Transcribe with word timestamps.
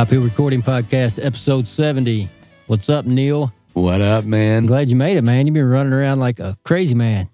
Top 0.00 0.08
Hill 0.08 0.22
Recording 0.22 0.62
Podcast, 0.62 1.22
episode 1.22 1.68
70. 1.68 2.26
What's 2.68 2.88
up, 2.88 3.04
Neil? 3.04 3.52
What 3.74 4.00
up, 4.00 4.24
man? 4.24 4.64
Glad 4.64 4.88
you 4.88 4.96
made 4.96 5.18
it, 5.18 5.22
man. 5.22 5.46
You've 5.46 5.52
been 5.52 5.68
running 5.68 5.92
around 5.92 6.20
like 6.20 6.40
a 6.40 6.56
crazy 6.64 6.94
man. 6.94 7.28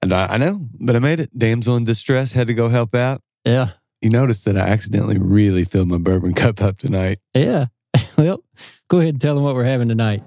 And 0.00 0.14
I, 0.14 0.24
I 0.28 0.36
know, 0.38 0.66
but 0.80 0.96
I 0.96 0.98
made 0.98 1.20
it. 1.20 1.38
Damsel 1.38 1.76
in 1.76 1.84
distress 1.84 2.32
had 2.32 2.46
to 2.46 2.54
go 2.54 2.70
help 2.70 2.94
out. 2.94 3.20
Yeah. 3.44 3.72
You 4.00 4.08
noticed 4.08 4.46
that 4.46 4.56
I 4.56 4.60
accidentally 4.60 5.18
really 5.18 5.64
filled 5.64 5.88
my 5.88 5.98
bourbon 5.98 6.32
cup 6.34 6.62
up 6.62 6.78
tonight. 6.78 7.18
Yeah. 7.34 7.66
well, 8.16 8.42
go 8.88 8.96
ahead 9.00 9.10
and 9.10 9.20
tell 9.20 9.34
them 9.34 9.44
what 9.44 9.54
we're 9.54 9.64
having 9.64 9.88
tonight. 9.88 10.22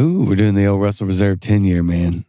Ooh, 0.00 0.24
we're 0.24 0.36
doing 0.36 0.54
the 0.54 0.64
old 0.64 0.80
Russell 0.80 1.06
Reserve 1.06 1.40
10 1.40 1.64
year, 1.64 1.82
man. 1.82 2.24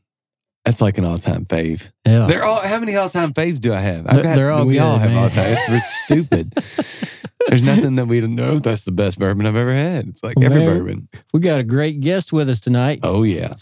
That's 0.65 0.81
like 0.81 0.97
an 0.97 1.05
all 1.05 1.19
time 1.19 1.45
fave. 1.45 1.89
Yeah. 2.05 2.27
They're 2.27 2.43
all, 2.43 2.59
how 2.59 2.79
many 2.79 2.97
all 2.97 3.07
time 3.07 3.31
faves 3.31 3.61
do 3.61 3.73
I 3.73 3.79
have? 3.79 4.03
They're- 4.03 4.35
they're 4.35 4.51
all 4.51 4.65
we 4.65 4.79
all 4.79 4.97
have 4.97 5.11
man. 5.11 5.23
all 5.23 5.29
time. 5.29 5.45
It's, 5.53 5.69
it's 5.69 6.03
stupid. 6.03 6.53
There's 7.47 7.61
nothing 7.61 7.95
that 7.95 8.05
we 8.05 8.22
don't 8.22 8.36
know. 8.36 8.59
That's 8.59 8.83
the 8.83 8.91
best 8.91 9.19
bourbon 9.19 9.45
I've 9.45 9.55
ever 9.55 9.73
had. 9.73 10.08
It's 10.08 10.23
like 10.23 10.36
every 10.41 10.59
Man. 10.66 10.77
bourbon. 10.77 11.08
we 11.33 11.39
got 11.39 11.59
a 11.59 11.63
great 11.63 12.00
guest 12.00 12.31
with 12.33 12.50
us 12.50 12.59
tonight. 12.59 13.00
Oh, 13.03 13.23
yeah. 13.23 13.55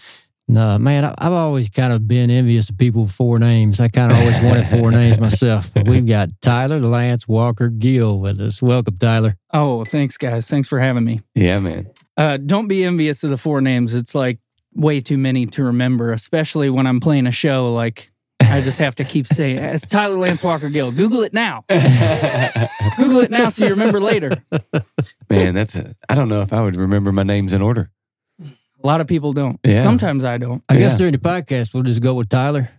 No, 0.47 0.77
man, 0.77 1.05
I, 1.05 1.15
I've 1.17 1.31
always 1.31 1.69
kind 1.69 1.93
of 1.93 2.07
been 2.07 2.29
envious 2.29 2.69
of 2.69 2.77
people 2.77 3.03
with 3.03 3.11
four 3.11 3.39
names. 3.39 3.79
I 3.79 3.87
kind 3.87 4.11
of 4.11 4.17
always 4.17 4.41
wanted 4.41 4.67
four 4.67 4.91
names 4.91 5.19
myself. 5.19 5.73
But 5.73 5.87
we've 5.87 6.05
got 6.05 6.29
Tyler 6.41 6.79
Lance 6.79 7.27
Walker 7.27 7.69
Gill 7.69 8.19
with 8.19 8.41
us. 8.41 8.61
Welcome, 8.61 8.97
Tyler. 8.97 9.37
Oh, 9.53 9.85
thanks, 9.85 10.17
guys. 10.17 10.47
Thanks 10.47 10.67
for 10.67 10.79
having 10.79 11.05
me. 11.05 11.21
Yeah, 11.35 11.59
man. 11.59 11.89
Uh, 12.17 12.37
don't 12.37 12.67
be 12.67 12.83
envious 12.83 13.23
of 13.23 13.29
the 13.29 13.37
four 13.37 13.61
names. 13.61 13.95
It's 13.95 14.13
like 14.13 14.39
way 14.73 14.99
too 14.99 15.17
many 15.17 15.45
to 15.45 15.63
remember, 15.63 16.11
especially 16.11 16.69
when 16.69 16.85
I'm 16.85 16.99
playing 16.99 17.27
a 17.27 17.31
show. 17.31 17.73
Like, 17.73 18.10
I 18.51 18.61
just 18.61 18.79
have 18.79 18.95
to 18.95 19.03
keep 19.03 19.27
saying, 19.27 19.57
it's 19.57 19.85
Tyler 19.85 20.17
Lance 20.17 20.43
Walker 20.43 20.69
Gill. 20.69 20.91
Google 20.91 21.23
it 21.23 21.33
now. 21.33 21.63
Google 22.97 23.21
it 23.21 23.31
now 23.31 23.49
so 23.49 23.65
you 23.65 23.71
remember 23.71 23.99
later. 23.99 24.43
Man, 25.29 25.55
that's 25.55 25.75
a, 25.75 25.93
I 26.09 26.15
don't 26.15 26.29
know 26.29 26.41
if 26.41 26.51
I 26.53 26.61
would 26.61 26.75
remember 26.75 27.11
my 27.11 27.23
names 27.23 27.53
in 27.53 27.61
order. 27.61 27.89
A 28.83 28.87
lot 28.87 28.99
of 29.01 29.07
people 29.07 29.31
don't. 29.33 29.59
Yeah. 29.63 29.83
Sometimes 29.83 30.23
I 30.23 30.37
don't. 30.37 30.63
I 30.67 30.75
guess 30.77 30.93
Yeah. 30.93 30.97
during 30.97 31.11
the 31.13 31.19
podcast, 31.19 31.73
we'll 31.73 31.83
just 31.83 32.01
go 32.01 32.15
with 32.15 32.29
Tyler. 32.29 32.69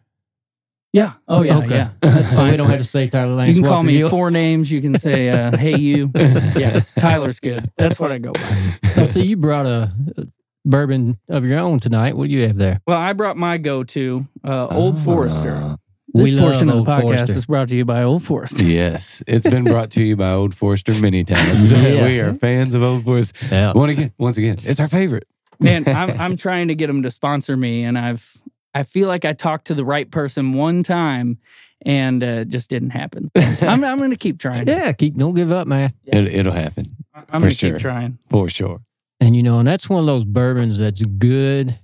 Yeah. 0.92 1.12
Oh, 1.26 1.42
yeah. 1.42 1.58
okay. 1.58 1.68
Yeah. 1.76 1.90
That's 2.00 2.34
so 2.36 2.44
we 2.44 2.56
don't 2.56 2.68
have 2.68 2.78
to 2.78 2.84
say 2.84 3.08
Tyler 3.08 3.32
Lance 3.34 3.56
You 3.56 3.62
can 3.62 3.68
call 3.70 3.78
Walker 3.78 3.86
me 3.86 3.96
Gill. 3.98 4.08
four 4.10 4.30
names. 4.30 4.70
You 4.70 4.82
can 4.82 4.98
say, 4.98 5.30
uh, 5.30 5.56
hey, 5.56 5.78
you. 5.78 6.10
Yeah. 6.16 6.80
Tyler's 6.98 7.40
good. 7.40 7.70
That's 7.78 7.98
what 7.98 8.12
I 8.12 8.18
go 8.18 8.32
by. 8.32 8.40
I 8.96 9.04
see 9.04 9.22
you 9.24 9.36
brought 9.38 9.64
a 9.66 9.90
a 10.18 10.26
bourbon 10.64 11.18
of 11.28 11.44
your 11.44 11.58
own 11.58 11.80
tonight. 11.80 12.16
What 12.16 12.28
do 12.28 12.34
you 12.34 12.46
have 12.46 12.56
there? 12.56 12.80
Well, 12.86 12.98
I 12.98 13.12
brought 13.12 13.36
my 13.36 13.58
go 13.58 13.84
to 13.84 14.26
uh, 14.44 14.68
Old 14.70 14.98
Forester. 14.98 15.58
Ah. 15.62 15.76
This 16.14 16.24
we 16.24 16.30
love 16.32 16.50
portion 16.50 16.68
of 16.68 16.76
Old 16.76 16.86
the 16.86 16.90
podcast 16.90 17.02
Forester. 17.02 17.36
is 17.36 17.46
brought 17.46 17.68
to 17.68 17.76
you 17.76 17.84
by 17.86 18.02
Old 18.02 18.22
Forester. 18.22 18.64
Yes, 18.64 19.22
it's 19.26 19.48
been 19.48 19.64
brought 19.64 19.90
to 19.92 20.02
you 20.04 20.14
by 20.14 20.30
Old 20.32 20.54
Forester 20.54 20.92
many 20.94 21.24
times. 21.24 21.72
Yeah. 21.72 22.04
We 22.06 22.20
are 22.20 22.34
fans 22.34 22.74
of 22.74 22.82
Old 22.82 23.04
Forester. 23.04 23.46
Yeah. 23.50 23.72
Once 23.74 23.92
again, 23.92 24.12
once 24.18 24.36
again, 24.36 24.56
it's 24.62 24.78
our 24.78 24.88
favorite. 24.88 25.26
Man, 25.58 25.88
I'm 25.88 26.10
I'm 26.20 26.36
trying 26.36 26.68
to 26.68 26.74
get 26.74 26.88
them 26.88 27.02
to 27.04 27.10
sponsor 27.10 27.56
me, 27.56 27.84
and 27.84 27.96
I've 27.98 28.30
I 28.74 28.82
feel 28.82 29.08
like 29.08 29.24
I 29.24 29.32
talked 29.32 29.68
to 29.68 29.74
the 29.74 29.86
right 29.86 30.10
person 30.10 30.52
one 30.52 30.82
time, 30.82 31.38
and 31.80 32.22
uh, 32.22 32.26
it 32.26 32.48
just 32.48 32.68
didn't 32.68 32.90
happen. 32.90 33.30
I'm 33.36 33.82
I'm 33.82 33.96
going 33.96 34.10
to 34.10 34.16
keep 34.16 34.38
trying. 34.38 34.68
Yeah, 34.68 34.92
keep 34.92 35.16
don't 35.16 35.34
give 35.34 35.50
up, 35.50 35.66
man. 35.66 35.94
It, 36.04 36.26
it'll 36.26 36.52
happen 36.52 36.96
I'm 37.14 37.24
for 37.24 37.30
going 37.38 37.42
to 37.50 37.54
sure. 37.54 37.70
keep 37.72 37.80
trying. 37.80 38.18
for 38.28 38.50
sure. 38.50 38.80
And 39.22 39.36
you 39.36 39.42
know, 39.44 39.60
and 39.60 39.68
that's 39.68 39.88
one 39.88 40.00
of 40.00 40.06
those 40.06 40.24
bourbons 40.24 40.78
that's 40.78 41.00
good 41.02 41.78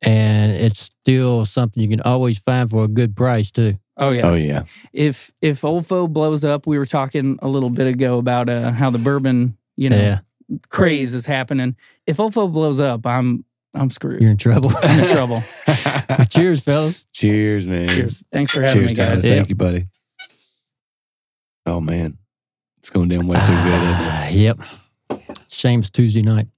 and 0.00 0.52
it's 0.52 0.80
still 0.80 1.44
something 1.44 1.82
you 1.82 1.88
can 1.90 2.00
always 2.00 2.38
find 2.38 2.70
for 2.70 2.84
a 2.84 2.88
good 2.88 3.14
price 3.14 3.50
too. 3.50 3.78
Oh 3.98 4.10
yeah. 4.10 4.22
Oh 4.26 4.34
yeah, 4.34 4.64
If 4.94 5.30
if 5.42 5.60
Olfo 5.60 6.08
blows 6.08 6.42
up, 6.42 6.66
we 6.66 6.78
were 6.78 6.86
talking 6.86 7.38
a 7.42 7.48
little 7.48 7.68
bit 7.68 7.86
ago 7.86 8.16
about 8.18 8.48
uh, 8.48 8.72
how 8.72 8.88
the 8.88 8.98
bourbon 8.98 9.58
you 9.76 9.90
know 9.90 9.96
Yeah, 9.96 10.18
craze 10.70 11.14
is 11.14 11.26
happening. 11.26 11.76
If 12.06 12.16
Olfo 12.16 12.50
blows 12.50 12.80
up, 12.80 13.06
I'm 13.06 13.44
I'm 13.74 13.90
screwed. 13.90 14.22
you're 14.22 14.30
in 14.30 14.38
trouble. 14.38 14.72
I'm 14.82 15.00
in 15.04 15.08
trouble. 15.10 15.42
Cheers, 16.30 16.62
fellas. 16.62 17.04
Cheers, 17.12 17.66
man. 17.66 17.88
Cheers. 17.90 18.24
Thanks 18.32 18.52
for 18.52 18.62
having 18.62 18.74
Cheers, 18.76 18.90
me, 18.90 18.94
Tyler. 18.96 19.10
guys. 19.16 19.22
Thank 19.22 19.48
you, 19.50 19.54
buddy. 19.54 19.86
Oh 21.66 21.80
man, 21.80 22.16
it's 22.78 22.88
going 22.88 23.08
down 23.10 23.26
way 23.26 23.36
too 23.36 23.46
good. 23.46 23.56
Isn't 23.56 23.88
it? 23.88 23.96
Ah, 24.00 24.28
yep. 24.30 24.58
Shame 25.48 25.80
it's 25.80 25.90
Tuesday 25.90 26.22
night. 26.22 26.48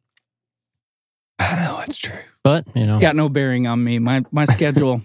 I 1.39 1.57
know 1.57 1.81
it's 1.81 1.99
true. 1.99 2.19
But, 2.43 2.67
you 2.75 2.87
know, 2.87 2.95
It's 2.95 3.01
got 3.01 3.17
no 3.17 3.29
bearing 3.29 3.67
on 3.67 3.83
me. 3.83 3.99
My 3.99 4.23
my 4.31 4.45
schedule 4.57 5.03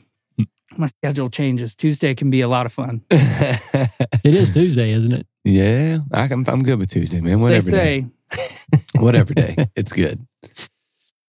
my 0.78 0.88
schedule 0.88 1.30
changes. 1.30 1.76
Tuesday 1.76 2.16
can 2.16 2.30
be 2.30 2.42
a 2.42 2.48
lot 2.48 2.66
of 2.66 2.74
fun. 2.74 3.02
it 3.12 4.34
is 4.34 4.50
Tuesday, 4.50 4.92
isn't 4.92 5.12
it? 5.12 5.28
yeah, 5.44 5.98
I 6.14 6.28
can, 6.28 6.48
I'm 6.48 6.64
good 6.64 6.80
with 6.80 6.90
Tuesday, 6.90 7.20
man. 7.20 7.32
They 7.32 7.36
Whatever 7.36 7.72
day, 7.72 8.06
whatever 8.96 9.34
day, 9.34 9.56
it's 9.76 9.92
good. 9.92 10.26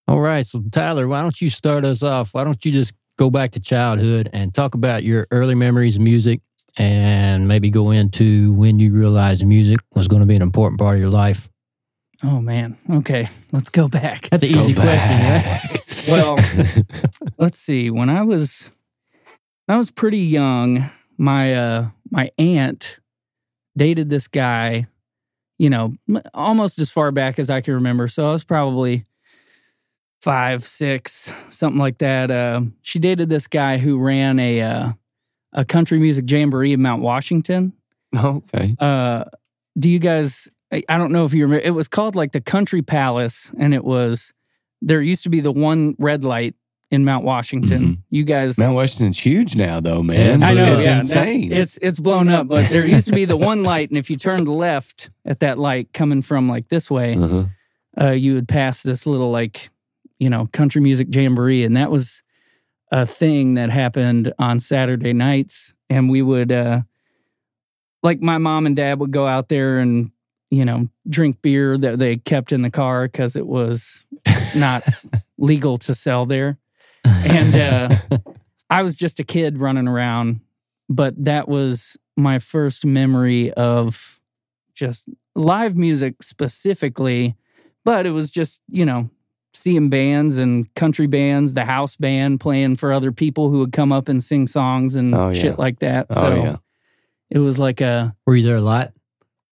All 0.06 0.20
right. 0.20 0.44
So, 0.44 0.62
Tyler, 0.70 1.08
why 1.08 1.22
don't 1.22 1.40
you 1.40 1.50
start 1.50 1.84
us 1.84 2.02
off? 2.02 2.34
Why 2.34 2.44
don't 2.44 2.62
you 2.64 2.72
just 2.72 2.94
go 3.18 3.30
back 3.30 3.52
to 3.52 3.60
childhood 3.60 4.28
and 4.32 4.52
talk 4.52 4.74
about 4.74 5.02
your 5.02 5.26
early 5.30 5.54
memories 5.54 5.96
of 5.96 6.02
music 6.02 6.40
and 6.76 7.48
maybe 7.48 7.70
go 7.70 7.90
into 7.90 8.52
when 8.54 8.78
you 8.78 8.92
realized 8.92 9.44
music 9.46 9.78
was 9.94 10.08
going 10.08 10.20
to 10.20 10.26
be 10.26 10.36
an 10.36 10.42
important 10.42 10.78
part 10.78 10.96
of 10.96 11.00
your 11.00 11.10
life? 11.10 11.48
Oh 12.24 12.40
man. 12.40 12.76
Okay, 12.90 13.28
let's 13.50 13.68
go 13.68 13.88
back. 13.88 14.28
That's 14.30 14.44
an 14.44 14.52
Go 14.52 14.60
easy 14.60 14.74
question, 14.74 15.18
right? 15.18 15.78
Well, 16.08 16.36
let's 17.38 17.60
see. 17.60 17.88
When 17.88 18.08
I 18.10 18.22
was 18.22 18.70
when 19.66 19.76
I 19.76 19.78
was 19.78 19.92
pretty 19.92 20.18
young, 20.18 20.90
my 21.16 21.54
uh 21.54 21.88
my 22.10 22.30
aunt 22.38 22.98
dated 23.76 24.10
this 24.10 24.26
guy, 24.26 24.86
you 25.58 25.70
know, 25.70 25.94
m- 26.08 26.22
almost 26.34 26.80
as 26.80 26.90
far 26.90 27.12
back 27.12 27.38
as 27.38 27.50
I 27.50 27.60
can 27.60 27.74
remember. 27.74 28.08
So 28.08 28.26
I 28.26 28.32
was 28.32 28.42
probably 28.42 29.06
five, 30.20 30.66
six, 30.66 31.32
something 31.48 31.78
like 31.78 31.98
that. 31.98 32.30
Uh, 32.32 32.62
she 32.82 32.98
dated 32.98 33.28
this 33.28 33.46
guy 33.46 33.78
who 33.78 33.98
ran 33.98 34.40
a 34.40 34.60
uh, 34.60 34.92
a 35.52 35.64
country 35.64 35.98
music 36.00 36.28
jamboree 36.28 36.72
in 36.72 36.82
Mount 36.82 37.02
Washington. 37.02 37.74
okay. 38.16 38.74
Uh, 38.78 39.24
do 39.78 39.88
you 39.88 40.00
guys? 40.00 40.48
I, 40.72 40.82
I 40.88 40.98
don't 40.98 41.12
know 41.12 41.24
if 41.24 41.34
you 41.34 41.44
remember. 41.44 41.64
It 41.64 41.70
was 41.74 41.86
called 41.86 42.16
like 42.16 42.32
the 42.32 42.40
Country 42.40 42.82
Palace, 42.82 43.52
and 43.58 43.74
it 43.74 43.84
was 43.84 44.32
there 44.80 45.00
used 45.00 45.22
to 45.24 45.28
be 45.28 45.40
the 45.40 45.52
one 45.52 45.94
red 45.98 46.24
light 46.24 46.54
in 46.90 47.04
Mount 47.04 47.24
Washington. 47.24 47.82
Mhm. 47.82 47.98
You 48.10 48.24
guys, 48.24 48.58
Mount 48.58 48.74
Washington's 48.74 49.18
huge 49.18 49.54
now, 49.54 49.80
though, 49.80 50.02
man. 50.02 50.42
I 50.42 50.54
know, 50.54 50.76
it's 50.76 50.84
yeah, 50.84 50.94
that- 50.94 51.00
insane. 51.02 51.52
it's 51.52 51.78
it's 51.82 52.00
blown 52.00 52.28
up, 52.28 52.48
but 52.48 52.68
there 52.70 52.86
used 52.86 53.06
to 53.06 53.12
be 53.12 53.24
the 53.24 53.36
one 53.36 53.62
light, 53.62 53.90
and 53.90 53.98
if 53.98 54.10
you 54.10 54.16
turned 54.16 54.48
left 54.48 55.10
at 55.24 55.40
that 55.40 55.58
light 55.58 55.92
coming 55.92 56.22
from 56.22 56.48
like 56.48 56.68
this 56.68 56.90
way, 56.90 57.16
uh-huh. 57.16 57.44
uh, 58.00 58.10
you 58.10 58.34
would 58.34 58.48
pass 58.48 58.82
this 58.82 59.06
little 59.06 59.30
like 59.30 59.70
you 60.18 60.30
know 60.30 60.48
country 60.52 60.80
music 60.80 61.14
jamboree, 61.14 61.64
and 61.64 61.76
that 61.76 61.90
was 61.90 62.22
a 62.90 63.06
thing 63.06 63.54
that 63.54 63.70
happened 63.70 64.32
on 64.38 64.60
Saturday 64.60 65.12
nights, 65.12 65.74
and 65.88 66.10
we 66.10 66.22
would 66.22 66.50
uh, 66.50 66.82
like 68.02 68.20
my 68.20 68.38
mom 68.38 68.66
and 68.66 68.76
dad 68.76 69.00
would 69.00 69.10
go 69.12 69.26
out 69.26 69.48
there 69.48 69.78
and 69.78 70.10
you 70.52 70.66
know, 70.66 70.86
drink 71.08 71.40
beer 71.40 71.78
that 71.78 71.98
they 71.98 72.18
kept 72.18 72.52
in 72.52 72.60
the 72.60 72.68
car 72.70 73.06
because 73.08 73.36
it 73.36 73.46
was 73.46 74.04
not 74.54 74.82
legal 75.38 75.78
to 75.78 75.94
sell 75.94 76.26
there. 76.26 76.58
And 77.04 77.56
uh, 77.56 77.96
I 78.68 78.82
was 78.82 78.94
just 78.94 79.18
a 79.18 79.24
kid 79.24 79.56
running 79.56 79.88
around, 79.88 80.40
but 80.90 81.14
that 81.24 81.48
was 81.48 81.96
my 82.18 82.38
first 82.38 82.84
memory 82.84 83.50
of 83.54 84.20
just 84.74 85.08
live 85.34 85.74
music 85.74 86.22
specifically. 86.22 87.34
But 87.84 88.04
it 88.04 88.10
was 88.10 88.30
just, 88.30 88.60
you 88.68 88.84
know, 88.84 89.08
seeing 89.54 89.88
bands 89.88 90.36
and 90.36 90.72
country 90.74 91.06
bands, 91.06 91.54
the 91.54 91.64
house 91.64 91.96
band 91.96 92.40
playing 92.40 92.76
for 92.76 92.92
other 92.92 93.10
people 93.10 93.48
who 93.48 93.60
would 93.60 93.72
come 93.72 93.90
up 93.90 94.06
and 94.08 94.22
sing 94.22 94.46
songs 94.46 94.94
and 94.96 95.14
Oh, 95.14 95.28
yeah. 95.28 95.34
shit 95.40 95.58
like 95.58 95.78
that. 95.78 96.08
Oh, 96.10 96.14
So 96.14 96.34
yeah. 96.36 96.56
it 97.30 97.38
was 97.38 97.58
like 97.58 97.80
a 97.80 98.14
Were 98.26 98.36
you 98.36 98.44
there 98.44 98.56
a 98.56 98.60
lot? 98.60 98.92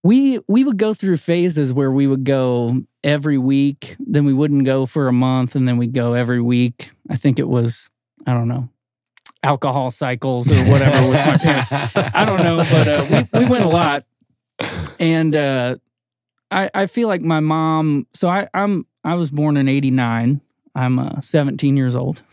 We 0.03 0.41
we 0.49 0.65
would 0.65 0.79
go 0.79 0.95
through 0.95 1.19
phases 1.19 1.73
where 1.73 1.91
we 1.91 2.07
would 2.07 2.25
go 2.25 2.83
every 3.05 3.39
week, 3.39 3.97
then 3.99 4.25
we 4.25 4.33
wouldn't 4.33 4.65
go 4.65 4.87
for 4.87 5.09
a 5.09 5.13
month, 5.13 5.55
and 5.55 5.69
then 5.69 5.77
we'd 5.77 5.93
go 5.93 6.15
every 6.15 6.41
week. 6.41 6.91
I 7.09 7.17
think 7.17 7.39
it 7.39 7.49
was 7.49 7.91
I 8.27 8.33
don't 8.33 8.49
know 8.49 8.69
alcohol 9.43 9.91
cycles 9.91 10.53
or 10.53 10.65
whatever 10.71 10.99
with 11.09 11.27
my 11.27 11.37
parents. 11.39 11.97
I 12.15 12.25
don't 12.25 12.43
know, 12.43 12.57
but 12.59 12.89
uh, 12.89 13.27
we 13.33 13.41
we 13.41 13.49
went 13.49 13.65
a 13.65 13.69
lot, 13.69 14.05
and 14.99 15.35
uh, 15.35 15.77
I 16.51 16.71
I 16.75 16.87
feel 16.87 17.09
like 17.09 17.23
my 17.23 17.41
mom. 17.41 18.07
So 18.15 18.29
I 18.29 18.49
I'm 18.55 18.87
I 19.05 19.15
was 19.15 19.31
born 19.31 19.57
in 19.57 19.69
'89. 19.69 20.41
I'm 20.73 20.99
uh, 21.01 21.21
17 21.21 21.77
years 21.77 21.97
old. 21.97 22.23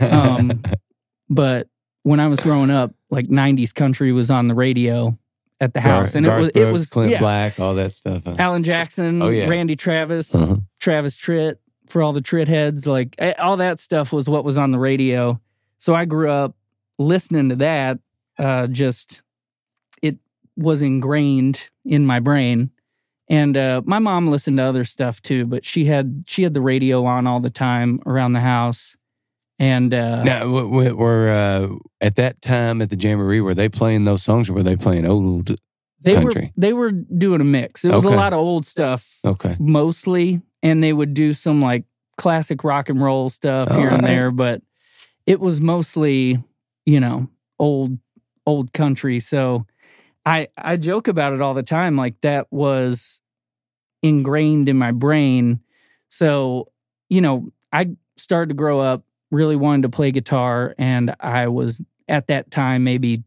Um, 0.00 0.62
but 1.28 1.68
when 2.02 2.18
I 2.18 2.28
was 2.28 2.40
growing 2.40 2.70
up, 2.70 2.94
like 3.10 3.26
'90s 3.26 3.74
country 3.74 4.10
was 4.10 4.30
on 4.30 4.48
the 4.48 4.54
radio 4.54 5.18
at 5.60 5.72
the 5.74 5.80
house, 5.80 6.14
and 6.14 6.26
it 6.26 6.28
Garth 6.28 6.40
was 6.40 6.48
it 6.48 6.54
Brooks, 6.54 6.72
was 6.72 6.88
Clint 6.90 7.10
yeah, 7.12 7.18
Black, 7.20 7.60
all 7.60 7.74
that 7.74 7.92
stuff. 7.92 8.22
huh? 8.24 8.34
Alan 8.38 8.62
Jackson, 8.62 9.22
Oh, 9.22 9.28
yeah. 9.28 9.48
Randy 9.48 9.76
Travis, 9.76 10.34
Uh-huh. 10.34 10.56
Travis 10.80 11.16
Tritt 11.16 11.56
for 11.86 12.02
all 12.02 12.12
the 12.12 12.20
Tritt 12.22 12.48
heads. 12.48 12.86
Like 12.86 13.14
eh, 13.18 13.34
all 13.38 13.56
that 13.58 13.78
stuff 13.80 14.12
was 14.12 14.28
what 14.28 14.44
was 14.44 14.58
on 14.58 14.70
the 14.72 14.78
radio. 14.78 15.40
So 15.78 15.94
I 15.94 16.04
grew 16.06 16.30
up 16.30 16.56
listening 16.98 17.48
to 17.50 17.56
that. 17.56 17.98
Uh, 18.38 18.66
just 18.66 19.22
it 20.02 20.16
was 20.56 20.82
ingrained 20.82 21.68
in 21.84 22.04
my 22.04 22.18
brain. 22.20 22.70
And 23.28 23.56
uh, 23.56 23.80
my 23.86 23.98
mom 24.00 24.26
listened 24.26 24.58
to 24.58 24.64
other 24.64 24.84
stuff 24.84 25.22
too, 25.22 25.46
but 25.46 25.64
she 25.64 25.84
had 25.86 26.24
she 26.26 26.42
had 26.42 26.52
the 26.52 26.60
radio 26.60 27.04
on 27.06 27.26
all 27.26 27.40
the 27.40 27.48
time 27.50 28.00
around 28.06 28.32
the 28.32 28.40
house. 28.40 28.96
And 29.58 29.94
uh, 29.94 30.22
Now, 30.24 30.40
w- 30.40 30.68
w- 30.70 30.96
were 30.96 31.28
uh, 31.30 31.76
at 32.00 32.16
that 32.16 32.42
time 32.42 32.82
at 32.82 32.90
the 32.90 32.96
Jamboree, 32.96 33.40
were 33.40 33.54
they 33.54 33.68
playing 33.68 34.04
those 34.04 34.22
songs 34.22 34.48
or 34.48 34.52
were 34.54 34.62
they 34.62 34.76
playing 34.76 35.06
old? 35.06 35.54
they 36.02 36.14
country. 36.14 36.42
were 36.46 36.50
they 36.56 36.72
were 36.72 36.90
doing 36.90 37.40
a 37.40 37.44
mix. 37.44 37.84
It 37.84 37.94
was 37.94 38.04
Okay. 38.04 38.14
a 38.14 38.18
lot 38.18 38.32
of 38.32 38.38
old 38.40 38.66
stuff 38.66 39.20
Okay. 39.24 39.56
mostly, 39.58 40.42
and 40.62 40.82
they 40.82 40.92
would 40.92 41.14
do 41.14 41.32
some 41.32 41.60
like 41.62 41.84
classic 42.18 42.62
rock 42.64 42.88
and 42.88 43.02
roll 43.02 43.30
stuff 43.30 43.70
here 43.70 43.88
and 43.90 44.04
there, 44.04 44.30
but 44.30 44.60
it 45.26 45.40
was 45.40 45.60
mostly, 45.60 46.42
you 46.84 47.00
know, 47.00 47.28
old 47.58 47.98
old 48.46 48.72
country. 48.72 49.20
So 49.20 49.66
I 50.26 50.48
I 50.58 50.76
joke 50.76 51.08
about 51.08 51.32
it 51.32 51.40
all 51.40 51.54
the 51.54 51.62
time, 51.62 51.96
like 51.96 52.20
that 52.22 52.48
was 52.50 53.20
ingrained 54.02 54.68
in 54.68 54.76
my 54.76 54.92
brain. 54.92 55.60
So, 56.08 56.70
you 57.08 57.20
know, 57.20 57.50
I 57.72 57.90
started 58.16 58.50
to 58.50 58.54
grow 58.54 58.80
up 58.80 59.03
really 59.34 59.56
wanted 59.56 59.82
to 59.82 59.88
play 59.88 60.10
guitar, 60.12 60.74
and 60.78 61.14
I 61.20 61.48
was 61.48 61.82
at 62.08 62.26
that 62.28 62.50
time 62.50 62.84
maybe 62.84 63.22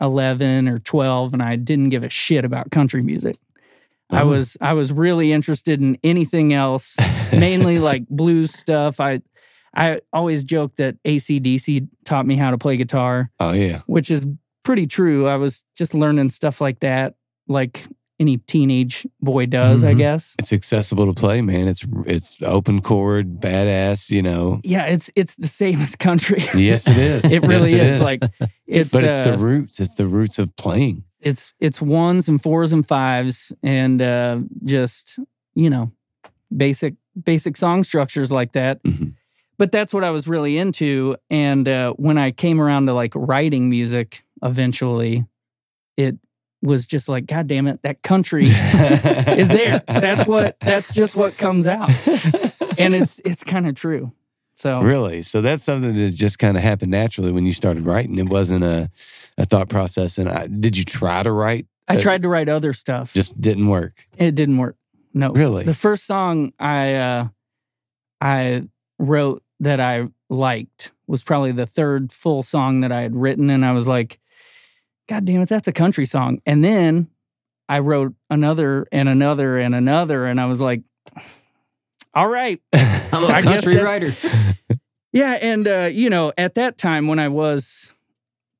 11 0.00 0.68
or 0.68 0.78
12 0.78 1.32
and 1.32 1.42
I 1.42 1.56
didn't 1.56 1.88
give 1.88 2.04
a 2.04 2.08
shit 2.08 2.44
about 2.44 2.70
country 2.70 3.02
music. 3.02 3.36
I 4.10 4.22
Oh. 4.22 4.28
was 4.28 4.56
I 4.60 4.74
was 4.74 4.92
really 4.92 5.32
interested 5.32 5.80
in 5.80 5.98
anything 6.04 6.52
else, 6.52 6.96
mainly 7.32 7.78
like 7.78 8.06
blues 8.08 8.52
stuff. 8.52 9.00
I 9.00 9.22
I 9.74 10.00
always 10.12 10.44
joke 10.44 10.76
that 10.76 11.02
ACDC 11.04 11.88
taught 12.04 12.26
me 12.26 12.36
how 12.36 12.50
to 12.50 12.58
play 12.58 12.76
guitar, 12.76 13.30
Oh 13.40 13.52
yeah. 13.52 13.80
which 13.86 14.10
is 14.10 14.26
pretty 14.62 14.86
true. 14.86 15.26
I 15.26 15.36
was 15.36 15.64
just 15.76 15.92
learning 15.94 16.30
stuff 16.30 16.60
like 16.60 16.80
that, 16.80 17.14
like 17.48 17.84
any 18.18 18.38
teenage 18.38 19.06
boy 19.20 19.46
does, 19.46 19.84
I 19.84 19.94
Mhm. 19.94 19.98
guess. 19.98 20.34
It's 20.38 20.52
accessible 20.52 21.06
to 21.06 21.12
play, 21.12 21.42
man. 21.42 21.68
It's 21.68 21.84
it's 22.06 22.40
open 22.42 22.80
chord, 22.80 23.40
badass. 23.40 24.10
You 24.10 24.22
know. 24.22 24.60
Yeah, 24.64 24.86
it's 24.86 25.10
it's 25.14 25.34
the 25.36 25.48
same 25.48 25.80
as 25.80 25.94
country. 25.96 26.42
Yes, 26.56 26.86
it 26.88 26.96
is. 26.96 27.24
it 27.30 27.42
really 27.46 27.72
Yes, 27.76 27.96
is. 27.96 28.00
Like 28.00 28.22
it's 28.66 28.92
but 28.92 29.04
it's 29.04 29.18
uh, 29.26 29.30
the 29.32 29.38
roots. 29.38 29.80
It's 29.80 29.94
the 29.94 30.06
roots 30.06 30.38
of 30.38 30.54
playing. 30.56 31.04
it's 31.20 31.54
it's 31.60 31.80
ones 31.82 32.28
and 32.28 32.40
fours 32.42 32.72
and 32.72 32.86
fives 32.86 33.52
and 33.62 34.00
uh 34.00 34.38
just 34.64 35.18
you 35.54 35.68
know 35.70 35.90
basic 36.56 36.94
basic 37.24 37.56
song 37.56 37.82
structures 37.84 38.30
like 38.30 38.52
that 38.52 38.82
Mhm. 38.84 39.14
but 39.58 39.72
that's 39.72 39.92
what 39.92 40.04
i 40.04 40.10
was 40.10 40.28
really 40.28 40.58
into 40.58 41.16
and 41.30 41.66
uh 41.68 41.92
when 41.96 42.18
i 42.18 42.30
came 42.30 42.60
around 42.60 42.86
to 42.86 42.92
like 42.92 43.12
writing 43.16 43.68
music 43.70 44.22
eventually 44.42 45.24
it 45.96 46.18
was 46.62 46.86
just 46.86 47.08
like 47.08 47.26
god 47.26 47.46
damn 47.46 47.66
it 47.66 47.80
that 47.82 48.02
country 48.02 48.42
is 48.46 49.48
there 49.48 49.82
that's 49.86 50.26
what 50.26 50.56
that's 50.60 50.92
just 50.92 51.14
what 51.14 51.36
comes 51.36 51.66
out 51.66 51.90
and 52.78 52.94
it's 52.94 53.20
it's 53.24 53.44
kind 53.44 53.66
of 53.68 53.74
true 53.74 54.10
so 54.56 54.80
Really? 54.80 55.22
So 55.22 55.42
that's 55.42 55.62
something 55.62 55.94
that 55.94 56.14
just 56.14 56.38
kind 56.38 56.56
of 56.56 56.62
happened 56.62 56.90
naturally 56.90 57.30
when 57.30 57.44
you 57.44 57.52
started 57.52 57.84
writing. 57.84 58.18
It 58.18 58.28
wasn't 58.28 58.64
a, 58.64 58.90
a 59.36 59.44
thought 59.44 59.68
process. 59.68 60.16
And 60.16 60.30
I, 60.30 60.46
did 60.46 60.76
you 60.76 60.84
try 60.84 61.22
to 61.22 61.30
write? 61.30 61.66
i 61.88 62.00
tried 62.00 62.22
to 62.22 62.28
write 62.28 62.48
other 62.48 62.72
stuff 62.72 63.12
Just 63.12 63.40
didn't 63.40 63.68
work. 63.68 64.06
It 64.16 64.34
didn't 64.34 64.56
work. 64.56 64.76
No. 65.14 65.30
Really? 65.30 65.62
The 65.62 65.74
first 65.74 66.04
song 66.04 66.52
I 66.58 66.94
uh 66.94 67.28
I 68.20 68.64
wrote 68.98 69.44
that 69.60 69.78
I 69.78 70.08
liked 70.28 70.90
was 71.06 71.22
probably 71.22 71.52
the 71.52 71.66
third 71.66 72.10
full 72.10 72.42
song 72.42 72.80
that 72.80 72.90
I 72.90 73.02
had 73.02 73.14
written 73.14 73.50
and 73.50 73.64
I 73.64 73.70
was 73.72 73.86
like 73.86 74.18
god 75.08 75.24
damn 75.24 75.40
it 75.42 75.48
that's 75.48 75.68
a 75.68 75.72
country 75.72 76.06
song. 76.06 76.40
And 76.46 76.64
then 76.64 77.08
I 77.68 77.80
wrote 77.80 78.14
another 78.30 78.86
and 78.92 79.08
another 79.08 79.58
and 79.58 79.74
another 79.74 80.26
and 80.26 80.40
I 80.40 80.46
was 80.46 80.60
like 80.60 80.82
all 82.14 82.28
right. 82.28 82.60
I'm 82.72 83.24
a 83.24 83.42
country 83.42 83.74
that- 83.74 83.84
writer. 83.84 84.12
Yeah, 85.12 85.38
and 85.40 85.66
uh, 85.66 85.88
you 85.90 86.10
know, 86.10 86.34
at 86.36 86.56
that 86.56 86.76
time 86.76 87.06
when 87.06 87.18
I 87.18 87.28
was 87.28 87.94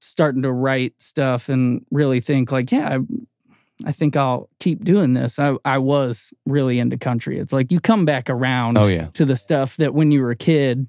starting 0.00 0.40
to 0.40 0.50
write 0.50 0.94
stuff 1.02 1.50
and 1.50 1.84
really 1.90 2.18
think 2.20 2.50
like, 2.50 2.72
yeah, 2.72 2.96
I, 2.96 3.88
I 3.88 3.92
think 3.92 4.16
I'll 4.16 4.48
keep 4.58 4.82
doing 4.82 5.12
this. 5.12 5.38
I 5.38 5.56
I 5.66 5.76
was 5.76 6.32
really 6.46 6.78
into 6.78 6.96
country. 6.96 7.38
It's 7.38 7.52
like 7.52 7.70
you 7.70 7.78
come 7.78 8.06
back 8.06 8.30
around 8.30 8.78
Oh 8.78 8.86
yeah. 8.86 9.08
to 9.14 9.26
the 9.26 9.36
stuff 9.36 9.76
that 9.76 9.92
when 9.92 10.10
you 10.12 10.22
were 10.22 10.30
a 10.30 10.36
kid, 10.36 10.86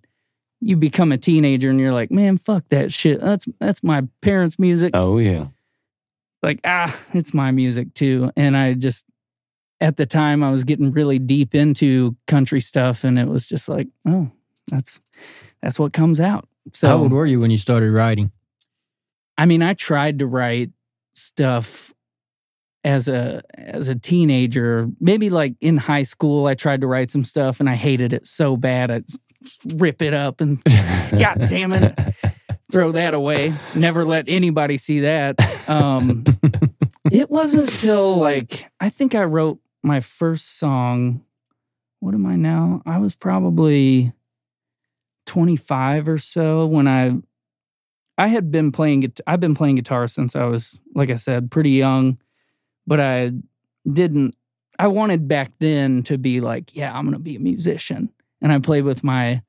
you 0.59 0.75
become 0.75 1.11
a 1.11 1.17
teenager 1.17 1.69
and 1.69 1.79
you're 1.79 1.93
like, 1.93 2.11
man, 2.11 2.37
fuck 2.37 2.67
that 2.69 2.91
shit. 2.91 3.21
That's 3.21 3.45
that's 3.59 3.83
my 3.83 4.03
parents' 4.21 4.57
music. 4.57 4.91
Oh 4.93 5.17
yeah. 5.17 5.47
Like 6.41 6.59
ah, 6.63 6.97
it's 7.13 7.33
my 7.33 7.51
music 7.51 7.93
too. 7.93 8.31
And 8.35 8.55
I 8.55 8.73
just 8.73 9.05
at 9.79 9.97
the 9.97 10.05
time 10.05 10.43
I 10.43 10.51
was 10.51 10.63
getting 10.63 10.91
really 10.91 11.19
deep 11.19 11.53
into 11.53 12.15
country 12.27 12.61
stuff, 12.61 13.03
and 13.03 13.19
it 13.19 13.27
was 13.27 13.47
just 13.47 13.69
like, 13.69 13.87
oh, 14.07 14.31
that's 14.67 14.99
that's 15.61 15.79
what 15.79 15.93
comes 15.93 16.19
out. 16.19 16.47
So 16.73 16.87
How 16.87 16.97
old 16.97 17.11
were 17.11 17.25
you 17.25 17.39
when 17.39 17.51
you 17.51 17.57
started 17.57 17.91
writing? 17.91 18.31
I 19.37 19.45
mean, 19.45 19.61
I 19.61 19.73
tried 19.73 20.19
to 20.19 20.27
write 20.27 20.71
stuff 21.15 21.93
as 22.83 23.07
a 23.07 23.41
as 23.53 23.87
a 23.87 23.95
teenager. 23.95 24.89
Maybe 24.99 25.29
like 25.29 25.55
in 25.61 25.77
high 25.77 26.03
school, 26.03 26.47
I 26.47 26.55
tried 26.55 26.81
to 26.81 26.87
write 26.87 27.11
some 27.11 27.23
stuff 27.23 27.59
and 27.59 27.69
I 27.69 27.75
hated 27.75 28.13
it 28.13 28.27
so 28.27 28.57
bad. 28.57 28.89
I'd 28.89 29.07
just 29.07 29.19
rip 29.65 30.01
it 30.01 30.13
up 30.13 30.41
and 30.41 30.63
God 31.11 31.37
damn 31.49 31.73
it, 31.73 31.97
throw 32.71 32.91
that 32.93 33.13
away. 33.13 33.53
Never 33.75 34.05
let 34.05 34.25
anybody 34.27 34.77
see 34.77 35.01
that. 35.01 35.39
Um, 35.69 36.23
it 37.11 37.29
wasn't 37.29 37.69
until 37.69 38.15
like 38.15 38.69
I 38.79 38.89
think 38.89 39.15
I 39.15 39.23
wrote 39.23 39.59
my 39.83 39.99
first 39.99 40.57
song. 40.57 41.23
What 41.99 42.13
am 42.13 42.25
I 42.25 42.35
now? 42.35 42.81
I 42.85 42.99
was 42.99 43.15
probably 43.15 44.13
25 45.25 46.07
or 46.07 46.17
so 46.17 46.65
when 46.65 46.87
I 46.87 47.17
I 48.17 48.27
had 48.27 48.51
been 48.51 48.71
playing 48.71 49.13
I've 49.27 49.39
been 49.39 49.55
playing 49.55 49.75
guitar 49.75 50.07
since 50.07 50.35
I 50.35 50.45
was 50.45 50.79
like 50.95 51.09
I 51.11 51.17
said 51.17 51.51
pretty 51.51 51.71
young 51.71 52.17
but 52.87 52.99
I 52.99 53.33
didn't 53.91 54.35
I 54.79 54.87
wanted 54.87 55.27
back 55.27 55.51
then 55.59 56.01
to 56.03 56.17
be 56.17 56.39
like 56.41 56.75
yeah 56.75 56.97
I'm 56.97 57.03
going 57.03 57.13
to 57.13 57.19
be 57.19 57.35
a 57.35 57.39
musician 57.39 58.09
and 58.41 58.51
I 58.51 58.59
played 58.59 58.83
with 58.83 59.03
my 59.03 59.41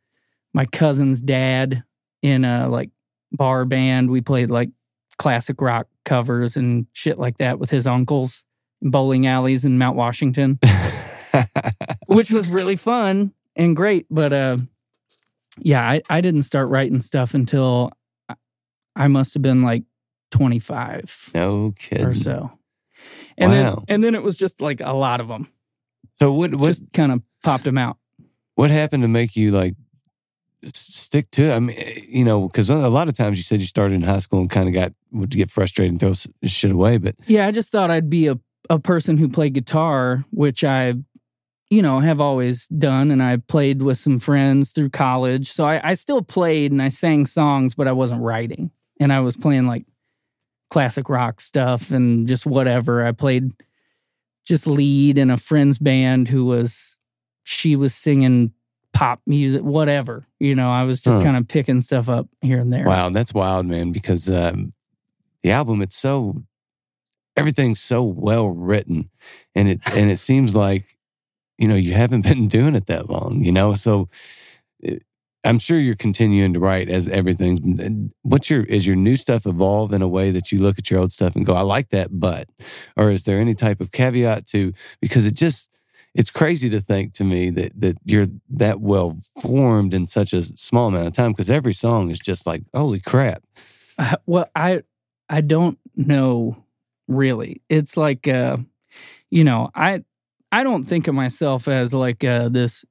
my 0.55 0.65
cousin's 0.67 1.21
dad 1.21 1.83
in 2.23 2.45
a 2.45 2.69
like 2.69 2.91
bar 3.33 3.65
band 3.65 4.11
we 4.11 4.21
played 4.21 4.51
like 4.51 4.71
classic 5.19 5.61
rock 5.61 5.87
covers 6.05 6.57
and 6.57 6.87
shit 6.93 7.19
like 7.19 7.37
that 7.39 7.59
with 7.59 7.71
his 7.71 7.87
uncles 7.87 8.45
in 8.81 8.91
bowling 8.91 9.27
alleys 9.27 9.65
in 9.65 9.77
Mount 9.79 9.97
Washington 9.97 10.59
which 12.07 12.31
was 12.31 12.49
really 12.49 12.77
fun 12.77 13.33
and 13.57 13.77
great. 13.77 14.07
But 14.11 14.33
uh, 14.33 14.57
yeah, 15.59 15.83
I, 15.83 16.03
I 16.09 16.21
didn't 16.21 16.43
start 16.43 16.69
writing 16.69 17.01
stuff 17.03 17.35
until 17.35 17.93
I- 18.29 18.37
I 18.97 19.09
must 19.09 19.35
have 19.35 19.43
been 19.43 19.63
like 19.63 19.85
25 20.31 21.31
no 21.35 21.73
kidding. 21.79 22.07
or 22.07 22.15
so. 22.15 22.53
And 23.37 23.53
then 23.53 23.75
and 23.87 24.03
then 24.03 24.15
it 24.15 24.23
was 24.23 24.37
just 24.37 24.61
like 24.61 24.81
a 24.81 24.93
lot 24.93 25.21
of 25.21 25.29
them. 25.29 25.53
So 26.17 26.33
what 26.33 26.55
what 26.55 26.69
Just 26.69 26.93
kind 26.93 27.13
of 27.13 27.23
popped 27.45 27.65
them 27.65 27.79
out. 27.79 27.99
What 28.59 28.73
happened 28.73 29.05
to 29.05 29.09
make 29.09 29.37
you 29.37 29.53
like 29.53 29.77
stick 30.75 31.31
to 31.31 31.45
it? 31.45 31.55
I 31.55 31.61
mean, 31.61 31.77
eh, 31.79 32.01
you 32.09 32.25
know, 32.25 32.49
because 32.49 32.69
a 32.71 32.89
lot 32.89 33.09
of 33.09 33.17
times 33.17 33.39
you 33.39 33.45
said 33.45 33.61
you 33.61 33.67
started 33.67 33.95
in 33.95 34.03
high 34.03 34.19
school 34.19 34.41
and 34.41 34.51
kind 34.51 34.67
of 34.67 34.75
got 34.75 34.93
would 35.13 35.31
get 35.31 35.49
frustrated 35.49 35.93
and 35.93 36.01
throw 36.01 36.33
shit 36.43 36.73
away, 36.73 36.99
but 36.99 37.15
Yeah, 37.29 37.47
I 37.47 37.53
just 37.53 37.71
thought 37.71 37.93
I'd 37.93 38.11
be 38.11 38.27
a, 38.27 38.37
a 38.69 38.81
person 38.81 39.17
who 39.17 39.29
played 39.29 39.55
guitar, 39.55 40.25
which 40.33 40.65
I, 40.65 40.95
you 41.71 41.83
know, 41.83 42.01
have 42.01 42.21
always 42.21 42.67
done. 42.67 43.13
And 43.13 43.23
I 43.23 43.37
played 43.37 43.81
with 43.81 43.99
some 43.99 44.19
friends 44.19 44.73
through 44.73 44.91
college. 44.91 45.53
So 45.53 45.65
I, 45.65 45.81
I 45.91 45.95
still 45.95 46.23
played 46.23 46.73
and 46.73 46.83
I 46.83 46.89
sang 46.89 47.27
songs, 47.27 47.77
but 47.77 47.87
I 47.87 47.93
wasn't 47.93 48.23
writing. 48.23 48.73
And 48.99 49.13
I 49.13 49.21
was 49.21 49.37
playing 49.37 49.69
like 49.69 49.87
classic 50.69 51.09
rock 51.09 51.41
stuff 51.41 51.93
and 51.93 52.27
just 52.27 52.45
whatever. 52.45 53.07
I 53.07 53.13
played 53.13 53.53
just 54.45 54.67
lead 54.67 55.17
in 55.17 55.31
a 55.31 55.37
friend's 55.37 55.79
band 55.79 56.29
who 56.29 56.45
was, 56.45 56.98
she 57.49 57.77
was 57.77 57.95
singing 57.95 58.53
pop 58.93 59.23
music, 59.27 59.63
whatever. 59.63 60.27
You 60.39 60.55
know, 60.55 60.69
I 60.71 60.85
was 60.85 61.01
just 61.01 61.17
Huh. 61.19 61.23
kind 61.25 61.37
of 61.39 61.49
picking 61.49 61.81
stuff 61.81 62.07
up 62.09 62.29
here 62.43 62.61
and 62.61 62.71
there. 62.71 62.85
wow, 62.85 63.09
that's 63.09 63.33
wild, 63.33 63.65
man. 63.65 63.91
Because 63.91 64.29
um, 64.29 64.75
the 65.43 65.51
album 65.51 65.81
it's 65.81 65.97
so 65.97 66.45
everything's 67.37 67.81
so 67.81 68.03
well 68.03 68.49
written, 68.51 69.09
and 69.55 69.69
it 69.69 69.81
and 69.97 70.11
it 70.11 70.19
seems 70.19 70.55
like 70.55 70.99
you 71.57 71.67
know 71.69 71.75
you 71.77 71.95
haven't 71.95 72.21
been 72.29 72.49
doing 72.49 72.75
it 72.75 72.87
that 72.87 73.09
long, 73.09 73.43
you 73.43 73.53
know. 73.53 73.75
So 73.75 74.11
it, 74.81 75.03
I'm 75.45 75.59
sure 75.59 75.79
you're 75.79 75.95
continuing 75.95 76.53
to 76.53 76.61
write 76.61 76.91
as 76.91 77.09
everything's. 77.09 77.61
What's 78.23 78.51
your 78.51 78.65
is 78.65 78.87
your 78.87 78.97
new 78.97 79.17
stuff 79.17 79.47
evolve 79.47 79.95
in 79.95 80.03
a 80.03 80.09
way 80.09 80.31
that 80.33 80.53
you 80.53 80.61
look 80.61 80.79
at 80.79 80.91
your 80.91 81.01
old 81.01 81.13
stuff 81.13 81.35
and 81.35 81.47
go, 81.47 81.55
I 81.55 81.63
like 81.63 81.89
that, 81.91 82.09
but, 82.21 82.49
or 82.95 83.11
is 83.11 83.23
there 83.23 83.39
any 83.39 83.55
type 83.55 83.81
of 83.81 83.91
caveat 83.91 84.47
to 84.49 84.75
because 85.01 85.25
it 85.25 85.35
just 85.35 85.71
it's 86.19 86.31
crazy 86.31 86.69
to 86.69 86.81
think 86.81 87.15
to 87.15 87.23
me 87.23 87.49
that 87.49 87.81
that 87.81 87.97
you're 88.05 88.27
that 88.51 88.81
well 88.81 89.17
formed 89.41 89.95
in 89.95 90.09
such 90.09 90.33
a 90.33 90.43
small 90.43 90.89
amount 90.89 91.07
of 91.07 91.13
time 91.13 91.31
because 91.31 91.49
every 91.49 91.73
song 91.73 92.11
is 92.11 92.19
just 92.19 92.45
like 92.45 92.65
holy 92.75 92.99
crap. 92.99 93.45
Uh, 93.97 94.17
well, 94.27 94.51
I 94.55 94.83
I 95.29 95.43
don't 95.43 95.79
know 95.95 96.65
really. 97.07 97.63
It's 97.69 97.97
like 97.97 98.27
uh 98.27 98.57
you 99.31 99.45
know, 99.45 99.71
I 99.77 100.03
I 100.51 100.65
don't 100.65 100.85
think 100.85 101.07
of 101.07 101.15
myself 101.15 101.69
as 101.69 101.95
like 101.95 102.25
uh 102.25 102.49
this 102.49 102.85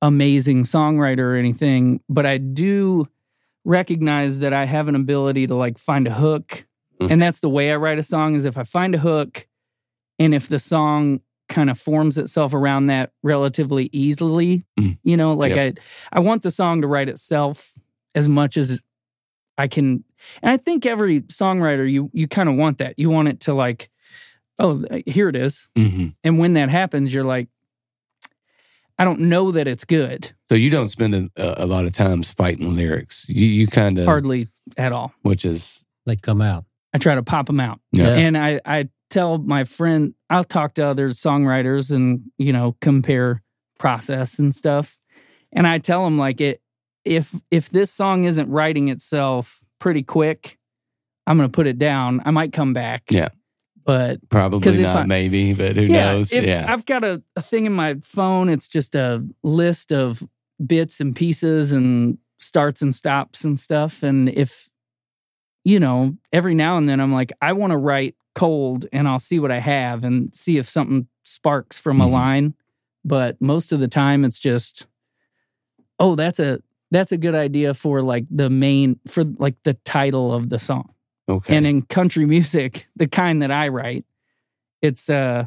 amazing 0.00 0.64
songwriter 0.64 1.18
or 1.18 1.36
anything, 1.36 2.00
but 2.08 2.24
I 2.24 2.38
do 2.38 3.08
recognize 3.66 4.38
that 4.38 4.54
I 4.54 4.64
have 4.64 4.88
an 4.88 4.96
ability 4.96 5.46
to 5.48 5.54
like 5.54 5.76
find 5.76 6.06
a 6.06 6.14
hook. 6.14 6.66
Mm. 6.98 7.10
And 7.10 7.22
that's 7.22 7.40
the 7.40 7.50
way 7.50 7.70
I 7.70 7.76
write 7.76 7.98
a 7.98 8.02
song 8.02 8.34
is 8.34 8.46
if 8.46 8.56
I 8.56 8.62
find 8.62 8.94
a 8.94 8.98
hook 8.98 9.46
and 10.18 10.34
if 10.34 10.48
the 10.48 10.58
song 10.58 11.20
kind 11.48 11.68
of 11.70 11.78
forms 11.78 12.16
itself 12.18 12.54
around 12.54 12.86
that 12.86 13.12
relatively 13.22 13.90
easily, 13.92 14.64
Mm. 14.78 14.98
you 15.02 15.16
know, 15.16 15.32
like 15.34 15.52
I 15.54 15.74
I 16.12 16.20
want 16.20 16.42
the 16.42 16.50
song 16.50 16.80
to 16.82 16.86
write 16.88 17.08
itself 17.08 17.72
as 18.14 18.28
much 18.28 18.56
as 18.56 18.80
I 19.58 19.68
can 19.68 20.04
and 20.42 20.50
I 20.50 20.56
think 20.56 20.86
every 20.86 21.20
songwriter 21.22 21.90
you 21.90 22.10
you 22.12 22.26
kind 22.28 22.48
of 22.48 22.56
want 22.56 22.78
that. 22.78 22.98
You 22.98 23.10
want 23.10 23.28
it 23.28 23.40
to 23.40 23.54
like 23.54 23.90
oh, 24.58 24.84
here 25.06 25.28
it 25.28 25.36
is. 25.36 25.68
Mm-hmm. 25.76 26.08
And 26.22 26.38
when 26.38 26.52
that 26.54 26.70
happens, 26.70 27.12
you're 27.12 27.24
like 27.24 27.48
I 28.98 29.04
don't 29.04 29.20
know 29.20 29.50
that 29.50 29.66
it's 29.66 29.84
good. 29.84 30.32
So 30.48 30.54
you 30.54 30.70
don't 30.70 30.88
spend 30.88 31.14
a, 31.14 31.30
a 31.36 31.66
lot 31.66 31.84
of 31.84 31.92
times 31.92 32.32
fighting 32.32 32.74
lyrics. 32.76 33.26
You 33.28 33.46
you 33.46 33.66
kind 33.66 33.98
of 33.98 34.06
Hardly 34.06 34.48
at 34.76 34.92
all. 34.92 35.12
which 35.22 35.44
is 35.44 35.84
They 36.06 36.16
come 36.16 36.40
out. 36.40 36.64
I 36.92 36.98
try 36.98 37.16
to 37.16 37.22
pop 37.24 37.46
them 37.46 37.58
out. 37.58 37.80
Yeah. 37.90 38.10
And 38.14 38.38
I, 38.38 38.60
I 38.64 38.88
tell 39.14 39.38
my 39.38 39.62
friend, 39.62 40.14
I'll 40.28 40.44
talk 40.44 40.74
to 40.74 40.84
other 40.84 41.10
songwriters 41.10 41.92
and, 41.92 42.22
you 42.36 42.52
know, 42.52 42.76
compare 42.80 43.42
process 43.78 44.40
and 44.40 44.52
stuff. 44.52 44.98
And 45.52 45.68
I 45.68 45.78
tell 45.78 46.04
them 46.04 46.18
like 46.18 46.40
it, 46.40 46.60
if, 47.04 47.32
if 47.50 47.70
this 47.70 47.92
song 47.92 48.24
isn't 48.24 48.50
writing 48.50 48.88
itself 48.88 49.60
pretty 49.78 50.02
quick, 50.02 50.58
I'm 51.28 51.36
going 51.36 51.48
to 51.48 51.54
put 51.54 51.68
it 51.68 51.78
down. 51.78 52.22
I 52.24 52.32
might 52.32 52.52
come 52.52 52.72
back. 52.72 53.04
Yeah. 53.08 53.28
But 53.84 54.28
probably 54.30 54.82
not 54.82 55.04
I- 55.04 55.06
maybe, 55.06 55.52
but 55.52 55.76
who 55.76 55.82
yeah, 55.82 56.12
knows? 56.12 56.32
if 56.32 56.44
yeah. 56.44 56.64
I've 56.66 56.84
got 56.84 57.04
a, 57.04 57.22
a 57.36 57.42
thing 57.42 57.66
in 57.66 57.72
my 57.72 57.96
phone. 58.02 58.48
It's 58.48 58.66
just 58.66 58.94
a 58.94 59.24
list 59.42 59.92
of 59.92 60.22
bits 60.64 61.00
and 61.00 61.14
pieces 61.14 61.70
and 61.70 62.18
starts 62.40 62.82
and 62.82 62.94
stops 62.94 63.44
and 63.44 63.60
stuff. 63.60 64.02
And 64.02 64.28
if, 64.30 64.70
you 65.62 65.78
know, 65.78 66.16
every 66.32 66.54
now 66.54 66.78
and 66.78 66.88
then 66.88 66.98
I'm 66.98 67.12
like, 67.12 67.32
I 67.40 67.52
want 67.52 67.70
to 67.70 67.76
write 67.76 68.16
cold 68.34 68.86
and 68.92 69.06
I'll 69.08 69.18
see 69.18 69.38
what 69.38 69.50
I 69.52 69.58
have 69.60 70.04
and 70.04 70.34
see 70.34 70.58
if 70.58 70.68
something 70.68 71.06
sparks 71.22 71.78
from 71.78 72.00
a 72.00 72.06
Mhm. 72.06 72.10
line. 72.12 72.54
But 73.04 73.40
most 73.40 73.72
of 73.72 73.80
the 73.80 73.88
time 73.88 74.24
it's 74.24 74.38
just, 74.38 74.86
oh, 75.98 76.14
that's 76.14 76.38
a 76.38 76.60
that's 76.90 77.12
a 77.12 77.16
good 77.16 77.34
idea 77.34 77.74
for 77.74 78.02
like 78.02 78.24
the 78.30 78.48
main 78.50 79.00
for 79.08 79.24
like 79.24 79.56
the 79.64 79.74
title 79.84 80.32
of 80.32 80.48
the 80.50 80.58
song. 80.58 80.90
okay. 81.28 81.56
And 81.56 81.66
in 81.66 81.82
country 81.82 82.24
music, 82.36 82.86
the 82.96 83.08
kind 83.08 83.42
that 83.42 83.50
I 83.50 83.68
write, 83.68 84.04
it's 84.82 85.08
uh 85.10 85.46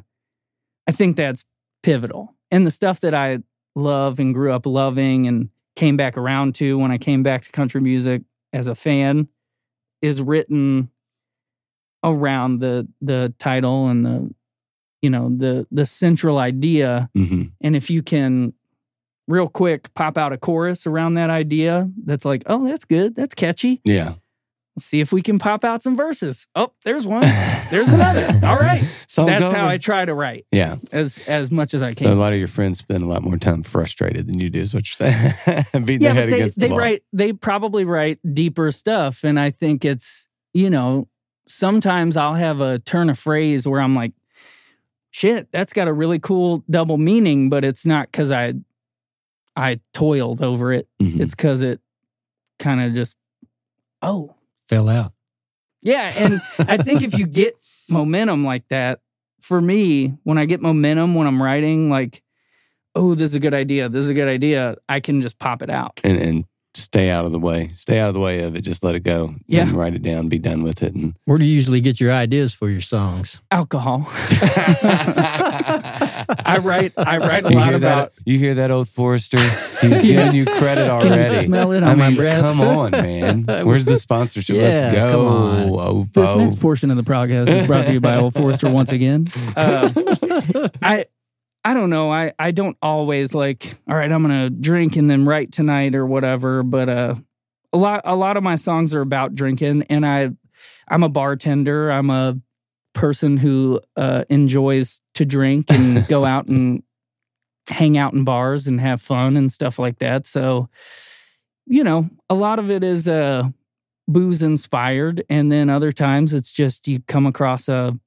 I 0.87 0.91
think 0.91 1.15
that's 1.17 1.43
pivotal. 1.83 2.35
And 2.51 2.65
the 2.65 2.71
stuff 2.71 2.99
that 3.01 3.13
I 3.13 3.39
love 3.75 4.19
and 4.19 4.33
grew 4.33 4.51
up 4.53 4.65
loving 4.65 5.27
and 5.27 5.49
came 5.75 5.97
back 5.97 6.17
around 6.17 6.55
to 6.55 6.77
when 6.79 6.91
I 6.91 6.97
came 6.97 7.21
back 7.23 7.43
to 7.43 7.51
country 7.51 7.81
music 7.81 8.23
as 8.53 8.67
a 8.67 8.73
fan 8.75 9.27
is 10.01 10.21
written 10.21 10.89
around 12.03 12.59
the 12.59 12.87
the 13.01 13.33
title 13.39 13.87
and 13.87 14.05
the 14.05 14.29
you 15.01 15.09
know 15.09 15.29
the 15.35 15.67
the 15.71 15.85
central 15.85 16.37
idea 16.37 17.09
hmm 17.15 17.43
and 17.61 17.75
if 17.75 17.89
you 17.89 18.01
can 18.03 18.53
real 19.27 19.47
quick 19.47 19.93
pop 19.93 20.17
out 20.17 20.31
a 20.31 20.37
chorus 20.37 20.87
around 20.87 21.13
that 21.15 21.29
idea 21.29 21.89
that's 22.05 22.23
like 22.25 22.43
oh 22.47 22.65
that's 22.67 22.85
good 22.85 23.15
that's 23.15 23.35
catchy 23.35 23.81
Yeah. 23.83 24.13
Let's 24.75 24.85
see 24.85 24.99
if 24.99 25.11
we 25.11 25.23
can 25.23 25.39
pop 25.39 25.63
out 25.65 25.81
some 25.81 25.95
verses. 25.95 26.45
Oh, 26.53 26.71
there's 26.85 27.07
one. 27.07 27.21
There's 27.71 27.89
another. 27.91 28.27
All 28.47 28.57
right. 28.57 28.83
Song's 29.07 29.29
That's 29.29 29.41
over. 29.41 29.57
how 29.57 29.67
I 29.67 29.79
try 29.79 30.05
to 30.05 30.13
write 30.13 30.45
Yeah. 30.51 30.75
as 30.91 31.15
as 31.27 31.49
much 31.49 31.73
as 31.73 31.81
I 31.81 31.95
So 31.95 32.11
a 32.11 32.13
lot 32.13 32.31
of 32.31 32.37
your 32.37 32.47
friends 32.47 32.77
spend 32.77 33.01
a 33.01 33.07
lot 33.07 33.23
more 33.23 33.37
time 33.39 33.63
frustrated 33.63 34.27
than 34.27 34.37
you 34.37 34.51
do, 34.51 34.59
is 34.59 34.75
what 34.75 34.83
you're 34.87 35.09
saying. 35.11 35.33
Beating 35.83 36.03
Yeah, 36.03 36.13
their 36.13 36.21
head 36.21 36.29
they, 36.29 36.35
against 36.35 36.59
they 36.59 36.67
the 36.67 36.73
wall. 36.73 36.77
write 36.79 37.01
they 37.11 37.33
probably 37.33 37.85
write 37.85 38.19
deeper 38.35 38.71
stuff. 38.71 39.23
And 39.23 39.39
I 39.39 39.49
think 39.49 39.83
it's, 39.83 40.27
you 40.53 40.69
know, 40.69 41.07
sometimes 41.47 42.17
I'll 42.17 42.35
have 42.35 42.61
a 42.61 42.79
turn 42.79 43.09
of 43.09 43.17
phrase 43.17 43.67
where 43.67 43.81
I'm 43.81 43.93
like, 43.93 44.13
shit, 45.11 45.51
that's 45.51 45.73
got 45.73 45.87
a 45.87 45.93
really 45.93 46.19
cool 46.19 46.63
double 46.69 46.97
meaning, 46.97 47.49
but 47.49 47.63
it's 47.63 47.85
not 47.85 48.11
because 48.11 48.31
I 48.31 48.53
I 49.55 49.79
toiled 49.93 50.41
over 50.41 50.71
it. 50.73 50.87
Mhm. 51.01 51.19
It's 51.19 51.33
because 51.33 51.61
it 51.61 51.79
kind 52.59 52.81
of 52.81 52.93
just 52.93 53.15
oh. 54.01 54.35
Fell 54.69 54.89
out. 54.89 55.13
Yeah, 55.81 56.11
and 56.17 56.41
I 56.59 56.75
think 56.77 57.01
if 57.03 57.17
you 57.17 57.25
get 57.41 57.55
momentum 57.89 58.43
like 58.43 58.67
that, 58.67 58.99
for 59.39 59.61
me, 59.61 60.17
when 60.23 60.37
I 60.37 60.45
get 60.45 60.61
momentum 60.61 61.15
when 61.15 61.25
I'm 61.25 61.41
writing, 61.41 61.87
like, 61.87 62.21
oh, 62.93 63.15
this 63.15 63.31
is 63.31 63.35
a 63.35 63.39
good 63.39 63.53
idea, 63.53 63.87
this 63.87 64.03
is 64.03 64.09
a 64.09 64.13
good 64.13 64.27
idea, 64.27 64.75
I 64.89 64.99
can 64.99 65.21
just 65.21 65.39
pop 65.39 65.61
it 65.61 65.69
out. 65.69 66.01
and 66.03 66.17
and 66.17 66.45
stay 66.83 67.09
out 67.09 67.25
of 67.25 67.31
the 67.31 67.39
way. 67.39 67.69
Stay 67.69 67.99
out 67.99 68.07
of 68.09 68.13
the 68.13 68.19
way 68.19 68.41
of 68.41 68.55
it. 68.55 68.61
Just 68.61 68.83
let 68.83 68.95
it 68.95 69.01
go. 69.01 69.35
Yeah. 69.47 69.61
And 69.63 69.71
write 69.73 69.93
it 69.95 70.01
down. 70.03 70.27
Be 70.29 70.39
done 70.39 70.63
with 70.63 70.81
it. 70.83 70.93
And 70.95 71.13
Where 71.25 71.37
do 71.37 71.45
you 71.45 71.53
usually 71.53 71.81
get 71.81 71.99
your 71.99 72.11
ideas 72.11 72.53
for 72.53 72.69
your 72.69 72.81
songs? 72.81 73.41
Alcohol. 73.51 74.07
I 75.29 76.59
write 76.61 76.93
I 76.97 77.17
write 77.17 77.45
a 77.45 77.49
you 77.49 77.55
lot 77.57 77.67
hear 77.67 77.75
about 77.77 78.13
that? 78.15 78.21
You 78.25 78.37
hear 78.37 78.55
that, 78.55 78.71
old 78.71 78.87
Forester? 78.89 79.37
He's 79.81 80.03
Yeah. 80.03 80.23
giving 80.25 80.35
you 80.35 80.45
credit 80.45 80.89
already. 80.89 81.09
Can 81.09 81.17
you 81.19 81.25
already. 81.29 81.45
smell 81.47 81.71
it 81.73 81.83
on 81.83 81.89
I 81.89 81.95
my 81.95 82.15
breath? 82.15 82.41
come 82.41 82.61
on, 82.61 82.91
man. 82.91 83.43
Where's 83.65 83.85
the 83.85 83.97
sponsorship? 83.99 84.55
Yeah, 84.55 84.61
Let's 84.63 84.95
go. 84.95 85.11
come 85.11 85.73
on. 85.79 86.09
This 86.13 86.37
next 86.37 86.59
portion 86.59 86.91
of 86.91 86.97
the 86.97 87.03
podcast 87.03 87.47
is 87.49 87.67
brought 87.67 87.85
to 87.87 87.93
you 87.93 87.99
by 88.01 88.17
Old 88.17 88.33
Forester 88.33 88.69
once 88.71 88.91
again. 88.91 89.27
Uh, 89.55 89.89
I 90.81 91.05
I 91.67 91.73
don't 91.73 91.89
know. 91.89 92.13
I 92.13 92.31
I 92.39 92.51
don't 92.51 92.77
always 92.81 93.35
like. 93.35 93.77
All 93.89 93.97
right, 93.97 94.09
I'm 94.09 94.21
gonna 94.21 94.49
drink 94.49 94.95
and 94.95 95.09
then 95.09 95.25
write 95.25 95.51
tonight 95.51 95.95
or 95.95 96.05
whatever. 96.05 96.63
But 96.63 96.87
uh, 96.87 97.15
a 97.73 97.77
lot 97.77 98.03
a 98.05 98.15
lot 98.15 98.37
of 98.37 98.43
my 98.43 98.55
songs 98.55 98.93
are 98.93 99.01
about 99.01 99.35
drinking, 99.35 99.83
and 99.89 100.05
I 100.05 100.29
I'm 100.87 101.03
a 101.03 101.09
bartender. 101.09 101.91
I'm 101.91 102.09
a 102.09 102.39
person 102.93 103.35
who 103.35 103.81
uh, 103.97 104.23
enjoys 104.29 105.01
to 105.15 105.25
drink 105.25 105.69
and 105.69 106.07
go 106.07 106.23
out 106.23 106.47
and 106.47 106.83
hang 107.67 107.97
out 107.97 108.13
in 108.13 108.23
bars 108.23 108.65
and 108.65 108.79
have 108.79 109.01
fun 109.01 109.35
and 109.35 109.51
stuff 109.51 109.77
like 109.77 109.99
that. 109.99 110.25
So, 110.25 110.69
you 111.65 111.83
know, 111.83 112.09
a 112.29 112.33
lot 112.33 112.59
of 112.59 112.71
it 112.71 112.81
is 112.81 113.09
uh, 113.09 113.49
booze 114.07 114.41
inspired, 114.41 115.25
and 115.29 115.51
then 115.51 115.69
other 115.69 115.91
times 115.91 116.33
it's 116.33 116.53
just 116.53 116.87
you 116.87 117.01
come 117.09 117.25
across 117.25 117.67
a 117.67 117.99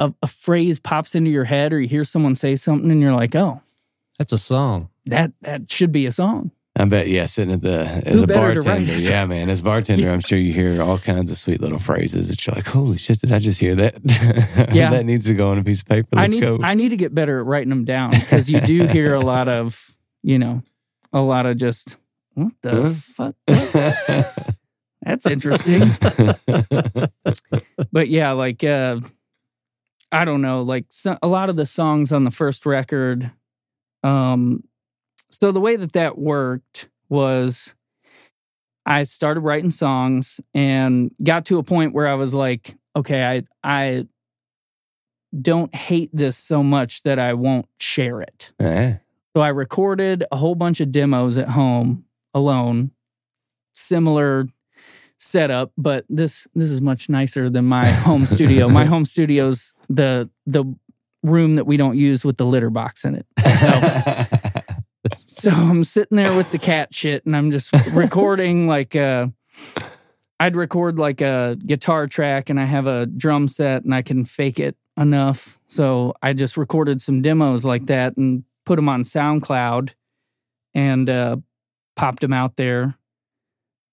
a, 0.00 0.12
a 0.22 0.26
phrase 0.26 0.80
pops 0.80 1.14
into 1.14 1.30
your 1.30 1.44
head 1.44 1.72
or 1.72 1.80
you 1.80 1.86
hear 1.86 2.04
someone 2.04 2.34
say 2.34 2.56
something 2.56 2.90
and 2.90 3.00
you're 3.00 3.14
like, 3.14 3.36
oh, 3.36 3.60
That's 4.18 4.32
a 4.32 4.38
song. 4.38 4.88
that 5.06 5.32
that 5.42 5.70
should 5.70 5.92
be 5.92 6.06
a 6.06 6.12
song. 6.12 6.50
I 6.76 6.84
bet, 6.86 7.08
yeah, 7.08 7.26
sitting 7.26 7.52
at 7.52 7.62
the 7.62 7.80
as 8.06 8.18
Who 8.18 8.24
a 8.24 8.26
better 8.28 8.54
to 8.54 8.60
write 8.60 8.86
bartender. 8.86 8.94
Yeah, 8.94 9.26
man. 9.26 9.50
As 9.50 9.60
a 9.60 9.64
bartender, 9.64 10.08
I'm 10.10 10.20
sure 10.20 10.38
you 10.38 10.52
hear 10.52 10.80
all 10.80 10.98
kinds 10.98 11.30
of 11.30 11.36
sweet 11.36 11.60
little 11.60 11.80
phrases 11.80 12.28
that 12.28 12.46
you're 12.46 12.54
like, 12.54 12.66
holy 12.66 12.96
shit, 12.96 13.20
did 13.20 13.32
I 13.32 13.38
just 13.40 13.60
hear 13.60 13.74
that? 13.76 13.96
Yeah. 14.72 14.90
that 14.90 15.04
needs 15.04 15.26
to 15.26 15.34
go 15.34 15.50
on 15.50 15.58
a 15.58 15.64
piece 15.64 15.80
of 15.80 15.86
paper. 15.86 16.08
I 16.16 16.22
Let's 16.22 16.34
need 16.34 16.40
go. 16.40 16.58
I 16.62 16.74
need 16.74 16.90
to 16.90 16.96
get 16.96 17.14
better 17.14 17.40
at 17.40 17.46
writing 17.46 17.70
them 17.70 17.84
down 17.84 18.10
because 18.12 18.48
you 18.48 18.60
do 18.60 18.86
hear 18.86 19.14
a 19.14 19.20
lot 19.20 19.48
of 19.48 19.94
you 20.22 20.38
know 20.38 20.62
a 21.12 21.20
lot 21.20 21.44
of 21.46 21.56
just 21.56 21.96
what 22.34 22.52
the 22.62 22.96
Huh? 23.16 23.32
fuck. 23.44 24.46
That's 25.02 25.26
interesting. 25.26 25.80
but 27.92 28.08
yeah, 28.08 28.30
like 28.32 28.62
uh 28.62 29.00
I 30.12 30.24
don't 30.24 30.42
know, 30.42 30.62
like 30.62 30.86
so, 30.90 31.16
a 31.22 31.28
lot 31.28 31.50
of 31.50 31.56
the 31.56 31.66
songs 31.66 32.12
on 32.12 32.24
the 32.24 32.30
first 32.30 32.66
record 32.66 33.30
um 34.02 34.64
so 35.30 35.52
the 35.52 35.60
way 35.60 35.76
that 35.76 35.92
that 35.92 36.18
worked 36.18 36.88
was 37.08 37.74
I 38.86 39.02
started 39.04 39.40
writing 39.40 39.70
songs 39.70 40.40
and 40.54 41.10
got 41.22 41.44
to 41.46 41.58
a 41.58 41.62
point 41.62 41.92
where 41.92 42.08
I 42.08 42.14
was 42.14 42.34
like, 42.34 42.76
okay, 42.96 43.22
I 43.24 43.42
I 43.62 44.06
don't 45.38 45.72
hate 45.74 46.10
this 46.12 46.36
so 46.36 46.62
much 46.62 47.02
that 47.02 47.18
I 47.18 47.34
won't 47.34 47.66
share 47.78 48.20
it. 48.20 48.52
Eh, 48.58 48.94
So 49.36 49.42
I 49.42 49.48
recorded 49.48 50.24
a 50.32 50.36
whole 50.36 50.54
bunch 50.56 50.80
of 50.80 50.90
demos 50.90 51.36
at 51.36 51.50
home 51.50 52.04
alone, 52.34 52.90
similar 53.74 54.46
setup, 55.20 55.70
but 55.76 56.04
this 56.08 56.48
this 56.54 56.70
is 56.70 56.80
much 56.80 57.08
nicer 57.08 57.48
than 57.48 57.66
my 57.66 57.86
home 58.06 58.26
studio. 58.26 58.68
My 58.68 58.86
home 58.86 59.04
studio's 59.04 59.74
the 59.88 60.28
the 60.46 60.64
room 61.22 61.54
that 61.56 61.66
we 61.66 61.76
don't 61.76 61.96
use 61.96 62.24
with 62.24 62.38
the 62.38 62.46
litter 62.46 62.70
box 62.70 63.04
in 63.04 63.14
it. 63.14 63.26
So 65.16 65.50
I'm 65.52 65.84
sitting 65.84 66.16
there 66.16 66.34
with 66.34 66.50
the 66.50 66.58
cat 66.58 66.94
shit 66.94 67.26
and 67.26 67.36
I'm 67.36 67.50
just 67.50 67.72
recording 67.92 68.66
like 68.74 68.96
uh 68.96 69.28
I'd 70.40 70.56
record 70.56 70.98
like 70.98 71.20
a 71.20 71.58
guitar 71.64 72.06
track 72.06 72.48
and 72.48 72.58
I 72.58 72.64
have 72.64 72.86
a 72.86 73.04
drum 73.04 73.46
set 73.46 73.84
and 73.84 73.94
I 73.94 74.00
can 74.00 74.24
fake 74.24 74.58
it 74.58 74.76
enough. 74.96 75.58
So 75.68 76.14
I 76.22 76.32
just 76.32 76.56
recorded 76.56 77.02
some 77.02 77.20
demos 77.20 77.64
like 77.64 77.86
that 77.86 78.16
and 78.16 78.44
put 78.64 78.76
them 78.76 78.88
on 78.88 79.02
SoundCloud 79.02 79.92
and 80.74 81.10
uh 81.10 81.36
popped 81.96 82.20
them 82.20 82.32
out 82.32 82.56
there. 82.56 82.94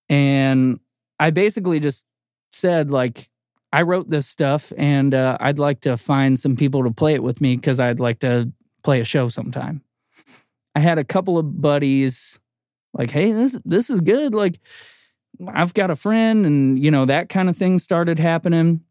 And 0.08 0.80
I 1.20 1.30
basically 1.32 1.80
just 1.80 2.06
said 2.52 2.92
like 2.92 3.30
I 3.72 3.82
wrote 3.82 4.10
this 4.10 4.28
stuff 4.28 4.72
and 4.78 5.14
uh, 5.14 5.38
I'd 5.40 5.60
like 5.60 5.82
to 5.82 5.98
find 5.98 6.40
some 6.40 6.56
people 6.56 6.84
to 6.84 6.92
play 6.92 7.14
it 7.14 7.24
with 7.24 7.42
me 7.42 7.56
because 7.56 7.80
I'd 7.80 8.00
like 8.00 8.20
to 8.20 8.52
play 8.84 9.02
a 9.02 9.06
show 9.06 9.28
sometime. 9.28 9.82
I 10.76 10.80
had 10.80 10.98
a 10.98 11.04
couple 11.04 11.38
of 11.38 11.62
buddies 11.62 12.40
like, 12.94 13.12
hey, 13.12 13.32
this 13.32 13.58
this 13.66 13.90
is 13.90 14.02
good. 14.02 14.34
Like, 14.34 14.60
I've 15.48 15.74
got 15.74 15.92
a 15.92 15.96
friend, 15.96 16.46
and 16.46 16.80
you 16.80 16.92
know 16.92 17.06
that 17.06 17.30
kind 17.30 17.50
of 17.50 17.58
thing 17.58 17.80
started 17.80 18.20
happening. 18.20 18.82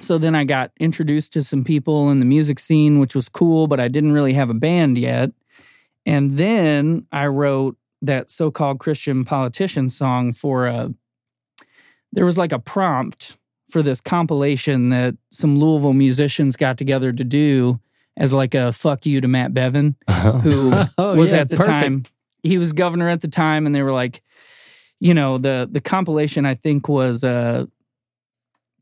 So 0.00 0.16
then 0.16 0.34
I 0.34 0.44
got 0.44 0.70
introduced 0.78 1.32
to 1.32 1.42
some 1.42 1.64
people 1.64 2.10
in 2.10 2.20
the 2.20 2.24
music 2.24 2.60
scene, 2.60 3.00
which 3.00 3.14
was 3.14 3.28
cool, 3.28 3.66
but 3.66 3.80
I 3.80 3.88
didn't 3.88 4.12
really 4.12 4.34
have 4.34 4.48
a 4.48 4.54
band 4.54 4.96
yet. 4.96 5.30
And 6.06 6.38
then 6.38 7.06
I 7.10 7.26
wrote 7.26 7.76
that 8.00 8.30
so-called 8.30 8.78
Christian 8.78 9.24
politician 9.24 9.90
song 9.90 10.32
for 10.32 10.66
a. 10.66 10.94
There 12.12 12.24
was 12.24 12.38
like 12.38 12.52
a 12.52 12.58
prompt 12.58 13.36
for 13.70 13.82
this 13.82 14.00
compilation 14.00 14.88
that 14.90 15.16
some 15.30 15.58
Louisville 15.58 15.92
musicians 15.92 16.56
got 16.56 16.78
together 16.78 17.12
to 17.12 17.24
do 17.24 17.80
as 18.16 18.32
like 18.32 18.54
a 18.54 18.72
fuck 18.72 19.04
you 19.06 19.20
to 19.20 19.28
Matt 19.28 19.52
Bevin 19.52 19.94
who 20.42 20.72
Oh, 20.98 21.16
was 21.16 21.30
yeah, 21.30 21.38
at 21.38 21.48
the 21.50 21.56
perfect. 21.56 21.72
time 21.72 22.04
he 22.42 22.56
was 22.58 22.72
governor 22.72 23.08
at 23.08 23.20
the 23.20 23.28
time 23.28 23.66
and 23.66 23.74
they 23.74 23.82
were 23.82 23.92
like 23.92 24.22
you 25.00 25.12
know 25.14 25.38
the 25.38 25.68
the 25.70 25.80
compilation 25.80 26.44
i 26.46 26.54
think 26.54 26.88
was 26.88 27.22
uh 27.22 27.66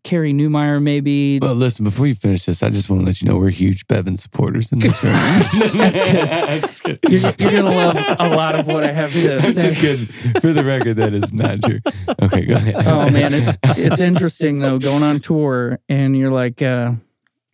Carrie 0.06 0.32
Newmeyer 0.32 0.80
maybe 0.80 1.40
well, 1.42 1.56
listen, 1.56 1.84
before 1.84 2.06
you 2.06 2.14
finish 2.14 2.44
this, 2.44 2.62
I 2.62 2.70
just 2.70 2.88
want 2.88 3.00
to 3.02 3.06
let 3.06 3.20
you 3.20 3.28
know 3.28 3.38
we're 3.38 3.50
huge 3.50 3.88
Bevin 3.88 4.16
supporters 4.16 4.70
in 4.70 4.78
this 4.78 5.02
room. 5.02 5.12
You're, 7.10 7.32
you're 7.38 7.62
gonna 7.62 7.74
love 7.74 7.96
a 8.20 8.36
lot 8.36 8.54
of 8.54 8.66
what 8.68 8.84
i 8.84 8.92
have 8.92 9.12
to 9.12 9.20
Just 9.20 9.54
say 9.54 9.74
kidding. 9.74 10.06
For 10.40 10.52
the 10.52 10.64
record, 10.64 10.94
that 10.98 11.12
is 11.12 11.32
not 11.32 11.60
true. 11.62 11.80
Okay, 12.22 12.46
go 12.46 12.54
ahead. 12.54 12.74
oh 12.86 13.10
man 13.10 13.34
it's 13.34 13.56
it's 13.76 14.00
interesting 14.00 14.60
though 14.60 14.78
going 14.78 15.02
on 15.02 15.18
tour 15.18 15.80
and 15.88 16.16
you're 16.16 16.30
like 16.30 16.62
uh 16.62 16.92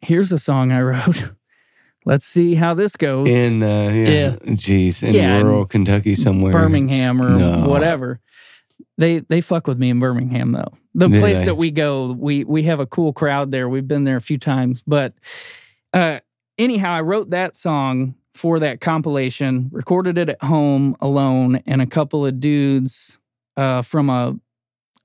here's 0.02 0.30
a 0.32 0.38
song 0.38 0.72
i 0.72 0.82
wrote 0.82 1.30
let's 2.04 2.26
see 2.26 2.54
how 2.54 2.74
this 2.74 2.96
goes 2.96 3.28
in 3.28 3.62
uh, 3.62 3.90
yeah, 3.94 4.08
Yeah. 4.08 4.30
jeez, 4.54 5.02
in 5.02 5.14
Yeah, 5.14 5.38
in 5.38 5.46
rural 5.46 5.64
Kentucky 5.64 6.14
somewhere. 6.14 6.52
Birmingham 6.52 7.22
or 7.22 7.30
No. 7.30 7.68
whatever. 7.68 8.20
They 8.98 9.20
they 9.20 9.40
fuck 9.40 9.66
with 9.66 9.78
me 9.78 9.90
in 9.90 9.98
Birmingham 10.00 10.52
though. 10.52 10.72
The 10.94 11.09
Do 11.09 11.18
place 11.18 11.38
they? 11.38 11.46
that 11.46 11.55
we 11.57 11.70
go, 11.70 12.12
we 12.12 12.44
we 12.44 12.64
have 12.64 12.78
a 12.81 12.87
cool 12.87 13.12
crowd 13.12 13.50
there. 13.50 13.68
We've 13.68 13.88
been 13.88 14.05
there 14.05 14.16
a 14.16 14.20
few 14.20 14.38
times, 14.38 14.83
but 14.87 15.14
uh 15.92 16.20
anyhow, 16.59 16.92
I 16.92 17.00
wrote 17.00 17.31
that 17.31 17.57
song 17.57 18.14
for 18.35 18.59
that 18.61 18.81
compilation, 18.81 19.68
recorded 19.72 20.16
it 20.18 20.28
at 20.31 20.42
home 20.44 20.96
alone, 21.00 21.62
and 21.66 21.81
a 21.83 21.87
couple 21.87 22.26
of 22.26 22.38
dudes 22.40 23.18
uh 23.57 23.83
from 23.83 24.11
a 24.11 24.35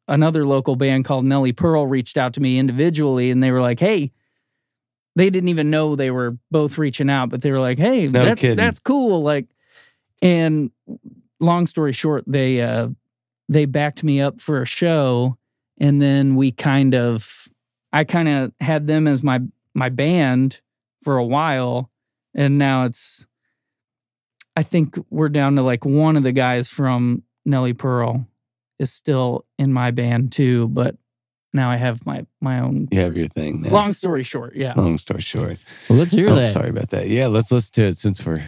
another 0.10 0.46
local 0.46 0.76
band 0.76 1.06
called 1.06 1.26
Nellie 1.26 1.52
Pearl 1.54 1.88
reached 1.88 2.18
out 2.18 2.34
to 2.34 2.42
me 2.42 2.58
individually 2.60 3.32
and 3.32 3.42
they 3.42 3.52
were 3.52 3.62
like, 3.62 3.80
"Hey, 3.80 4.12
they 5.16 5.30
didn't 5.30 5.50
even 5.50 5.70
know 5.70 5.96
they 5.96 6.12
were 6.12 6.38
both 6.52 6.78
reaching 6.78 7.10
out, 7.10 7.30
but 7.30 7.42
they 7.42 7.52
were 7.52 7.60
like, 7.60 7.78
"Hey, 7.80 8.08
No 8.08 8.24
that's 8.26 8.42
kidding. 8.42 8.58
that's 8.58 8.80
cool." 8.80 9.22
Like 9.24 9.48
and 10.22 10.72
long 11.40 11.68
story 11.68 11.94
short, 11.94 12.26
they 12.28 12.62
uh 12.62 12.90
they 13.50 13.66
backed 13.66 14.04
me 14.04 14.20
up 14.22 14.42
for 14.42 14.62
a 14.62 14.66
show 14.66 15.38
and 15.80 16.02
then 16.02 16.36
we 16.36 16.52
kind 16.52 16.94
of 16.96 17.48
I 17.94 18.04
kind 18.04 18.28
of 18.28 18.52
had 18.60 18.88
them 18.88 19.08
as 19.08 19.24
my 19.24 19.42
my 19.74 19.90
band 19.90 20.60
for 21.04 21.18
a 21.18 21.26
while 21.26 21.90
and 22.36 22.58
now 22.58 22.84
it's 22.86 23.26
I 24.56 24.64
think 24.64 24.98
we're 25.10 25.30
down 25.30 25.56
to 25.58 25.62
like 25.62 25.86
one 25.86 26.16
of 26.18 26.24
the 26.24 26.32
guys 26.32 26.68
from 26.68 27.24
Nellie 27.46 27.74
Pearl 27.74 28.28
is 28.80 28.92
still 28.92 29.46
in 29.58 29.72
my 29.72 29.92
band 29.92 30.32
too, 30.32 30.68
but 30.70 30.96
now 31.54 31.70
I 31.70 31.76
have 31.78 32.06
my 32.06 32.26
my 32.42 32.60
own 32.60 32.88
You 32.92 33.00
have 33.02 33.16
your 33.16 33.28
thing. 33.28 33.62
Now. 33.62 33.70
long 33.70 33.92
story 33.94 34.24
short, 34.24 34.56
yeah. 34.56 34.74
Long 34.76 34.98
story 34.98 35.22
short. 35.22 35.58
Well, 35.90 36.00
let's 36.00 36.12
hear 36.12 36.30
Oh, 36.30 36.36
that. 36.36 36.54
sorry 36.54 36.70
about 36.70 36.90
that. 36.90 37.08
Yeah, 37.08 37.28
let's 37.28 37.52
listen 37.52 37.74
to 37.76 37.84
it 37.84 37.98
since 37.98 38.24
we're 38.26 38.44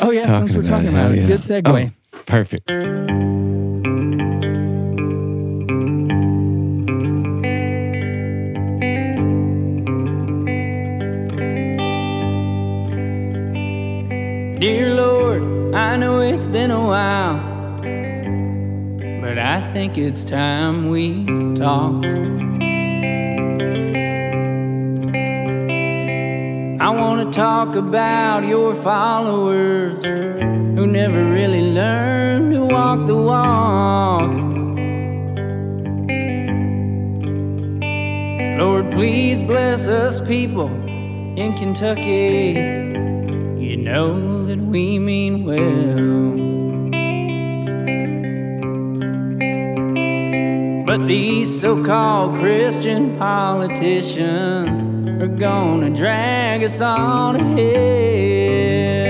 Oh 0.00 0.10
yeah, 0.10 0.22
Talking 0.22 0.48
since 0.48 0.56
we're 0.56 0.62
about 0.64 0.70
talking 0.70 0.86
it, 0.86 0.90
about 0.90 1.12
it. 1.12 1.18
yeah. 1.20 1.26
Good 1.26 1.40
segue. 1.40 1.92
Oh, 2.12 2.18
perfect. 2.26 3.41
Dear 14.62 14.94
Lord, 14.94 15.74
I 15.74 15.96
know 15.96 16.20
it's 16.20 16.46
been 16.46 16.70
a 16.70 16.80
while, 16.80 17.36
but 19.20 19.36
I 19.36 19.60
think 19.72 19.98
it's 19.98 20.22
time 20.22 20.88
we 20.88 21.24
talked. 21.56 22.06
I 26.80 26.90
want 26.90 27.26
to 27.26 27.36
talk 27.36 27.74
about 27.74 28.44
your 28.44 28.76
followers 28.76 30.04
who 30.04 30.86
never 30.86 31.24
really 31.24 31.72
learned 31.72 32.52
to 32.52 32.64
walk 32.64 33.04
the 33.08 33.16
walk. 33.16 34.30
Lord, 38.60 38.92
please 38.92 39.42
bless 39.42 39.88
us 39.88 40.20
people 40.20 40.68
in 41.36 41.52
Kentucky. 41.54 42.91
You 43.72 43.78
know 43.78 44.44
that 44.44 44.58
we 44.58 44.98
mean 44.98 45.44
well. 45.44 46.36
But 50.84 51.06
these 51.06 51.58
so 51.58 51.82
called 51.82 52.36
Christian 52.36 53.16
politicians 53.16 54.78
are 55.22 55.26
gonna 55.26 55.88
drag 55.88 56.64
us 56.64 56.82
all 56.82 57.32
to 57.32 57.38
hell. 57.38 59.01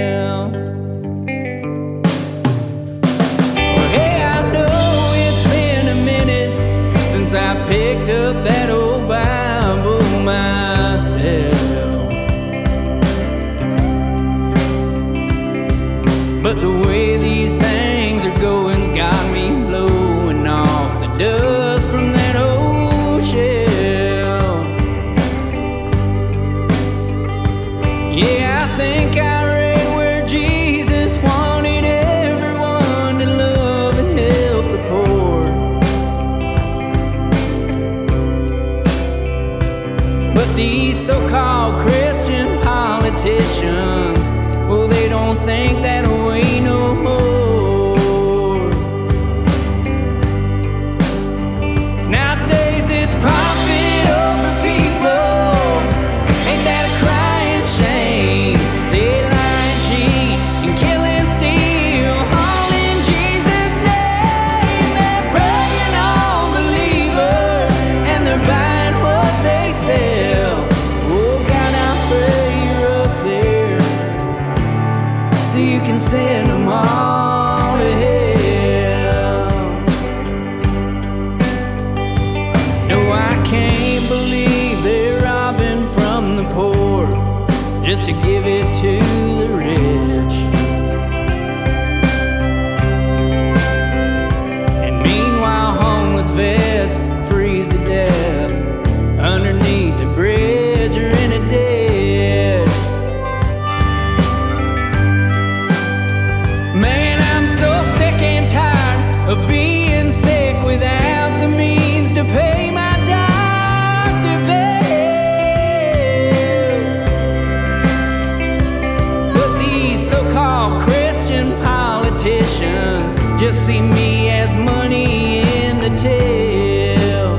See 123.53 123.81
me 123.81 124.29
as 124.31 124.55
money 124.55 125.41
in 125.41 125.81
the 125.81 125.91
till. 125.97 127.37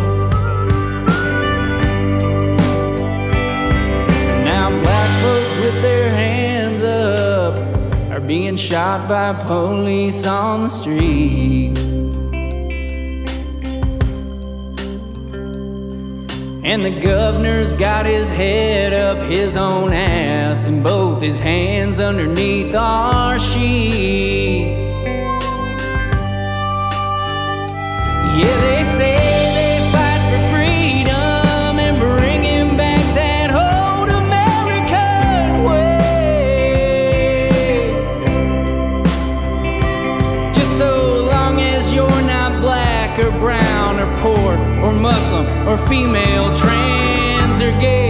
Now 4.45 4.69
black 4.83 5.21
folks 5.23 5.65
with 5.65 5.81
their 5.81 6.09
hands 6.09 6.83
up 6.83 7.57
are 8.11 8.21
being 8.21 8.55
shot 8.55 9.09
by 9.09 9.33
police 9.45 10.25
on 10.25 10.61
the 10.61 10.69
street. 10.69 11.77
And 16.65 16.83
the 16.85 16.99
governor's 17.01 17.73
got 17.73 18.05
his 18.05 18.29
head 18.29 18.93
up 18.93 19.29
his 19.29 19.57
own 19.57 19.93
ass 19.93 20.65
and 20.65 20.81
both 20.83 21.21
his 21.21 21.37
hands 21.37 21.99
underneath 21.99 22.73
our 22.73 23.37
sheets. 23.37 24.92
Or 43.23 43.31
brown 43.39 43.99
or 43.99 44.17
poor 44.17 44.57
or 44.83 44.91
Muslim 44.91 45.67
or 45.67 45.77
female, 45.87 46.53
trans 46.55 47.61
or 47.61 47.71
gay. 47.79 48.02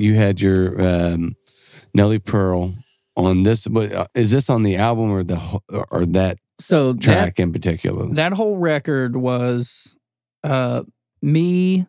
You 0.00 0.14
had 0.14 0.40
your 0.40 0.80
um, 0.80 1.36
Nellie 1.94 2.18
Pearl 2.18 2.74
on 3.16 3.42
this, 3.42 3.66
but 3.66 3.92
uh, 3.92 4.06
is 4.14 4.30
this 4.30 4.48
on 4.48 4.62
the 4.62 4.76
album 4.76 5.10
or 5.10 5.22
the 5.22 5.60
or 5.90 6.06
that 6.06 6.38
So 6.58 6.92
that 6.94 7.02
track 7.02 7.38
in 7.40 7.52
particular? 7.52 8.12
that 8.14 8.32
whole 8.32 8.56
record 8.56 9.16
was 9.16 9.96
uh 10.42 10.82
me 11.22 11.86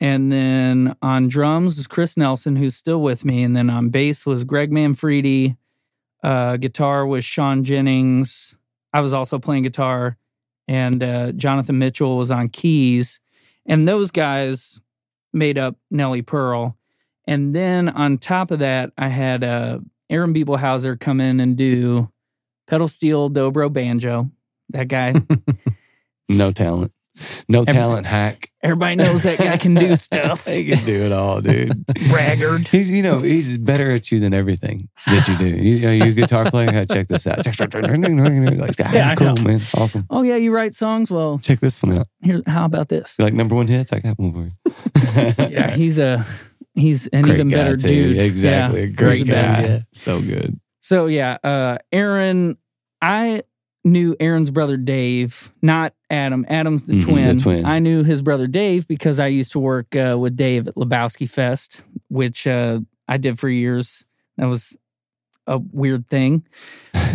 and 0.00 0.32
then 0.32 0.96
on 1.00 1.28
drums 1.28 1.76
was 1.76 1.86
Chris 1.86 2.16
Nelson 2.16 2.56
who's 2.56 2.74
still 2.74 3.00
with 3.00 3.24
me 3.24 3.42
and 3.44 3.54
then 3.54 3.70
on 3.70 3.90
bass 3.90 4.26
was 4.26 4.42
Greg 4.42 4.72
Manfredi 4.72 5.56
uh 6.24 6.56
guitar 6.56 7.06
was 7.06 7.24
Sean 7.24 7.62
Jennings 7.62 8.56
I 8.92 9.00
was 9.00 9.12
also 9.12 9.38
playing 9.38 9.62
guitar 9.62 10.16
and 10.66 11.02
uh 11.04 11.32
Jonathan 11.32 11.78
Mitchell 11.78 12.16
was 12.16 12.32
on 12.32 12.48
keys 12.48 13.20
and 13.64 13.86
those 13.86 14.10
guys 14.10 14.80
made 15.32 15.56
up 15.58 15.76
Nellie 15.90 16.22
Pearl 16.22 16.76
and 17.28 17.54
then 17.54 17.88
on 17.88 18.18
top 18.18 18.50
of 18.50 18.58
that 18.58 18.90
I 18.98 19.08
had 19.08 19.44
uh 19.44 19.78
Aaron 20.10 20.34
Biebelhauser 20.34 20.98
come 20.98 21.20
in 21.20 21.38
and 21.38 21.56
do 21.56 22.10
pedal 22.66 22.88
steel 22.88 23.30
dobro 23.30 23.72
banjo 23.72 24.30
that 24.70 24.88
guy 24.88 25.14
no 26.28 26.50
talent. 26.52 26.92
no 27.48 27.64
talent 27.64 28.06
hack. 28.06 28.50
Everybody 28.62 28.96
knows 28.96 29.22
that 29.22 29.38
guy 29.38 29.56
can 29.56 29.74
do 29.74 29.96
stuff. 30.08 30.44
he 30.46 30.66
can 30.66 30.84
do 30.84 31.04
it 31.06 31.12
all, 31.12 31.40
dude. 31.40 31.84
Braggart. 32.08 32.68
He's 32.68 32.90
you 32.90 33.02
know 33.02 33.20
he's 33.20 33.56
better 33.58 33.90
at 33.92 34.10
you 34.12 34.20
than 34.20 34.34
everything 34.34 34.88
that 35.06 35.26
you 35.28 35.36
do. 35.36 35.46
You, 35.46 35.74
you 35.76 35.80
know, 35.86 35.92
you 35.92 36.10
a 36.10 36.14
guitar 36.14 36.50
player. 36.50 36.70
Hey, 36.70 36.86
check 36.86 37.08
this 37.08 37.26
out. 37.26 37.44
like, 37.46 38.74
ah, 38.80 38.92
Yeah, 38.92 39.14
cool, 39.14 39.34
man. 39.42 39.60
Awesome. 39.74 40.06
Oh 40.10 40.22
yeah, 40.22 40.36
you 40.36 40.52
write 40.52 40.74
songs. 40.74 41.10
Well, 41.10 41.38
Check 41.38 41.60
this 41.60 41.82
one 41.82 41.98
out. 41.98 42.08
here. 42.22 42.42
How 42.46 42.64
about 42.64 42.88
this? 42.88 43.14
You 43.18 43.24
like 43.24 43.34
number 43.34 43.54
one 43.54 43.66
hits? 43.68 43.92
I 43.92 44.00
got 44.00 44.18
one 44.18 44.32
for 44.32 44.44
you. 44.44 44.52
Yeah, 45.50 45.70
he's 45.74 45.98
a 45.98 46.24
he's 46.78 47.06
an 47.08 47.22
Great 47.22 47.34
even 47.34 47.48
better 47.50 47.76
too. 47.76 47.88
dude. 47.88 48.18
Exactly. 48.18 48.80
Yeah, 48.84 48.86
Great 48.86 49.26
the 49.26 49.32
best. 49.32 49.60
guy. 49.62 49.68
Yeah. 49.68 49.80
So 49.92 50.20
good. 50.22 50.58
So 50.80 51.06
yeah, 51.06 51.36
uh, 51.44 51.78
Aaron, 51.92 52.56
I 53.02 53.42
knew 53.84 54.16
Aaron's 54.20 54.50
brother 54.50 54.76
Dave, 54.76 55.52
not 55.62 55.94
Adam. 56.10 56.44
Adam's 56.48 56.84
the 56.84 56.94
Mhm, 56.94 56.98
the 57.00 57.04
twin. 57.12 57.38
twin. 57.38 57.64
I 57.64 57.78
knew 57.78 58.02
his 58.04 58.22
brother 58.22 58.46
Dave 58.46 58.86
because 58.88 59.18
I 59.20 59.26
used 59.28 59.52
to 59.52 59.58
work 59.58 59.94
uh, 59.96 60.16
with 60.18 60.36
Dave 60.36 60.66
at 60.68 60.74
Lebowski 60.74 61.28
Fest, 61.28 61.82
which 62.08 62.46
uh, 62.46 62.80
I 63.06 63.16
did 63.18 63.38
for 63.38 63.48
years. 63.48 64.04
That 64.36 64.46
was 64.46 64.76
a 65.46 65.58
weird 65.58 66.08
thing, 66.08 66.44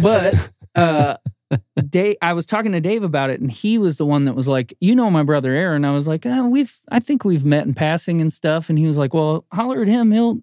but 0.01 0.33
uh, 0.75 1.17
Dave, 1.89 2.17
I 2.21 2.33
was 2.33 2.45
talking 2.45 2.71
to 2.71 2.81
Dave 2.81 3.03
about 3.03 3.29
it, 3.29 3.41
and 3.41 3.51
he 3.51 3.77
was 3.77 3.97
the 3.97 4.05
one 4.05 4.25
that 4.25 4.33
was 4.33 4.47
like, 4.47 4.73
"You 4.79 4.95
know, 4.95 5.09
my 5.09 5.23
brother 5.23 5.53
Aaron." 5.53 5.85
I 5.85 5.91
was 5.91 6.07
like, 6.07 6.25
uh, 6.25 6.47
"We've, 6.49 6.77
I 6.89 6.99
think 6.99 7.23
we've 7.23 7.45
met 7.45 7.65
in 7.65 7.73
passing 7.73 8.21
and 8.21 8.31
stuff." 8.31 8.69
And 8.69 8.77
he 8.77 8.87
was 8.87 8.97
like, 8.97 9.13
"Well, 9.13 9.45
holler 9.51 9.81
at 9.81 9.87
him. 9.87 10.11
He'll." 10.11 10.39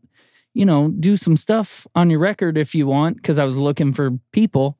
you 0.55 0.64
know, 0.64 0.88
do 0.88 1.16
some 1.16 1.37
stuff 1.37 1.87
on 1.94 2.11
your 2.11 2.18
record 2.18 2.59
if 2.59 2.75
you 2.75 2.87
want, 2.87 3.16
because 3.16 3.38
I 3.38 3.44
was 3.44 3.57
looking 3.57 3.92
for 3.92 4.18
people. 4.33 4.79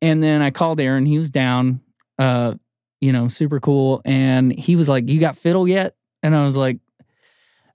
And 0.00 0.22
then 0.22 0.42
I 0.42 0.50
called 0.50 0.80
Aaron. 0.80 1.06
He 1.06 1.18
was 1.18 1.30
down, 1.30 1.80
uh, 2.18 2.54
you 3.00 3.12
know, 3.12 3.28
super 3.28 3.60
cool. 3.60 4.00
And 4.04 4.52
he 4.58 4.76
was 4.76 4.88
like, 4.88 5.08
You 5.08 5.20
got 5.20 5.36
fiddle 5.36 5.68
yet? 5.68 5.94
And 6.22 6.34
I 6.34 6.44
was 6.44 6.56
like, 6.56 6.78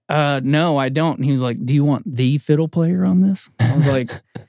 uh, 0.10 0.42
no, 0.44 0.78
I 0.78 0.90
don't. 0.90 1.18
And 1.18 1.26
he 1.26 1.32
was 1.32 1.42
like, 1.42 1.64
Do 1.64 1.74
you 1.74 1.86
want 1.86 2.16
the 2.16 2.40
fiddle 2.40 2.68
player 2.68 3.06
on 3.06 3.22
this? 3.22 3.50
I 3.60 3.76
was 3.76 3.88
like, 3.88 4.10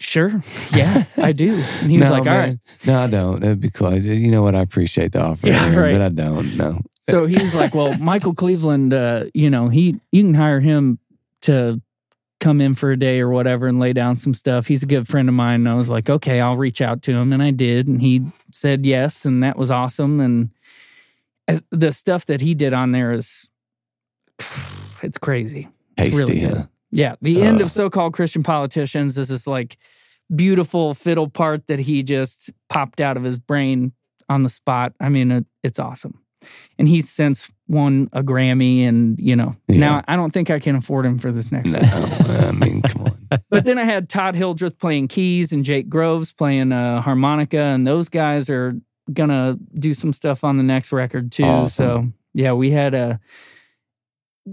Sure. 0.00 0.42
Yeah, 0.74 1.04
I 1.16 1.32
do. 1.32 1.54
And 1.82 1.90
he 1.90 1.98
was 1.98 2.08
no, 2.08 2.14
like, 2.14 2.26
All 2.26 2.36
right. 2.38 2.46
man. 2.48 2.60
No, 2.86 3.00
I 3.02 3.06
don't. 3.06 3.40
That'd 3.40 3.60
be 3.60 3.70
cool. 3.70 3.94
You 3.96 4.30
know 4.30 4.42
what? 4.42 4.54
I 4.54 4.60
appreciate 4.60 5.12
the 5.12 5.20
offer, 5.20 5.46
Yeah, 5.46 5.76
right. 5.76 5.92
but 5.92 6.00
I 6.00 6.08
don't. 6.08 6.56
No. 6.56 6.80
So 7.00 7.26
he 7.26 7.34
was 7.40 7.54
like, 7.54 7.74
"Well, 7.74 7.96
Michael 8.00 8.34
Cleveland, 8.34 8.94
uh, 8.94 9.24
you 9.34 9.50
know, 9.50 9.68
he 9.68 10.00
you 10.12 10.22
can 10.22 10.34
hire 10.34 10.60
him 10.60 10.98
to 11.42 11.80
come 12.38 12.60
in 12.60 12.74
for 12.74 12.92
a 12.92 12.96
day 12.96 13.20
or 13.20 13.28
whatever 13.28 13.66
and 13.66 13.78
lay 13.80 13.92
down 13.92 14.16
some 14.16 14.32
stuff. 14.32 14.66
He's 14.68 14.82
a 14.82 14.86
good 14.86 15.06
friend 15.08 15.28
of 15.28 15.34
mine." 15.34 15.60
And 15.62 15.68
I 15.68 15.74
was 15.74 15.88
like, 15.88 16.08
"Okay, 16.08 16.40
I'll 16.40 16.56
reach 16.56 16.80
out 16.80 17.02
to 17.02 17.12
him," 17.12 17.32
and 17.32 17.42
I 17.42 17.50
did, 17.50 17.88
and 17.88 18.00
he 18.00 18.22
said 18.52 18.86
yes, 18.86 19.24
and 19.24 19.42
that 19.42 19.58
was 19.58 19.70
awesome. 19.70 20.20
And 20.20 20.50
as, 21.48 21.62
the 21.70 21.92
stuff 21.92 22.26
that 22.26 22.40
he 22.40 22.54
did 22.54 22.72
on 22.72 22.92
there 22.92 23.12
is, 23.12 23.48
it's 25.02 25.18
crazy. 25.18 25.68
It's 25.98 26.14
Tasty, 26.14 26.16
really 26.16 26.40
huh? 26.40 26.66
Yeah, 26.92 27.14
the 27.22 27.42
end 27.42 27.60
Uh. 27.60 27.64
of 27.64 27.70
so-called 27.70 28.12
Christian 28.14 28.42
politicians 28.42 29.16
is 29.18 29.28
this 29.28 29.46
like 29.46 29.76
beautiful 30.34 30.94
fiddle 30.94 31.28
part 31.28 31.66
that 31.66 31.80
he 31.80 32.02
just 32.02 32.50
popped 32.68 33.00
out 33.00 33.16
of 33.16 33.22
his 33.22 33.38
brain 33.38 33.92
on 34.28 34.42
the 34.42 34.48
spot. 34.48 34.94
I 35.00 35.08
mean, 35.08 35.30
it, 35.30 35.46
it's 35.62 35.78
awesome. 35.78 36.20
And 36.78 36.88
he's 36.88 37.08
since 37.10 37.48
won 37.68 38.08
a 38.14 38.22
Grammy, 38.22 38.80
and 38.82 39.18
you 39.20 39.36
know, 39.36 39.54
now 39.68 40.02
I 40.08 40.16
don't 40.16 40.32
think 40.32 40.48
I 40.50 40.58
can 40.58 40.74
afford 40.76 41.04
him 41.04 41.18
for 41.18 41.30
this 41.30 41.52
next 41.52 41.68
No. 41.70 41.80
I 41.80 42.52
mean, 42.52 42.80
come 42.82 43.02
on. 43.02 43.16
But 43.50 43.64
then 43.64 43.78
I 43.78 43.84
had 43.84 44.08
Todd 44.08 44.34
Hildreth 44.34 44.78
playing 44.78 45.06
keys 45.08 45.52
and 45.52 45.64
Jake 45.64 45.88
Groves 45.88 46.32
playing 46.32 46.72
uh, 46.72 47.00
harmonica, 47.02 47.58
and 47.60 47.86
those 47.86 48.08
guys 48.08 48.48
are 48.50 48.74
gonna 49.12 49.58
do 49.78 49.92
some 49.92 50.12
stuff 50.12 50.42
on 50.42 50.56
the 50.56 50.62
next 50.64 50.90
record 50.92 51.30
too. 51.30 51.44
Awesome. 51.44 51.68
So 51.68 52.12
yeah, 52.32 52.52
we 52.54 52.70
had 52.70 52.94
a 52.94 53.20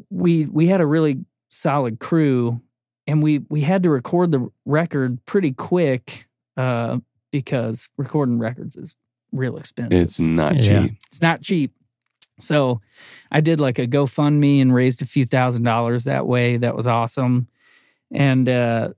we 0.10 0.46
we 0.46 0.68
had 0.68 0.82
a 0.82 0.86
really 0.86 1.20
solid 1.58 2.00
crew, 2.00 2.62
and 3.06 3.22
we 3.24 3.40
we 3.50 3.62
had 3.62 3.84
to 3.84 3.90
record 3.90 4.32
the 4.32 4.50
record 4.66 5.24
pretty 5.26 5.52
quick 5.52 6.28
uh, 6.56 7.00
because 7.32 7.90
recording 7.98 8.40
records 8.40 8.76
is 8.76 8.96
real 9.32 9.58
expensive. 9.58 10.02
It's 10.02 10.20
not 10.20 10.56
Yeah. 10.56 10.82
cheap. 10.88 10.92
It's 11.08 11.22
not 11.22 11.42
cheap. 11.42 11.74
So 12.40 12.82
I 13.32 13.42
did 13.42 13.60
like 13.60 13.80
a 13.80 13.88
GoFundMe 13.88 14.62
and 14.62 14.74
raised 14.74 15.02
a 15.02 15.06
few 15.06 15.26
thousand 15.26 15.64
dollars 15.64 16.04
that 16.04 16.28
way. 16.28 16.58
That 16.58 16.76
was 16.76 16.86
awesome. 16.88 17.48
And 18.12 18.48
uh, 18.48 18.90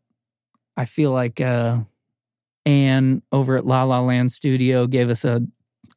I 0.76 0.86
feel 0.86 1.12
like 1.12 1.40
uh, 1.42 1.80
Anne 2.66 3.22
over 3.32 3.58
at 3.58 3.66
La 3.66 3.84
La 3.84 4.02
Land 4.02 4.32
Studio 4.32 4.88
gave 4.88 5.10
us 5.10 5.24
a, 5.24 5.42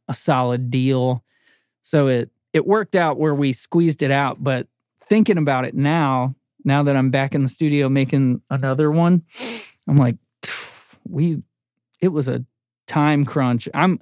a 0.09 0.15
solid 0.15 0.71
deal. 0.71 1.25
So 1.83 2.07
it 2.07 2.31
it 2.53 2.67
worked 2.67 2.95
out 2.95 3.19
where 3.19 3.35
we 3.35 3.53
squeezed 3.53 4.03
it 4.03 4.11
out. 4.11 4.43
But 4.43 4.67
thinking 5.03 5.37
about 5.39 5.65
it 5.65 5.75
now, 5.75 6.35
now 6.65 6.83
that 6.83 6.97
I'm 6.97 7.11
back 7.11 7.35
in 7.35 7.43
the 7.43 7.49
studio 7.49 7.89
making 7.89 8.43
another 8.51 8.91
one, 8.91 9.23
I'm 9.89 9.97
like, 9.97 10.17
we 11.09 11.43
it 12.01 12.09
was 12.09 12.29
a 12.29 12.45
time 12.87 13.25
crunch. 13.25 13.69
I'm 13.75 14.01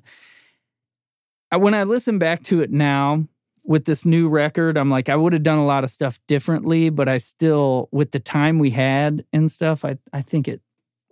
I- 1.53 1.57
when 1.57 1.75
I 1.75 1.85
listen 1.85 2.19
back 2.19 2.43
to 2.45 2.61
it 2.61 2.71
now 2.71 3.27
with 3.65 3.85
this 3.85 4.05
new 4.05 4.29
record, 4.29 4.77
I'm 4.79 4.91
like, 4.91 5.09
I 5.09 5.17
would 5.17 5.33
have 5.33 5.43
done 5.43 5.59
a 5.59 5.67
lot 5.67 5.85
of 5.85 5.91
stuff 5.91 6.19
differently, 6.27 6.89
but 6.91 7.09
I 7.09 7.19
still, 7.19 7.89
with 7.93 8.11
the 8.13 8.19
time 8.21 8.59
we 8.59 8.71
had 8.71 9.25
and 9.33 9.51
stuff, 9.51 9.85
I 9.85 9.99
I 10.13 10.23
think 10.23 10.49
it 10.49 10.61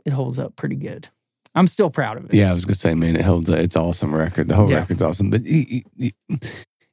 it 0.04 0.12
holds 0.12 0.38
up 0.38 0.56
pretty 0.56 0.76
good. 0.76 1.08
I'm 1.54 1.66
still 1.66 1.90
proud 1.90 2.16
of 2.18 2.26
it. 2.26 2.34
Yeah, 2.34 2.50
I 2.50 2.52
was 2.54 2.64
gonna 2.64 2.76
say, 2.76 2.94
man, 2.94 3.16
it 3.16 3.24
holds. 3.24 3.48
It's 3.50 3.76
awesome 3.76 4.14
record. 4.14 4.48
The 4.48 4.54
whole 4.54 4.70
Yeah. 4.70 4.78
record's 4.80 5.02
awesome. 5.02 5.30
But 5.30 5.42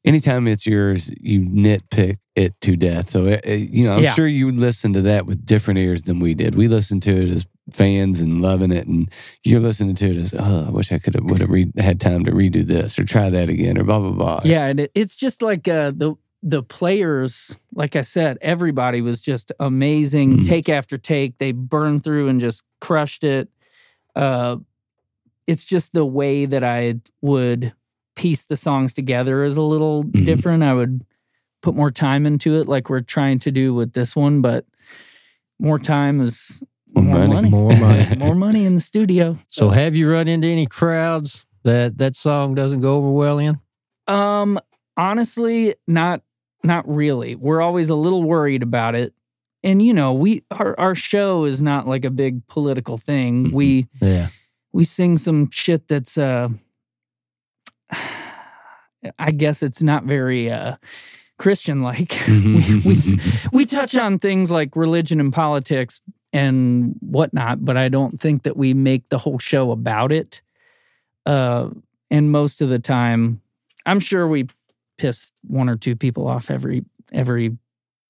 anytime 0.05 0.47
it's 0.47 0.65
yours, 0.65 1.11
you 1.19 1.41
nitpick 1.41 2.17
it 2.35 2.53
to 2.61 2.75
death. 2.75 3.09
So 3.09 3.37
you 3.45 3.85
know, 3.85 3.93
I'm 3.93 4.03
Yeah. 4.03 4.13
sure 4.13 4.27
you 4.27 4.51
listen 4.51 4.93
to 4.93 5.01
that 5.01 5.25
with 5.25 5.45
different 5.45 5.79
ears 5.79 6.03
than 6.03 6.19
we 6.19 6.33
did. 6.33 6.55
We 6.55 6.67
listened 6.67 7.03
to 7.03 7.11
it 7.11 7.29
as 7.29 7.45
fans 7.71 8.19
and 8.19 8.41
loving 8.41 8.71
it, 8.71 8.87
and 8.87 9.09
you're 9.43 9.59
listening 9.59 9.95
to 9.95 10.05
it 10.11 10.17
as, 10.17 10.33
oh, 10.37 10.67
I 10.67 10.71
wish 10.71 10.91
I 10.91 10.99
could 10.99 11.15
have 11.15 11.23
would 11.25 11.41
have 11.41 11.49
re- 11.49 11.71
had 11.77 11.99
time 11.99 12.23
to 12.25 12.31
redo 12.31 12.63
this 12.63 12.99
or 12.99 13.03
try 13.03 13.29
that 13.29 13.49
again 13.49 13.77
or 13.77 13.83
blah 13.83 13.99
blah 13.99 14.11
blah. 14.11 14.41
Yeah, 14.45 14.67
and 14.67 14.79
it, 14.81 14.91
it's 14.93 15.15
just 15.15 15.41
like 15.41 15.67
uh, 15.67 15.91
the 15.95 16.15
the 16.43 16.61
players, 16.61 17.57
like 17.73 17.95
I 17.95 18.03
said, 18.03 18.37
everybody 18.39 19.01
was 19.01 19.19
just 19.19 19.51
amazing. 19.59 20.37
Mhm. 20.39 20.47
Take 20.47 20.69
after 20.69 20.95
take, 20.99 21.39
they 21.39 21.51
burned 21.53 22.03
through 22.03 22.27
and 22.27 22.39
just 22.39 22.61
crushed 22.81 23.23
it. 23.23 23.49
Uh, 24.15 24.57
it's 25.47 25.65
just 25.65 25.93
the 25.93 26.05
way 26.05 26.45
that 26.45 26.63
I 26.63 26.95
would 27.21 27.73
piece 28.15 28.45
the 28.45 28.57
songs 28.57 28.93
together 28.93 29.43
is 29.43 29.57
a 29.57 29.61
little 29.61 30.03
Mhm. 30.05 30.25
different. 30.25 30.63
I 30.63 30.73
would 30.73 31.03
put 31.61 31.75
more 31.75 31.91
time 31.91 32.25
into 32.25 32.55
it, 32.55 32.67
like 32.67 32.89
we're 32.89 33.01
trying 33.01 33.39
to 33.39 33.51
do 33.51 33.73
with 33.73 33.93
this 33.93 34.15
one, 34.15 34.41
but 34.41 34.65
more 35.59 35.79
time 35.79 36.21
is 36.21 36.63
More 36.93 37.03
more, 37.03 37.13
money. 37.27 37.33
money. 37.33 37.49
More 37.49 37.75
money. 37.77 38.15
more 38.17 38.35
money 38.35 38.65
in 38.65 38.75
the 38.75 38.81
studio. 38.81 39.37
So, 39.47 39.69
have 39.69 39.95
you 39.95 40.11
run 40.11 40.27
into 40.27 40.47
any 40.47 40.65
crowds 40.65 41.45
that 41.63 41.97
that 41.97 42.15
song 42.15 42.55
doesn't 42.55 42.81
go 42.81 42.95
over 42.97 43.09
well 43.11 43.39
in? 43.39 43.59
Um, 44.07 44.59
honestly, 44.97 45.75
not 45.87 46.21
not 46.63 46.87
really. 46.87 47.35
We're 47.35 47.61
always 47.61 47.89
a 47.89 47.95
little 47.95 48.23
worried 48.23 48.63
about 48.63 48.95
it. 48.95 49.13
And 49.63 49.81
you 49.81 49.93
know, 49.93 50.13
we 50.13 50.43
our 50.51 50.79
our 50.79 50.95
show 50.95 51.45
is 51.45 51.61
not 51.61 51.87
like 51.87 52.05
a 52.05 52.09
big 52.11 52.45
political 52.47 52.97
thing. 52.97 53.47
Mhm. 53.47 53.51
We 53.51 53.87
Yeah. 54.01 54.27
we 54.71 54.83
sing 54.83 55.17
some 55.17 55.49
shit 55.51 55.87
that's 55.87 56.17
uh 56.17 56.49
I 59.19 59.31
guess 59.31 59.61
it's 59.61 59.81
not 59.83 60.03
very 60.03 60.51
uh 60.51 60.77
Christian 61.37 61.81
like. 61.81 62.17
we, 62.27 62.81
we 62.85 62.95
we 63.51 63.65
touch 63.65 63.95
on 63.95 64.19
things 64.19 64.51
like 64.51 64.75
religion 64.75 65.19
and 65.19 65.33
politics 65.33 65.99
and 66.33 66.95
whatnot, 66.99 67.63
but 67.63 67.77
I 67.77 67.89
don't 67.89 68.19
think 68.19 68.43
that 68.43 68.57
we 68.57 68.73
make 68.73 69.09
the 69.09 69.17
whole 69.17 69.39
show 69.39 69.71
about 69.71 70.11
it. 70.11 70.41
Uh, 71.25 71.69
and 72.11 72.31
most 72.31 72.61
of 72.61 72.69
the 72.69 72.79
time, 72.79 73.41
I'm 73.85 73.99
sure 73.99 74.27
we 74.27 74.47
piss 74.97 75.31
one 75.47 75.69
or 75.69 75.75
two 75.75 75.95
people 75.95 76.27
off 76.27 76.51
every 76.51 76.85
every 77.11 77.57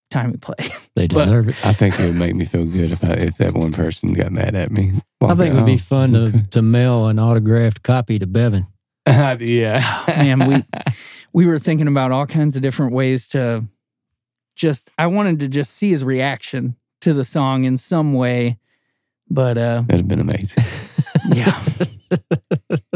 time 0.10 0.32
we 0.32 0.38
play. 0.38 0.56
They 0.96 1.08
But- 1.08 1.26
deserve 1.26 1.50
it. 1.50 1.66
I 1.66 1.74
think 1.74 2.00
it 2.00 2.06
would 2.06 2.16
make 2.16 2.36
me 2.36 2.46
feel 2.46 2.66
good 2.66 2.94
if 2.94 3.04
I, 3.04 3.14
if 3.14 3.36
that 3.38 3.54
one 3.54 3.74
person 3.74 4.14
got 4.14 4.32
mad 4.32 4.56
at 4.56 4.72
me. 4.72 4.94
I 5.22 5.36
think 5.36 5.54
it 5.54 5.58
would 5.58 5.66
be 5.66 5.78
fun 5.78 6.16
okay. 6.16 6.40
to, 6.40 6.48
to 6.52 6.62
mail 6.62 7.08
an 7.08 7.20
autographed 7.20 7.84
copy 7.84 8.18
to 8.20 8.26
Bevin. 8.26 8.66
yeah, 9.40 10.04
Man, 10.08 10.48
we 10.48 10.64
we 11.34 11.46
were 11.46 11.60
thinking 11.60 11.88
about 11.88 12.12
all 12.12 12.26
kinds 12.26 12.56
of 12.56 12.62
different 12.62 12.94
ways 12.94 13.28
to 13.30 13.66
just. 14.56 14.92
I 14.98 15.08
wanted 15.08 15.40
to 15.40 15.48
just 15.48 15.74
see 15.74 15.92
his 15.92 16.04
reaction 16.04 16.76
to 17.02 17.14
the 17.14 17.26
song 17.26 17.66
in 17.66 17.78
some 17.78 18.14
way, 18.14 18.58
but 19.30 19.58
uh, 19.58 19.84
that'd 19.88 20.02
have 20.02 20.08
been 20.08 20.20
amazing. 20.20 20.64
yeah, 21.36 21.60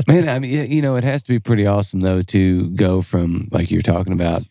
Man, 0.07 0.29
I 0.29 0.39
mean, 0.39 0.71
you 0.71 0.81
know, 0.81 0.95
it 0.95 1.03
has 1.03 1.23
to 1.23 1.29
be 1.29 1.39
pretty 1.39 1.67
awesome 1.67 1.99
though 1.99 2.21
to 2.21 2.69
go 2.71 3.01
from 3.01 3.47
like 3.51 3.69
you're 3.69 3.81
talking 3.81 4.13
about 4.13 4.43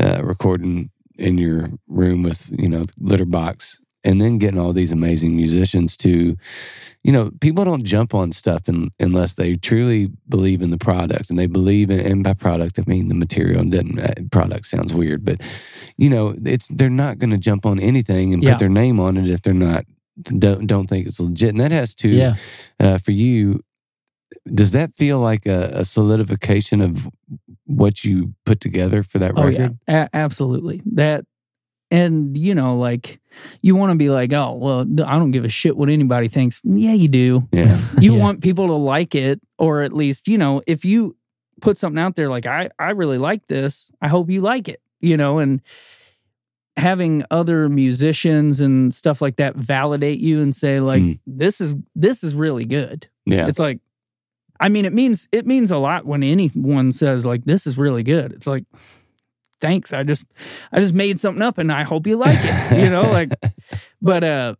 uh, 0.00 0.22
recording 0.22 0.90
in 1.16 1.38
your 1.38 1.70
room 1.88 2.22
with 2.22 2.50
you 2.56 2.68
know 2.68 2.84
litter 2.98 3.24
box 3.24 3.80
and 4.04 4.20
then 4.20 4.38
getting 4.38 4.58
all 4.60 4.72
these 4.72 4.92
amazing 4.92 5.34
musicians 5.34 5.96
to, 5.98 6.36
you 7.02 7.12
know, 7.12 7.30
people 7.40 7.64
don't 7.64 7.84
jump 7.84 8.14
on 8.14 8.32
stuff 8.32 8.68
in, 8.68 8.90
unless 9.00 9.34
they 9.34 9.56
truly 9.56 10.10
believe 10.28 10.62
in 10.62 10.70
the 10.70 10.78
product 10.78 11.30
and 11.30 11.38
they 11.38 11.46
believe 11.46 11.90
in, 11.90 12.00
and 12.00 12.22
by 12.24 12.34
product, 12.34 12.78
I 12.78 12.82
mean 12.86 13.08
the 13.08 13.14
material 13.14 13.60
and 13.60 13.70
didn't, 13.72 13.98
uh, 13.98 14.12
product 14.30 14.66
sounds 14.66 14.92
weird, 14.94 15.24
but 15.24 15.40
you 15.96 16.08
know, 16.10 16.34
it's, 16.44 16.68
they're 16.68 16.90
not 16.90 17.18
going 17.18 17.30
to 17.30 17.38
jump 17.38 17.64
on 17.66 17.78
anything 17.80 18.32
and 18.34 18.42
Yeah. 18.42 18.52
put 18.52 18.58
their 18.60 18.68
name 18.68 19.00
on 19.00 19.16
it 19.16 19.28
if 19.28 19.42
they're 19.42 19.54
not, 19.54 19.84
don't, 20.22 20.66
don't 20.66 20.86
think 20.88 21.06
it's 21.06 21.18
legit. 21.20 21.50
And 21.50 21.60
that 21.60 21.72
has 21.72 21.94
to, 21.96 22.08
Yeah. 22.08 22.34
uh, 22.80 22.98
for 22.98 23.12
you, 23.12 23.60
does 24.52 24.72
that 24.72 24.94
feel 24.96 25.20
like 25.20 25.46
a, 25.46 25.70
a 25.74 25.84
solidification 25.84 26.80
of 26.80 27.08
what 27.66 28.04
you 28.04 28.34
put 28.44 28.60
together 28.60 29.02
for 29.02 29.18
that 29.18 29.32
Oh 29.36 29.46
yeah, 29.46 29.60
record? 29.62 29.78
a- 29.88 30.08
absolutely. 30.12 30.82
That, 30.92 31.24
and 31.90 32.36
you 32.36 32.54
know, 32.54 32.76
like 32.78 33.20
you 33.62 33.74
want 33.76 33.90
to 33.92 33.96
be 33.96 34.10
like, 34.10 34.32
oh 34.32 34.52
well, 34.54 34.80
I 34.80 35.18
don't 35.18 35.30
give 35.30 35.44
a 35.44 35.48
shit 35.48 35.76
what 35.76 35.88
anybody 35.88 36.28
thinks. 36.28 36.60
Yeah, 36.64 36.92
you 36.94 37.08
do. 37.08 37.48
Yeah. 37.52 37.80
You 38.00 38.14
Yeah. 38.14 38.20
want 38.20 38.42
people 38.42 38.66
to 38.68 38.74
like 38.74 39.14
it, 39.14 39.40
or 39.58 39.82
at 39.82 39.92
least 39.92 40.28
you 40.28 40.36
know, 40.38 40.62
if 40.66 40.84
you 40.84 41.16
put 41.60 41.78
something 41.78 41.98
out 42.02 42.16
there 42.16 42.28
like 42.28 42.46
I, 42.46 42.68
I 42.78 42.90
really 42.90 43.18
like 43.18 43.46
this. 43.46 43.90
I 44.02 44.08
hope 44.08 44.28
you 44.30 44.40
like 44.40 44.68
it. 44.68 44.80
You 45.00 45.16
know, 45.16 45.38
and 45.38 45.60
having 46.76 47.24
other 47.30 47.68
musicians 47.68 48.60
and 48.60 48.92
stuff 48.92 49.22
like 49.22 49.36
that 49.36 49.54
validate 49.54 50.18
you 50.18 50.40
and 50.40 50.54
say 50.56 50.80
like 50.80 51.02
Mm. 51.02 51.18
this 51.26 51.60
is 51.60 51.76
this 51.94 52.24
is 52.24 52.34
really 52.34 52.64
good. 52.64 53.06
Yeah. 53.26 53.46
It's 53.46 53.60
like, 53.60 53.78
I 54.58 54.68
mean, 54.68 54.84
it 54.84 54.92
means 54.92 55.28
it 55.30 55.46
means 55.46 55.70
a 55.70 55.76
lot 55.78 56.04
when 56.04 56.22
anyone 56.24 56.90
says 56.92 57.24
like 57.24 57.44
this 57.44 57.66
is 57.66 57.78
really 57.78 58.02
good. 58.02 58.32
It's 58.32 58.46
like, 58.48 58.64
thanks. 59.64 59.92
I 59.94 60.02
just 60.02 60.24
I 60.72 60.80
just 60.80 60.92
made 60.92 61.18
something 61.18 61.42
up 61.42 61.56
and 61.56 61.72
I 61.72 61.84
hope 61.84 62.06
you 62.06 62.16
like 62.16 62.38
it. 62.38 62.78
You 62.84 62.90
know, 62.90 63.10
like, 63.10 63.30
but 64.02 64.22
uh, 64.22 64.54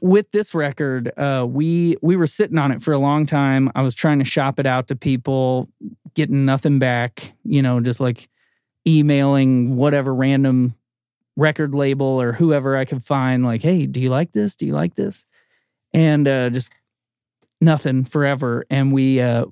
with 0.00 0.30
this 0.32 0.54
record, 0.54 1.12
uh, 1.18 1.46
we 1.46 1.96
we 2.00 2.16
were 2.16 2.26
sitting 2.26 2.56
on 2.56 2.72
it 2.72 2.82
for 2.82 2.92
a 2.92 2.98
long 2.98 3.26
time. 3.26 3.70
I 3.74 3.82
was 3.82 3.94
trying 3.94 4.18
to 4.20 4.24
shop 4.24 4.58
it 4.58 4.66
out 4.66 4.88
to 4.88 4.96
people, 4.96 5.68
getting 6.14 6.46
nothing 6.46 6.78
back. 6.78 7.34
You 7.44 7.60
know, 7.60 7.80
just 7.80 8.00
like 8.00 8.28
emailing 8.86 9.76
whatever 9.76 10.14
random 10.14 10.76
record 11.36 11.74
label 11.74 12.06
or 12.06 12.32
whoever 12.32 12.76
I 12.76 12.84
could 12.86 13.04
find. 13.04 13.44
Like, 13.44 13.60
hey, 13.60 13.86
do 13.86 14.00
you 14.00 14.08
like 14.08 14.32
this? 14.32 14.56
Do 14.56 14.66
you 14.66 14.72
like 14.72 14.94
this? 14.94 15.26
And 15.92 16.26
uh, 16.26 16.48
just 16.50 16.72
nothing 17.60 18.04
forever. 18.04 18.64
And 18.70 18.92
we 18.92 19.20
uh 19.20 19.44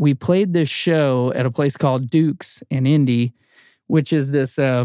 we 0.00 0.14
played 0.14 0.54
this 0.54 0.70
show 0.70 1.30
at 1.34 1.44
a 1.44 1.50
place 1.50 1.76
called 1.76 2.08
Duke's 2.08 2.62
in 2.70 2.86
Indy, 2.86 3.34
which 3.90 4.12
is 4.12 4.30
this 4.30 4.58
uh 4.58 4.84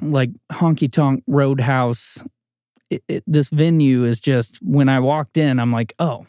like 0.00 0.30
honky 0.52 0.90
tonk 0.90 1.24
roadhouse. 1.26 2.22
It, 2.90 3.02
it, 3.08 3.24
this 3.26 3.48
venue 3.50 4.04
is 4.04 4.20
just 4.20 4.56
when 4.62 4.88
I 4.88 5.00
walked 5.00 5.36
in, 5.36 5.58
I'm 5.60 5.72
like, 5.72 5.94
oh, 5.98 6.26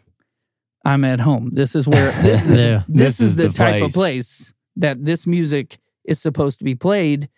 I'm 0.83 1.03
at 1.05 1.19
home. 1.19 1.51
This 1.53 1.75
is 1.75 1.87
where 1.87 2.11
this 2.23 2.45
is 2.49 2.59
Yeah. 2.59 2.83
this, 2.87 3.17
This 3.17 3.19
is, 3.21 3.29
is 3.29 3.35
the, 3.37 3.47
the 3.49 3.53
type 3.53 3.83
of 3.83 3.93
place. 3.93 3.93
place 3.93 4.53
that 4.75 5.05
this 5.05 5.25
music 5.27 5.77
is 6.03 6.19
supposed 6.21 6.57
to 6.59 6.65
be 6.65 6.75
played. 6.75 7.29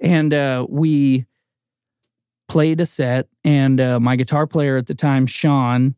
And 0.00 0.32
uh, 0.32 0.66
we 0.68 1.26
played 2.48 2.80
a 2.80 2.86
set, 2.86 3.28
and 3.44 3.80
uh, 3.80 3.98
my 4.00 4.16
guitar 4.16 4.46
player 4.46 4.76
at 4.76 4.86
the 4.86 4.94
time, 4.94 5.26
Sean, 5.26 5.94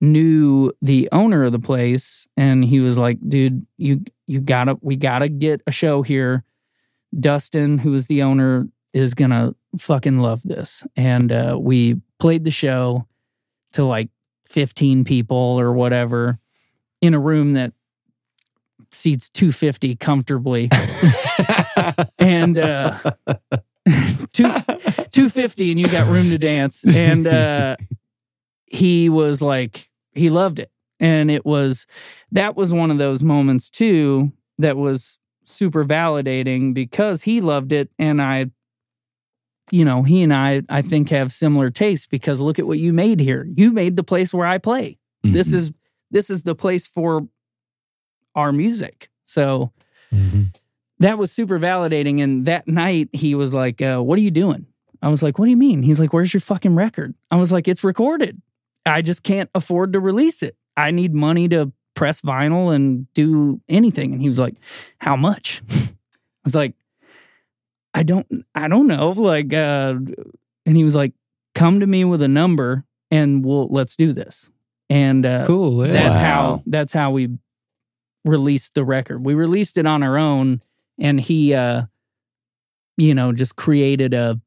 knew 0.00 0.72
the 0.80 1.08
owner 1.12 1.44
of 1.44 1.52
the 1.52 1.58
place, 1.58 2.26
and 2.36 2.64
he 2.64 2.80
was 2.80 2.96
like, 2.96 3.18
"Dude, 3.26 3.66
you 3.76 4.04
you 4.26 4.40
gotta 4.40 4.76
we 4.82 4.96
gotta 4.96 5.28
get 5.28 5.62
a 5.66 5.72
show 5.72 6.02
here." 6.02 6.44
Dustin, 7.18 7.78
who 7.78 7.94
is 7.94 8.06
the 8.06 8.22
owner, 8.22 8.68
is 8.92 9.14
gonna 9.14 9.54
fucking 9.78 10.18
love 10.18 10.42
this, 10.42 10.84
and 10.96 11.30
uh, 11.30 11.58
we 11.60 12.00
played 12.18 12.44
the 12.44 12.50
show 12.50 13.06
to 13.72 13.84
like 13.84 14.10
15 14.46 15.04
people 15.04 15.36
or 15.36 15.72
whatever 15.72 16.38
in 17.00 17.14
a 17.14 17.20
room 17.20 17.54
that 17.54 17.72
seats 18.92 19.28
250 19.30 19.96
comfortably. 19.96 20.68
And 22.18 22.58
uh 22.58 22.98
two, 24.32 24.44
250 24.44 25.70
and 25.70 25.80
you 25.80 25.88
got 25.88 26.08
room 26.08 26.28
to 26.30 26.38
dance. 26.38 26.84
And 26.84 27.26
uh 27.26 27.76
he 28.66 29.08
was 29.08 29.40
like 29.40 29.90
he 30.12 30.28
loved 30.28 30.58
it. 30.58 30.70
And 30.98 31.30
it 31.30 31.46
was 31.46 31.86
that 32.32 32.56
was 32.56 32.72
one 32.72 32.90
of 32.90 32.98
those 32.98 33.22
moments 33.22 33.70
too 33.70 34.32
that 34.58 34.76
was 34.76 35.18
super 35.50 35.84
validating 35.84 36.72
because 36.74 37.22
he 37.22 37.40
loved 37.40 37.72
it 37.72 37.90
and 37.98 38.20
i 38.22 38.46
you 39.70 39.84
know 39.84 40.02
he 40.02 40.22
and 40.22 40.32
i 40.34 40.62
i 40.68 40.82
think 40.82 41.10
have 41.10 41.32
similar 41.32 41.70
tastes 41.70 42.06
because 42.06 42.40
look 42.40 42.58
at 42.58 42.66
what 42.66 42.78
you 42.78 42.92
made 42.92 43.20
here 43.20 43.46
you 43.56 43.72
made 43.72 43.96
the 43.96 44.02
place 44.04 44.32
where 44.32 44.46
i 44.46 44.58
play 44.58 44.98
this 45.22 45.50
Mhm. 45.50 45.54
is 45.54 45.72
this 46.10 46.30
is 46.30 46.42
the 46.42 46.54
place 46.54 46.86
for 46.88 47.28
our 48.34 48.52
music 48.52 49.10
so 49.24 49.72
Mhm. 50.12 50.54
that 50.98 51.18
was 51.18 51.30
super 51.30 51.58
validating. 51.60 52.20
And 52.20 52.44
that 52.46 52.66
night, 52.66 53.08
he 53.12 53.34
was 53.36 53.54
like, 53.54 53.80
uh, 53.80 54.00
What 54.00 54.18
are 54.18 54.22
you 54.22 54.30
doing? 54.32 54.66
I 55.00 55.08
was 55.08 55.22
like, 55.22 55.38
What 55.38 55.44
do 55.46 55.50
you 55.50 55.56
mean? 55.56 55.82
He's 55.84 56.00
like, 56.00 56.12
Where's 56.12 56.34
your 56.34 56.40
fucking 56.40 56.74
record? 56.74 57.14
I 57.30 57.36
was 57.36 57.52
like, 57.52 57.68
It's 57.68 57.84
recorded. 57.84 58.42
I 58.84 59.00
just 59.02 59.22
can't 59.22 59.48
afford 59.54 59.92
to 59.92 60.00
release 60.00 60.42
it. 60.42 60.56
I 60.76 60.90
need 60.90 61.14
money 61.14 61.48
to 61.50 61.72
press 62.00 62.22
vinyl 62.22 62.74
and 62.74 63.12
do 63.12 63.60
anything. 63.68 64.14
And 64.14 64.22
he 64.22 64.28
was 64.30 64.38
like, 64.38 64.54
How 64.98 65.16
much? 65.16 65.60
I 65.70 65.86
was 66.44 66.54
like, 66.54 66.72
I 67.92 68.02
don't, 68.04 68.26
I 68.54 68.68
don't 68.68 68.86
know. 68.86 69.10
Like, 69.10 69.52
uh, 69.52 69.96
and 70.64 70.76
he 70.78 70.82
was 70.82 70.94
like, 70.96 71.12
Come 71.54 71.78
to 71.80 71.86
me 71.86 72.06
with 72.06 72.22
a 72.22 72.28
number 72.28 72.84
and 73.10 73.44
we'll, 73.44 73.68
let's 73.68 73.96
do 73.96 74.14
this. 74.14 74.50
And, 74.88 75.26
uh, 75.26 75.44
Cool. 75.46 75.86
Yeah. 75.86 75.92
that's 75.92 76.16
Wow. 76.16 76.22
how 76.24 76.62
that's 76.66 76.92
how 76.94 77.10
we 77.10 77.36
released 78.24 78.72
the 78.74 78.84
record. 78.84 79.22
We 79.22 79.34
released 79.34 79.76
it 79.76 79.84
on 79.86 80.02
our 80.02 80.16
own 80.16 80.62
and 80.98 81.20
he 81.20 81.52
uh 81.54 81.82
you 82.96 83.14
know 83.14 83.32
just 83.32 83.56
created 83.56 84.12
a 84.14 84.40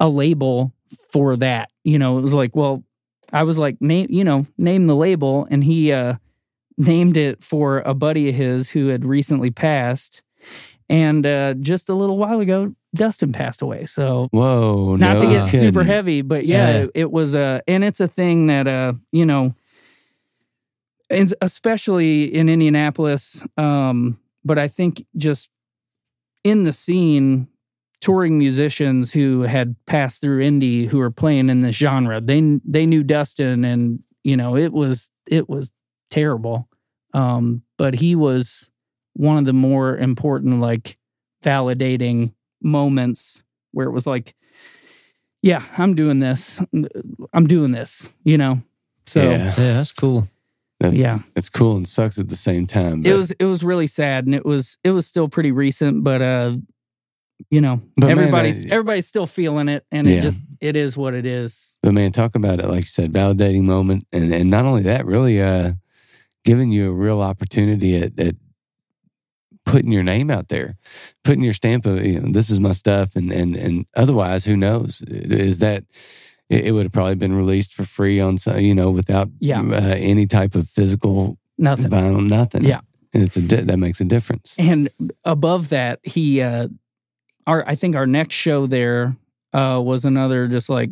a 0.00 0.08
label 0.08 0.72
for 1.12 1.36
that. 1.36 1.70
You 1.84 1.98
know, 1.98 2.18
it 2.18 2.22
was 2.22 2.32
like, 2.34 2.56
well, 2.56 2.84
I 3.32 3.42
was 3.42 3.58
like 3.58 3.80
name, 3.82 4.06
you 4.10 4.24
know, 4.24 4.46
name 4.56 4.86
the 4.86 4.96
label 4.96 5.46
and 5.50 5.62
he 5.64 5.92
uh 5.92 6.14
named 6.78 7.16
it 7.16 7.42
for 7.42 7.80
a 7.80 7.92
buddy 7.92 8.28
of 8.28 8.34
his 8.34 8.70
who 8.70 8.88
had 8.88 9.04
recently 9.04 9.50
passed. 9.50 10.22
And 10.88 11.26
uh 11.26 11.54
just 11.54 11.88
a 11.90 11.94
little 11.94 12.16
while 12.16 12.40
ago 12.40 12.74
Dustin 12.94 13.32
passed 13.32 13.60
away. 13.60 13.84
So 13.84 14.28
Whoa. 14.30 14.96
not 14.96 15.16
no 15.18 15.22
to 15.22 15.28
get 15.28 15.50
kidding. 15.50 15.60
super 15.68 15.84
heavy, 15.84 16.22
but 16.22 16.46
yeah, 16.46 16.70
Yeah. 16.70 16.82
It, 16.84 16.90
it 16.94 17.10
was 17.10 17.34
uh 17.34 17.60
and 17.68 17.84
it's 17.84 18.00
a 18.00 18.08
thing 18.08 18.46
that 18.46 18.66
uh, 18.66 18.94
you 19.12 19.26
know, 19.26 19.54
especially 21.40 22.24
in 22.24 22.48
Indianapolis, 22.48 23.44
um, 23.56 24.18
but 24.44 24.58
I 24.58 24.68
think 24.68 25.04
just 25.16 25.50
in 26.44 26.64
the 26.64 26.72
scene, 26.72 27.48
touring 28.00 28.38
musicians 28.38 29.12
who 29.12 29.42
had 29.42 29.74
passed 29.86 30.20
through 30.20 30.40
Indy 30.40 30.86
who 30.86 30.98
were 30.98 31.10
playing 31.10 31.48
in 31.50 31.62
this 31.62 31.76
genre, 31.76 32.20
they 32.20 32.60
they 32.64 32.86
knew 32.86 33.02
Dustin 33.02 33.64
and 33.64 34.00
you 34.24 34.36
know, 34.36 34.56
it 34.56 34.72
was 34.72 35.10
it 35.26 35.48
was 35.48 35.72
terrible. 36.10 36.67
Um, 37.14 37.62
but 37.76 37.94
he 37.94 38.14
was 38.14 38.70
one 39.14 39.38
of 39.38 39.44
the 39.46 39.52
more 39.52 39.96
important 39.96 40.60
like 40.60 40.98
validating 41.42 42.32
moments 42.62 43.42
where 43.72 43.86
it 43.86 43.92
was 43.92 44.06
like 44.06 44.34
yeah 45.42 45.62
i'm 45.78 45.94
doing 45.94 46.18
this 46.18 46.60
i'm 47.32 47.46
doing 47.46 47.70
this 47.72 48.08
you 48.24 48.36
know 48.36 48.60
so 49.06 49.22
yeah, 49.22 49.30
yeah, 49.30 49.44
Yeah, 49.56 49.72
that's 49.74 49.92
cool. 49.92 50.26
Yeah. 50.80 51.20
It's 51.34 51.48
cool 51.48 51.76
and 51.76 51.88
sucks 51.88 52.18
at 52.18 52.28
the 52.28 52.36
same 52.36 52.66
time. 52.66 53.04
it 53.06 53.14
was 53.14 53.30
it 53.32 53.44
was 53.46 53.64
really 53.64 53.86
sad 53.86 54.26
and 54.26 54.34
it 54.34 54.44
was 54.44 54.76
it 54.84 54.90
was 54.90 55.06
still 55.06 55.28
pretty 55.28 55.50
recent 55.50 56.04
but 56.04 56.20
uh 56.20 56.56
you 57.50 57.60
know 57.60 57.80
But 57.96 58.08
man, 58.08 58.18
everybody's 58.18 58.66
I- 58.66 58.74
everybody's 58.74 59.06
still 59.06 59.26
feeling 59.26 59.68
it 59.68 59.84
and 59.90 60.06
Yeah. 60.06 60.16
it 60.18 60.22
just 60.22 60.42
it 60.60 60.76
is 60.76 60.96
what 60.96 61.14
it 61.14 61.24
is 61.26 61.76
But 61.82 61.94
man, 61.94 62.12
talk 62.12 62.34
about 62.34 62.58
it, 62.60 62.66
like 62.66 62.80
you 62.80 62.86
said, 62.86 63.12
validating 63.12 63.62
moment. 63.62 64.06
And 64.12 64.32
and 64.32 64.50
not 64.50 64.66
only 64.66 64.82
that, 64.82 65.06
really 65.06 65.40
uh 65.40 65.72
giving 66.44 66.70
you 66.70 66.90
a 66.90 66.94
real 66.94 67.20
opportunity 67.20 67.96
at, 67.96 68.18
at 68.18 68.34
putting 69.64 69.92
your 69.92 70.02
name 70.02 70.30
out 70.30 70.48
there, 70.48 70.76
putting 71.24 71.42
your 71.44 71.52
stamp 71.52 71.84
of, 71.86 72.04
you 72.04 72.20
know, 72.20 72.32
this 72.32 72.48
is 72.50 72.58
my 72.60 72.72
stuff. 72.72 73.14
And 73.16 73.32
and 73.32 73.56
and 73.56 73.86
otherwise, 73.96 74.44
who 74.44 74.56
knows? 74.56 75.02
Is 75.02 75.58
that 75.58 75.84
it, 76.48 76.72
would 76.72 76.84
have 76.84 76.92
probably 76.92 77.14
been 77.16 77.34
released 77.36 77.74
for 77.74 77.84
free 77.84 78.18
on 78.20 78.38
some, 78.38 78.58
you 78.60 78.74
know, 78.74 78.90
without 78.90 79.28
Yeah. 79.38 79.60
uh, 79.60 79.94
any 79.98 80.26
type 80.26 80.54
of 80.54 80.68
physical 80.70 81.36
nothing 81.58 81.90
vinyl, 81.90 82.26
nothing. 82.26 82.64
Yeah. 82.64 82.80
And 83.12 83.22
it's 83.22 83.36
a 83.36 83.42
di- 83.42 83.62
that 83.62 83.78
makes 83.78 84.00
a 84.00 84.04
difference. 84.04 84.54
and 84.58 84.88
above 85.24 85.68
that 85.70 85.98
he 86.02 86.40
uh 86.40 86.68
our 87.46 87.64
i 87.66 87.74
think 87.74 87.96
our 87.96 88.06
next 88.06 88.34
show 88.34 88.66
there 88.66 89.16
uh 89.54 89.80
was 89.84 90.04
another 90.04 90.46
just 90.48 90.68
like 90.68 90.90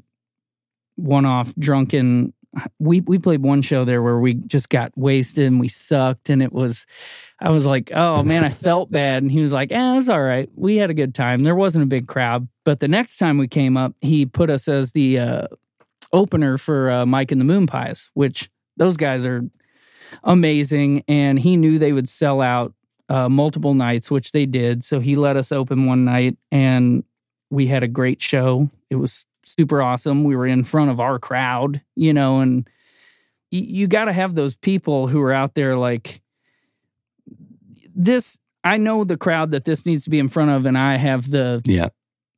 one-off 0.96 1.54
drunken 1.56 2.32
we 2.78 3.00
we 3.00 3.18
played 3.18 3.42
one 3.42 3.62
show 3.62 3.84
there 3.84 4.02
where 4.02 4.18
we 4.18 4.34
just 4.34 4.68
got 4.68 4.92
wasted 4.96 5.46
and 5.46 5.60
we 5.60 5.68
sucked 5.68 6.30
and 6.30 6.42
it 6.42 6.52
was 6.52 6.86
I 7.38 7.50
was 7.50 7.66
like, 7.66 7.92
"Oh 7.94 8.22
man, 8.22 8.44
I 8.44 8.48
felt 8.48 8.90
bad." 8.90 9.22
And 9.22 9.30
he 9.30 9.40
was 9.40 9.52
like, 9.52 9.70
"Eh, 9.70 9.96
it's 9.98 10.08
all 10.08 10.22
right. 10.22 10.48
We 10.54 10.76
had 10.76 10.90
a 10.90 10.94
good 10.94 11.14
time. 11.14 11.40
There 11.40 11.54
wasn't 11.54 11.84
a 11.84 11.86
big 11.86 12.06
crowd." 12.06 12.48
But 12.64 12.80
the 12.80 12.88
next 12.88 13.18
time 13.18 13.36
we 13.36 13.46
came 13.46 13.76
up, 13.76 13.94
he 14.00 14.24
put 14.24 14.48
us 14.48 14.68
as 14.68 14.92
the 14.92 15.18
uh, 15.18 15.46
opener 16.12 16.56
for 16.56 16.90
uh, 16.90 17.06
Mike 17.06 17.30
and 17.30 17.40
the 17.40 17.44
Moon 17.44 17.66
Pies, 17.66 18.10
which 18.14 18.50
those 18.76 18.96
guys 18.96 19.26
are 19.26 19.42
amazing 20.24 21.02
and 21.08 21.38
he 21.38 21.56
knew 21.56 21.78
they 21.78 21.92
would 21.92 22.08
sell 22.08 22.40
out 22.40 22.74
uh, 23.08 23.28
multiple 23.28 23.74
nights, 23.74 24.10
which 24.10 24.32
they 24.32 24.46
did. 24.46 24.84
So 24.84 25.00
he 25.00 25.16
let 25.16 25.36
us 25.36 25.52
open 25.52 25.86
one 25.86 26.04
night 26.04 26.36
and 26.50 27.04
we 27.50 27.66
had 27.66 27.82
a 27.82 27.88
great 27.88 28.20
show. 28.20 28.70
It 28.90 28.96
was 28.96 29.26
super 29.46 29.80
awesome. 29.82 30.24
We 30.24 30.36
were 30.36 30.46
in 30.46 30.64
front 30.64 30.90
of 30.90 31.00
our 31.00 31.18
crowd, 31.18 31.80
you 31.94 32.12
know, 32.12 32.40
and 32.40 32.68
y- 33.52 33.58
you 33.66 33.86
got 33.86 34.06
to 34.06 34.12
have 34.12 34.34
those 34.34 34.56
people 34.56 35.06
who 35.08 35.20
are 35.22 35.32
out 35.32 35.54
there 35.54 35.76
like 35.76 36.20
this. 37.94 38.38
I 38.64 38.76
know 38.76 39.04
the 39.04 39.16
crowd 39.16 39.52
that 39.52 39.64
this 39.64 39.86
needs 39.86 40.04
to 40.04 40.10
be 40.10 40.18
in 40.18 40.28
front 40.28 40.50
of, 40.50 40.66
and 40.66 40.76
I 40.76 40.96
have 40.96 41.30
the, 41.30 41.62
Yeah. 41.64 41.88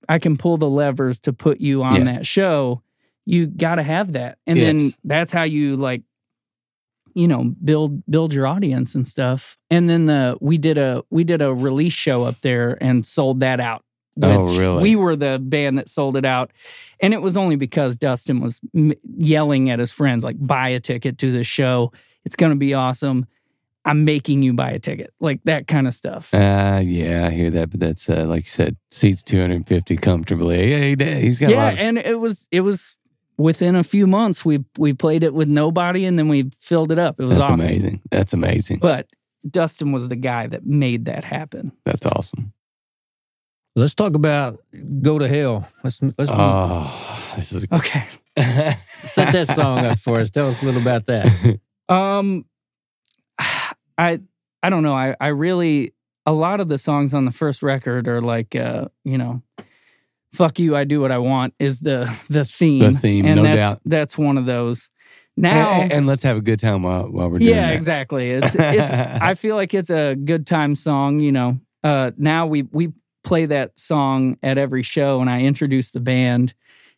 I 0.08 0.18
can 0.18 0.36
pull 0.36 0.56
the 0.56 0.68
levers 0.68 1.18
to 1.20 1.32
put 1.32 1.60
you 1.60 1.82
on 1.82 1.96
Yeah. 1.96 2.04
that 2.04 2.26
show. 2.26 2.82
You 3.26 3.46
got 3.46 3.74
to 3.76 3.82
have 3.82 4.12
that. 4.12 4.38
And 4.46 4.58
then 4.58 4.90
that's 5.04 5.32
how 5.32 5.42
you 5.42 5.76
like, 5.76 6.02
you 7.14 7.28
know, 7.28 7.44
build 7.64 8.06
build 8.06 8.32
your 8.32 8.46
audience 8.46 8.94
and 8.94 9.06
stuff. 9.08 9.58
And 9.70 9.88
then 9.88 10.06
the 10.06 10.38
we 10.40 10.56
did 10.56 10.78
a 10.78 11.02
we 11.10 11.24
did 11.24 11.42
a 11.42 11.52
release 11.54 11.92
show 11.92 12.22
up 12.22 12.40
there 12.42 12.78
and 12.80 13.04
sold 13.04 13.40
that 13.40 13.60
out. 13.60 13.84
Oh, 14.22 14.58
really? 14.58 14.82
We 14.82 14.96
were 14.96 15.16
the 15.16 15.38
band 15.38 15.78
that 15.78 15.88
sold 15.88 16.16
it 16.16 16.24
out, 16.24 16.50
and 17.00 17.14
it 17.14 17.22
was 17.22 17.36
only 17.36 17.56
because 17.56 17.96
Dustin 17.96 18.40
was 18.40 18.60
m- 18.74 18.94
yelling 19.16 19.70
at 19.70 19.78
his 19.78 19.92
friends 19.92 20.24
like, 20.24 20.36
"Buy 20.38 20.70
a 20.70 20.80
ticket 20.80 21.18
to 21.18 21.30
this 21.32 21.46
show. 21.46 21.92
It's 22.24 22.36
going 22.36 22.50
to 22.50 22.56
be 22.56 22.74
awesome. 22.74 23.26
I'm 23.84 24.04
making 24.04 24.42
you 24.42 24.52
buy 24.52 24.72
a 24.72 24.78
ticket." 24.78 25.12
Like 25.20 25.40
that 25.44 25.66
kind 25.66 25.86
of 25.86 25.94
stuff. 25.94 26.32
Uh, 26.34 26.80
yeah, 26.84 27.26
I 27.26 27.30
hear 27.30 27.50
that, 27.50 27.70
but 27.70 27.80
that's 27.80 28.08
uh, 28.10 28.26
like 28.26 28.44
you 28.44 28.50
said, 28.50 28.76
seats 28.90 29.22
250 29.22 29.96
comfortably. 29.96 30.70
Yeah, 30.70 30.94
he, 31.14 31.20
he's 31.22 31.38
got 31.38 31.50
a 31.50 31.52
yeah, 31.52 31.64
lot 31.64 31.72
of 31.74 31.78
and 31.78 31.98
it 31.98 32.18
was 32.20 32.48
it 32.50 32.60
was 32.62 32.96
within 33.36 33.76
a 33.76 33.84
few 33.84 34.06
months 34.06 34.44
we 34.44 34.64
we 34.76 34.92
played 34.92 35.22
it 35.22 35.32
with 35.32 35.48
nobody, 35.48 36.04
and 36.04 36.18
then 36.18 36.28
we 36.28 36.50
filled 36.60 36.90
it 36.92 36.98
up. 36.98 37.20
It 37.20 37.24
was 37.24 37.38
That's 37.38 37.52
awesome. 37.52 37.64
amazing. 37.64 38.02
That's 38.10 38.32
amazing. 38.32 38.78
But 38.80 39.06
Dustin 39.48 39.92
was 39.92 40.08
the 40.08 40.16
guy 40.16 40.48
that 40.48 40.66
made 40.66 41.04
that 41.06 41.24
happen. 41.24 41.72
That's 41.84 42.04
awesome. 42.04 42.52
Let's 43.78 43.94
talk 43.94 44.14
about 44.14 44.58
"Go 45.02 45.18
to 45.18 45.28
Hell." 45.28 45.68
Let's 45.84 46.02
let's 46.02 46.30
Oh, 46.32 47.32
this 47.36 47.52
is 47.52 47.64
Okay. 47.72 48.04
set 48.36 49.32
that 49.32 49.46
song 49.54 49.86
up 49.86 49.98
for 49.98 50.18
us. 50.18 50.30
Tell 50.30 50.48
us 50.48 50.62
a 50.62 50.64
little 50.64 50.82
about 50.82 51.06
that. 51.06 51.58
Um, 51.90 52.44
I 53.96 54.20
I 54.62 54.68
don't 54.68 54.82
know. 54.82 54.94
I 54.94 55.16
I 55.18 55.28
really 55.28 55.94
a 56.26 56.34
lot 56.34 56.60
of 56.60 56.68
the 56.68 56.76
songs 56.76 57.14
on 57.14 57.24
the 57.24 57.30
first 57.30 57.62
record 57.62 58.06
are 58.08 58.20
like 58.20 58.54
uh 58.54 58.88
you 59.04 59.16
know, 59.16 59.42
fuck 60.34 60.58
you, 60.58 60.76
I 60.76 60.84
do 60.84 61.00
what 61.00 61.10
I 61.10 61.16
want 61.16 61.54
is 61.58 61.80
the 61.80 62.14
the 62.28 62.44
theme. 62.44 62.92
The 62.92 62.98
theme, 62.98 63.24
and 63.24 63.36
no 63.36 63.42
that's, 63.44 63.56
doubt. 63.56 63.80
That's 63.86 64.18
one 64.18 64.36
of 64.36 64.44
those. 64.44 64.90
Now, 65.34 65.80
and, 65.80 65.92
and 65.92 66.06
let's 66.06 66.24
have 66.24 66.36
a 66.36 66.42
good 66.42 66.60
time 66.60 66.82
while, 66.82 67.10
while 67.10 67.30
we're 67.30 67.38
doing 67.38 67.52
it. 67.52 67.54
yeah, 67.54 67.68
that. 67.68 67.76
exactly. 67.76 68.30
It's 68.32 68.54
it's. 68.54 68.92
I 68.92 69.32
feel 69.32 69.56
like 69.56 69.72
it's 69.72 69.88
a 69.90 70.14
good 70.14 70.46
time 70.46 70.76
song. 70.76 71.20
You 71.20 71.32
know. 71.32 71.58
Uh, 71.82 72.10
now 72.18 72.46
we 72.46 72.64
we 72.64 72.92
play 73.28 73.46
that 73.46 73.78
song 73.78 74.36
at 74.42 74.58
every 74.58 74.82
show, 74.82 75.20
and 75.20 75.28
I 75.30 75.42
introduce 75.42 75.90
the 75.90 76.00
band. 76.00 76.54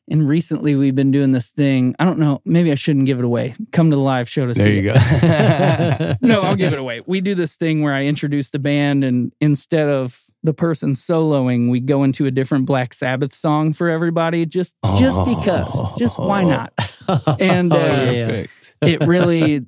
And 0.08 0.28
recently, 0.28 0.74
we've 0.74 0.94
been 0.94 1.12
doing 1.12 1.30
this 1.30 1.50
thing. 1.50 1.94
I 2.00 2.04
don't 2.04 2.18
know. 2.18 2.40
Maybe 2.44 2.72
I 2.72 2.74
shouldn't 2.74 3.06
give 3.06 3.20
it 3.20 3.24
away. 3.24 3.54
Come 3.70 3.90
to 3.90 3.96
the 3.96 4.02
live 4.02 4.28
show 4.28 4.44
to 4.46 4.54
There 4.54 4.66
see 4.66 4.80
There 4.80 4.82
you 4.82 4.92
it. 4.92 6.18
go. 6.20 6.26
no, 6.26 6.40
I'll 6.42 6.56
give 6.56 6.72
it 6.72 6.78
away. 6.80 7.02
We 7.06 7.20
do 7.20 7.34
this 7.36 7.54
thing 7.54 7.82
where 7.82 7.92
I 7.92 8.04
introduce 8.06 8.50
the 8.50 8.58
band, 8.58 9.04
and 9.04 9.32
instead 9.40 9.88
of 9.88 10.20
the 10.42 10.54
person 10.54 10.94
soloing, 10.94 11.70
we 11.70 11.78
go 11.80 12.02
into 12.02 12.26
a 12.26 12.30
different 12.30 12.66
Black 12.66 12.94
Sabbath 12.94 13.32
song 13.32 13.72
for 13.72 13.88
everybody, 13.88 14.46
just 14.46 14.74
just 14.98 15.24
because, 15.26 15.96
just 15.98 16.18
why 16.18 16.42
not? 16.42 16.72
And, 17.38 17.72
oh, 17.72 17.76
uh, 17.80 18.10
yeah. 18.10 18.44
It 18.82 19.02
really, 19.06 19.66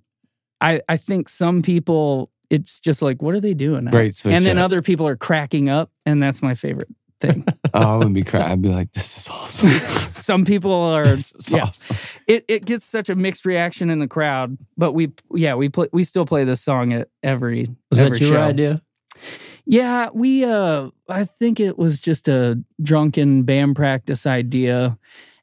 I 0.60 0.80
I 0.88 0.96
think 0.96 1.28
some 1.28 1.62
people, 1.62 2.30
it's 2.52 2.78
just 2.78 3.00
like, 3.00 3.22
what 3.22 3.34
are 3.34 3.40
they 3.40 3.54
doing? 3.54 3.84
now? 3.84 3.90
Great 3.90 4.14
switch 4.14 4.34
and 4.34 4.44
then 4.44 4.58
up. 4.58 4.66
other 4.66 4.82
people 4.82 5.08
are 5.08 5.16
cracking 5.16 5.70
up, 5.70 5.90
and 6.04 6.22
that's 6.22 6.42
my 6.42 6.54
favorite 6.54 6.88
thing. 7.20 7.44
Oh, 7.74 7.94
I 7.94 7.96
wouldn't 7.96 8.14
be 8.14 8.22
crying. 8.22 8.52
I'd 8.52 8.60
be 8.60 8.68
like, 8.68 8.92
this 8.92 9.16
is 9.16 9.28
awesome. 9.30 9.70
some 10.12 10.44
people 10.44 10.74
are. 10.74 11.04
this 11.06 11.32
is 11.32 11.50
yeah. 11.50 11.62
awesome. 11.62 11.96
It 12.26 12.44
it 12.46 12.66
gets 12.66 12.84
such 12.84 13.08
a 13.08 13.14
mixed 13.16 13.46
reaction 13.46 13.88
in 13.88 13.98
the 13.98 14.06
crowd, 14.06 14.58
but 14.76 14.92
we 14.92 15.12
yeah 15.34 15.54
we 15.54 15.70
play 15.70 15.88
we 15.90 16.04
still 16.04 16.26
play 16.26 16.44
this 16.44 16.60
song 16.60 16.92
at 16.92 17.08
every 17.22 17.68
Was 17.88 17.98
every 17.98 18.18
that 18.18 18.24
your 18.26 18.34
show. 18.34 18.42
idea? 18.42 18.82
Yeah, 19.64 20.10
we 20.12 20.44
uh 20.44 20.90
I 21.08 21.24
think 21.24 21.60
it 21.60 21.78
was 21.78 21.98
just 21.98 22.28
a 22.28 22.62
drunken 22.82 23.44
band 23.44 23.74
practice 23.74 24.26
idea. 24.26 24.98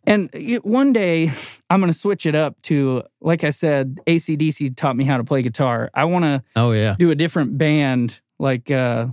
And 0.10 0.30
one 0.64 0.92
day 0.92 1.32
I'm 1.70 1.80
going 1.80 1.92
to 1.94 1.98
switch 1.98 2.26
it 2.26 2.36
up 2.36 2.62
to 2.64 3.04
like 3.22 3.44
I 3.46 3.52
said 3.52 4.00
ACDC 4.08 4.76
taught 4.76 4.98
me 4.98 5.06
how 5.06 5.16
to 5.18 5.24
play 5.24 5.42
guitar. 5.42 5.90
I 5.94 6.04
want 6.06 6.26
to 6.26 6.44
Oh 6.58 6.72
yeah. 6.72 6.96
do 7.00 7.12
a 7.12 7.16
different 7.16 7.58
band 7.58 8.20
like 8.40 8.70
uh 8.72 9.08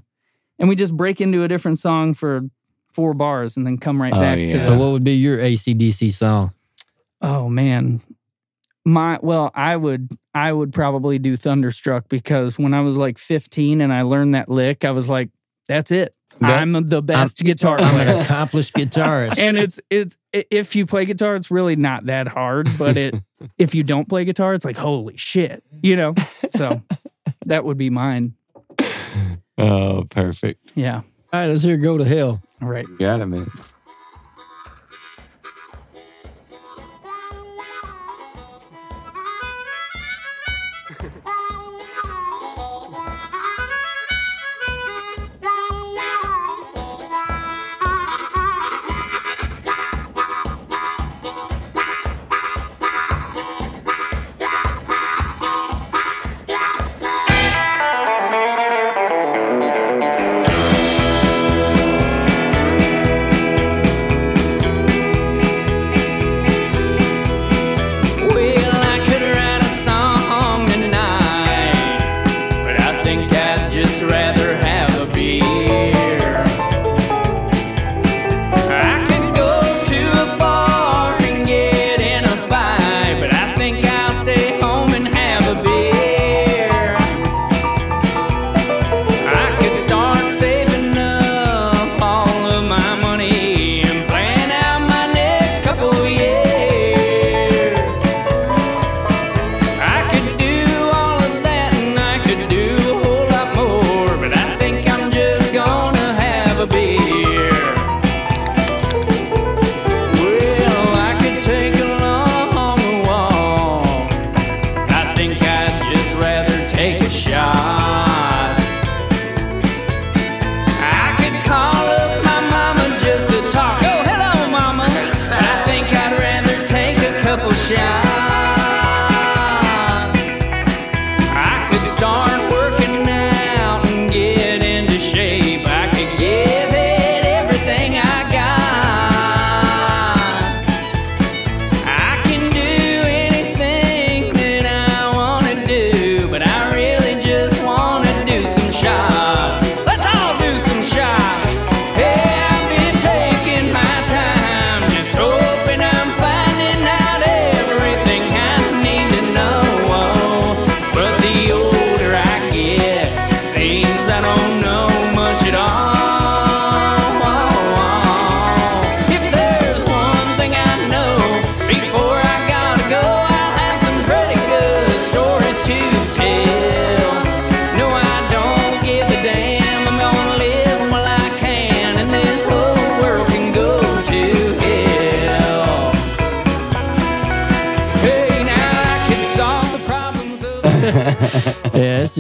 and 0.59 0.69
we 0.69 0.75
just 0.75 0.97
break 0.97 1.21
into 1.21 1.43
a 1.45 1.49
different 1.49 1.79
song 1.79 2.15
for 2.15 2.41
four 2.95 3.13
bars 3.13 3.57
and 3.59 3.67
then 3.67 3.77
come 3.77 4.01
right 4.01 4.13
Oh, 4.15 4.21
back 4.21 4.37
to 4.37 4.43
yeah. 4.43 4.67
So 4.67 4.71
the 4.73 4.79
what 4.79 4.93
would 4.93 5.05
be 5.05 5.13
your 5.17 5.37
ACDC 5.39 6.13
song? 6.13 6.53
Oh 7.21 7.49
man. 7.51 8.01
My 8.87 9.19
well, 9.21 9.51
I 9.55 9.77
would 9.77 10.13
I 10.33 10.51
would 10.53 10.73
probably 10.73 11.19
do 11.19 11.37
Thunderstruck 11.37 12.09
because 12.09 12.59
when 12.59 12.73
I 12.73 12.81
was 12.81 12.97
like 12.97 13.19
15 13.19 13.83
and 13.83 13.93
I 13.93 14.01
learned 14.03 14.35
that 14.35 14.49
lick, 14.49 14.85
I 14.85 14.93
was 14.93 15.09
like, 15.11 15.29
that's 15.69 15.91
it. 15.91 16.15
That- 16.41 16.61
I'm 16.63 16.89
the 16.89 17.03
best 17.03 17.39
guitar 17.39 17.77
I'm 17.79 18.01
an 18.09 18.21
accomplished 18.21 18.75
guitarist. 18.75 19.39
and 19.39 19.57
it's 19.57 19.81
it's 19.91 20.17
if 20.33 20.77
you 20.77 20.85
play 20.87 21.05
guitar, 21.07 21.35
it's 21.37 21.51
really 21.51 21.77
not 21.77 22.07
that 22.07 22.29
hard. 22.29 22.69
But 22.79 22.97
it 22.97 23.15
if 23.59 23.75
you 23.75 23.83
don't 23.83 24.09
play 24.09 24.25
guitar, 24.25 24.53
it's 24.55 24.65
like 24.65 24.77
holy 24.77 25.17
shit, 25.17 25.63
you 25.83 25.97
know. 25.97 26.15
So 26.55 26.83
that 27.47 27.65
would 27.65 27.79
be 27.79 27.91
mine. 27.91 28.35
Oh, 29.59 30.07
perfect. 30.11 30.73
Yeah. 30.75 30.97
All 30.97 31.41
right, 31.41 31.47
let's 31.47 31.63
hear 31.63 31.77
"Go 31.79 31.97
to 31.99 32.05
Hell." 32.05 32.43
All 32.61 32.69
right. 32.69 32.87
Got 32.99 33.21
it, 33.21 33.27
man. 33.27 33.51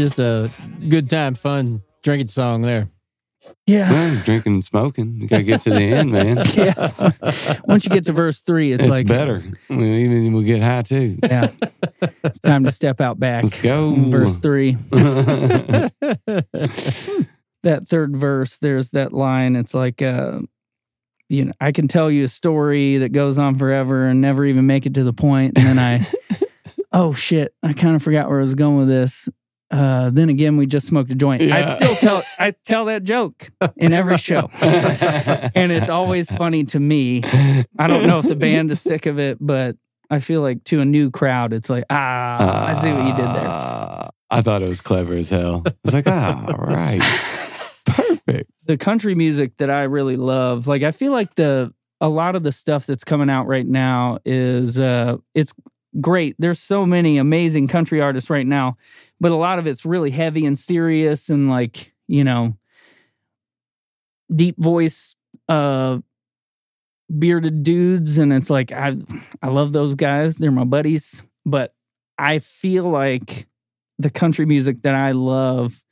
Just 0.09 0.19
a 0.21 0.51
good 0.89 1.11
time, 1.11 1.35
fun 1.35 1.83
drinking 2.03 2.29
song 2.29 2.63
there. 2.63 2.89
Yeah. 3.67 3.91
Well, 3.91 4.23
drinking 4.25 4.55
and 4.55 4.65
smoking. 4.65 5.21
You 5.21 5.27
gotta 5.29 5.43
get 5.43 5.63
to 5.63 5.71
the 5.71 5.81
end, 5.81 6.13
man. 6.13 6.37
Yeah. 6.55 6.93
Once 7.65 7.85
you 7.85 7.91
get 7.91 8.05
to 8.05 8.13
verse 8.13 8.41
three, 8.41 8.73
it's, 8.73 8.85
It's, 8.85 8.91
like 8.91 9.07
better. 9.07 9.43
We 9.69 10.05
even 10.05 10.33
we'll 10.33 10.43
get 10.43 10.63
high 10.63 10.83
too. 10.83 11.19
Yeah. 11.23 11.51
It's 12.25 12.39
time 12.39 12.65
to 12.65 12.71
step 12.71 13.01
out 13.01 13.19
back. 13.19 13.45
Let's 13.45 13.61
go. 13.61 13.95
Verse 14.09 14.37
three. 14.39 14.77
that 17.63 17.89
third 17.89 18.17
verse, 18.17 18.59
there's 18.59 18.91
that 18.91 19.13
line. 19.13 19.57
It's 19.57 19.75
like, 19.75 20.03
uh, 20.03 20.41
you 21.29 21.47
know, 21.47 21.53
I 21.61 21.73
can 21.73 21.89
tell 21.89 22.11
you 22.11 22.25
a 22.25 22.29
story 22.29 22.99
that 22.99 23.11
goes 23.11 23.39
on 23.39 23.57
forever 23.57 24.07
and 24.07 24.21
never 24.21 24.45
even 24.45 24.67
make 24.67 24.87
it 24.87 24.95
to 24.95 25.05
the 25.05 25.13
point. 25.13 25.59
And 25.59 25.67
then 25.67 25.79
I, 25.79 26.07
oh 26.93 27.13
shit, 27.13 27.53
I 27.63 27.73
kind 27.73 27.97
of 27.97 28.03
forgot 28.03 28.29
where 28.29 28.39
I 28.39 28.43
was 28.43 28.55
going 28.55 28.77
with 28.79 28.89
this. 28.89 29.29
Uh, 29.71 30.11
then 30.11 30.29
again, 30.29 30.57
we 30.57 30.67
just 30.67 30.87
smoked 30.87 31.11
a 31.11 31.15
joint. 31.15 31.43
I 31.43 31.77
still 31.77 31.95
tell, 31.97 32.23
I 32.39 32.53
tell 32.65 32.85
that 32.85 33.03
joke 33.03 33.51
in 33.77 33.93
every 33.93 34.19
show, 34.19 34.49
and 34.61 35.73
it's 35.73 35.89
always 35.89 36.31
funny 36.31 36.65
to 36.65 36.79
me. 36.81 37.23
I 37.25 37.87
don't 37.87 38.07
know 38.07 38.21
if 38.21 38.29
the 38.29 38.37
band 38.37 38.71
is 38.71 38.81
sick 38.81 39.07
of 39.07 39.19
it, 39.19 39.39
but 39.41 39.77
I 40.09 40.21
feel 40.21 40.41
like 40.41 40.63
to 40.65 40.81
a 40.81 40.85
new 40.85 41.11
crowd, 41.11 41.53
it's 41.53 41.69
like, 41.69 41.85
ah, 41.91 42.67
I 42.67 42.75
see 42.75 42.93
what 42.93 43.07
you 43.07 43.13
did 43.17 43.25
there. 43.25 43.49
Ah, 43.49 44.11
I 44.31 44.41
thought 44.41 44.63
it 44.63 44.69
was 44.69 44.81
clever 44.81 45.15
as 45.15 45.31
hell. 45.31 45.65
It's 45.85 45.93
like, 45.93 46.07
ah, 46.07 46.47
right. 46.59 47.03
Perfect. 47.87 48.51
the 48.65 48.77
country 48.77 49.15
music 49.15 49.57
that 49.59 49.71
I 49.71 49.85
really 49.85 50.17
love, 50.17 50.67
like 50.67 50.83
I 50.83 50.91
feel 50.93 51.13
like 51.13 51.35
the 51.35 51.73
a 52.01 52.09
lot 52.09 52.37
of 52.37 52.43
the 52.43 52.53
stuff 52.53 52.87
that's 52.87 53.05
coming 53.05 53.31
out 53.31 53.47
right 53.47 53.67
now 53.67 54.19
is 54.25 54.79
uh 54.79 55.17
it's 55.35 55.53
great. 56.01 56.37
There's 56.39 56.61
so 56.61 56.87
many 56.87 57.19
amazing 57.19 57.69
country 57.69 58.01
artists 58.01 58.31
right 58.31 58.47
now, 58.47 58.77
but 59.21 59.33
a 59.33 59.37
lot 59.37 59.59
of 59.59 59.67
it's 59.67 59.85
really 59.85 60.11
heavy 60.11 60.45
and 60.47 60.59
serious 60.59 61.29
and 61.29 61.49
like, 61.51 61.93
you 62.09 62.25
know, 62.25 62.57
deep 64.35 64.57
voice 64.59 65.15
uh 65.49 65.99
bearded 67.19 67.63
dudes 67.63 68.19
and 68.19 68.33
it's 68.33 68.51
like 68.51 68.73
I 68.73 68.97
I 69.43 69.49
love 69.49 69.73
those 69.73 69.95
guys. 69.95 70.37
They're 70.37 70.51
my 70.51 70.65
buddies, 70.65 71.23
but 71.45 71.75
I 72.19 72.41
feel 72.41 72.85
like 72.91 73.47
the 73.99 74.11
country 74.11 74.45
music 74.47 74.83
that 74.83 74.95
I 74.95 75.13
love 75.13 75.83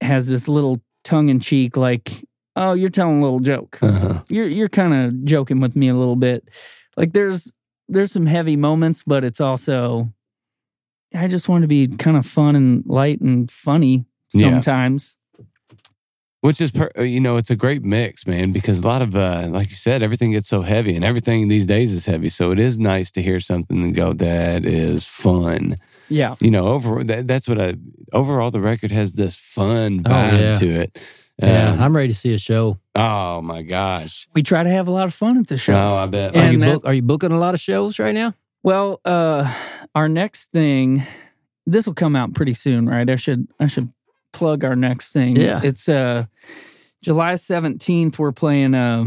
has 0.00 0.26
this 0.28 0.46
little 0.48 0.80
tongue 1.04 1.28
in 1.30 1.40
cheek 1.40 1.76
like 1.76 2.24
oh 2.54 2.72
you're 2.74 2.90
telling 2.90 3.18
a 3.18 3.22
little 3.22 3.40
joke 3.40 3.78
Uh-huh. 3.80 4.22
you're 4.28 4.46
you're 4.46 4.68
kind 4.68 4.92
of 4.94 5.24
joking 5.24 5.58
with 5.60 5.74
me 5.74 5.88
a 5.88 5.94
little 5.94 6.16
bit 6.16 6.46
like 6.96 7.12
there's 7.14 7.52
there's 7.88 8.12
some 8.12 8.26
heavy 8.26 8.56
moments 8.56 9.02
but 9.06 9.24
it's 9.24 9.40
also 9.40 10.12
i 11.14 11.26
just 11.26 11.48
want 11.48 11.62
to 11.62 11.68
be 11.68 11.88
kind 11.88 12.16
of 12.16 12.26
fun 12.26 12.54
and 12.56 12.84
light 12.86 13.20
and 13.20 13.50
funny 13.50 14.04
Yeah. 14.32 14.50
sometimes 14.50 15.16
Which 16.40 16.60
is, 16.60 16.70
per, 16.70 16.88
you 17.02 17.18
know, 17.20 17.36
it's 17.36 17.50
a 17.50 17.56
great 17.56 17.82
mix, 17.82 18.24
man, 18.24 18.52
because 18.52 18.78
a 18.78 18.86
lot 18.86 19.02
of, 19.02 19.16
uh, 19.16 19.48
like 19.50 19.70
you 19.70 19.76
said, 19.76 20.02
everything 20.04 20.30
gets 20.30 20.46
so 20.48 20.62
heavy 20.62 20.94
and 20.94 21.04
everything 21.04 21.48
these 21.48 21.66
days 21.66 21.90
is 21.92 22.06
heavy. 22.06 22.28
So 22.28 22.52
it 22.52 22.60
is 22.60 22.78
nice 22.78 23.10
to 23.12 23.20
hear 23.22 23.40
something 23.40 23.82
and 23.82 23.92
go, 23.92 24.12
that 24.12 24.64
is 24.64 25.04
fun. 25.04 25.78
yeah 26.08 26.36
You 26.40 26.52
know, 26.52 26.68
over 26.68 27.02
that, 27.02 27.26
that's 27.26 27.48
what 27.48 27.60
I, 27.60 27.74
overall, 28.12 28.52
the 28.52 28.60
record 28.60 28.92
has 28.92 29.14
this 29.14 29.34
fun 29.34 30.02
Oh, 30.06 30.10
vibe 30.10 30.38
yeah. 30.40 30.54
to 30.62 30.66
it. 30.82 30.98
Yeah, 31.40 31.72
Um, 31.72 31.80
I'm 31.80 31.96
ready 31.96 32.08
to 32.08 32.18
see 32.18 32.34
a 32.34 32.38
show. 32.38 32.78
oh 32.94 33.40
my 33.42 33.62
gosh. 33.62 34.28
we 34.34 34.42
try 34.42 34.62
to 34.62 34.68
have 34.70 34.88
a 34.88 34.90
lot 34.90 35.06
of 35.06 35.14
fun 35.14 35.38
at 35.38 35.46
the 35.46 35.56
show 35.56 35.74
Oh, 35.74 35.96
I 35.96 36.06
bet. 36.06 36.34
Are 36.34 36.38
And 36.40 36.52
you 36.54 36.58
that- 36.60 36.66
book, 36.74 36.86
are 36.86 36.94
you 36.94 37.02
booking 37.02 37.30
a 37.32 37.38
lot 37.38 37.54
of 37.54 37.60
shows 37.60 37.98
right 37.98 38.14
now? 38.14 38.34
well 38.64 39.00
uh 39.04 39.48
our 39.94 40.08
next 40.08 40.50
thing 40.52 41.04
this 41.64 41.86
will 41.86 41.94
come 41.94 42.16
out 42.16 42.34
pretty 42.34 42.54
soon 42.54 42.88
right 42.88 43.08
i 43.08 43.14
should 43.14 43.46
i 43.60 43.68
should 43.68 43.88
plug 44.32 44.64
our 44.64 44.74
next 44.74 45.10
thing 45.12 45.36
Yeah. 45.36 45.60
it's 45.62 45.88
uh 45.88 46.24
july 47.00 47.34
17th 47.34 48.18
we're 48.18 48.32
playing 48.32 48.74
uh 48.74 49.04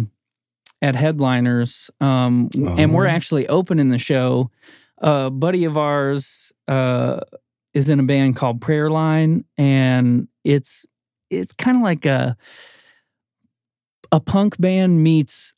at 0.82 0.96
headliners 0.96 1.92
um 2.00 2.48
and 2.78 2.94
we're 2.94 3.08
Oh. 3.08 3.12
actually 3.12 3.46
opening 3.50 3.90
the 3.90 3.98
show 3.98 4.50
a 5.00 5.30
buddy 5.30 5.66
of 5.66 5.78
ours 5.78 6.54
uh 6.70 7.20
is 7.74 7.90
in 7.90 8.00
a 8.00 8.04
band 8.04 8.38
called 8.38 8.62
prayer 8.62 8.90
line 8.90 9.44
and 9.58 10.30
it's 10.46 10.86
it's 11.32 11.54
kind 11.54 11.78
of 11.78 11.84
like 11.84 12.06
a 12.06 12.38
a 14.12 14.20
punk 14.20 14.60
band 14.60 15.02
meets 15.04 15.54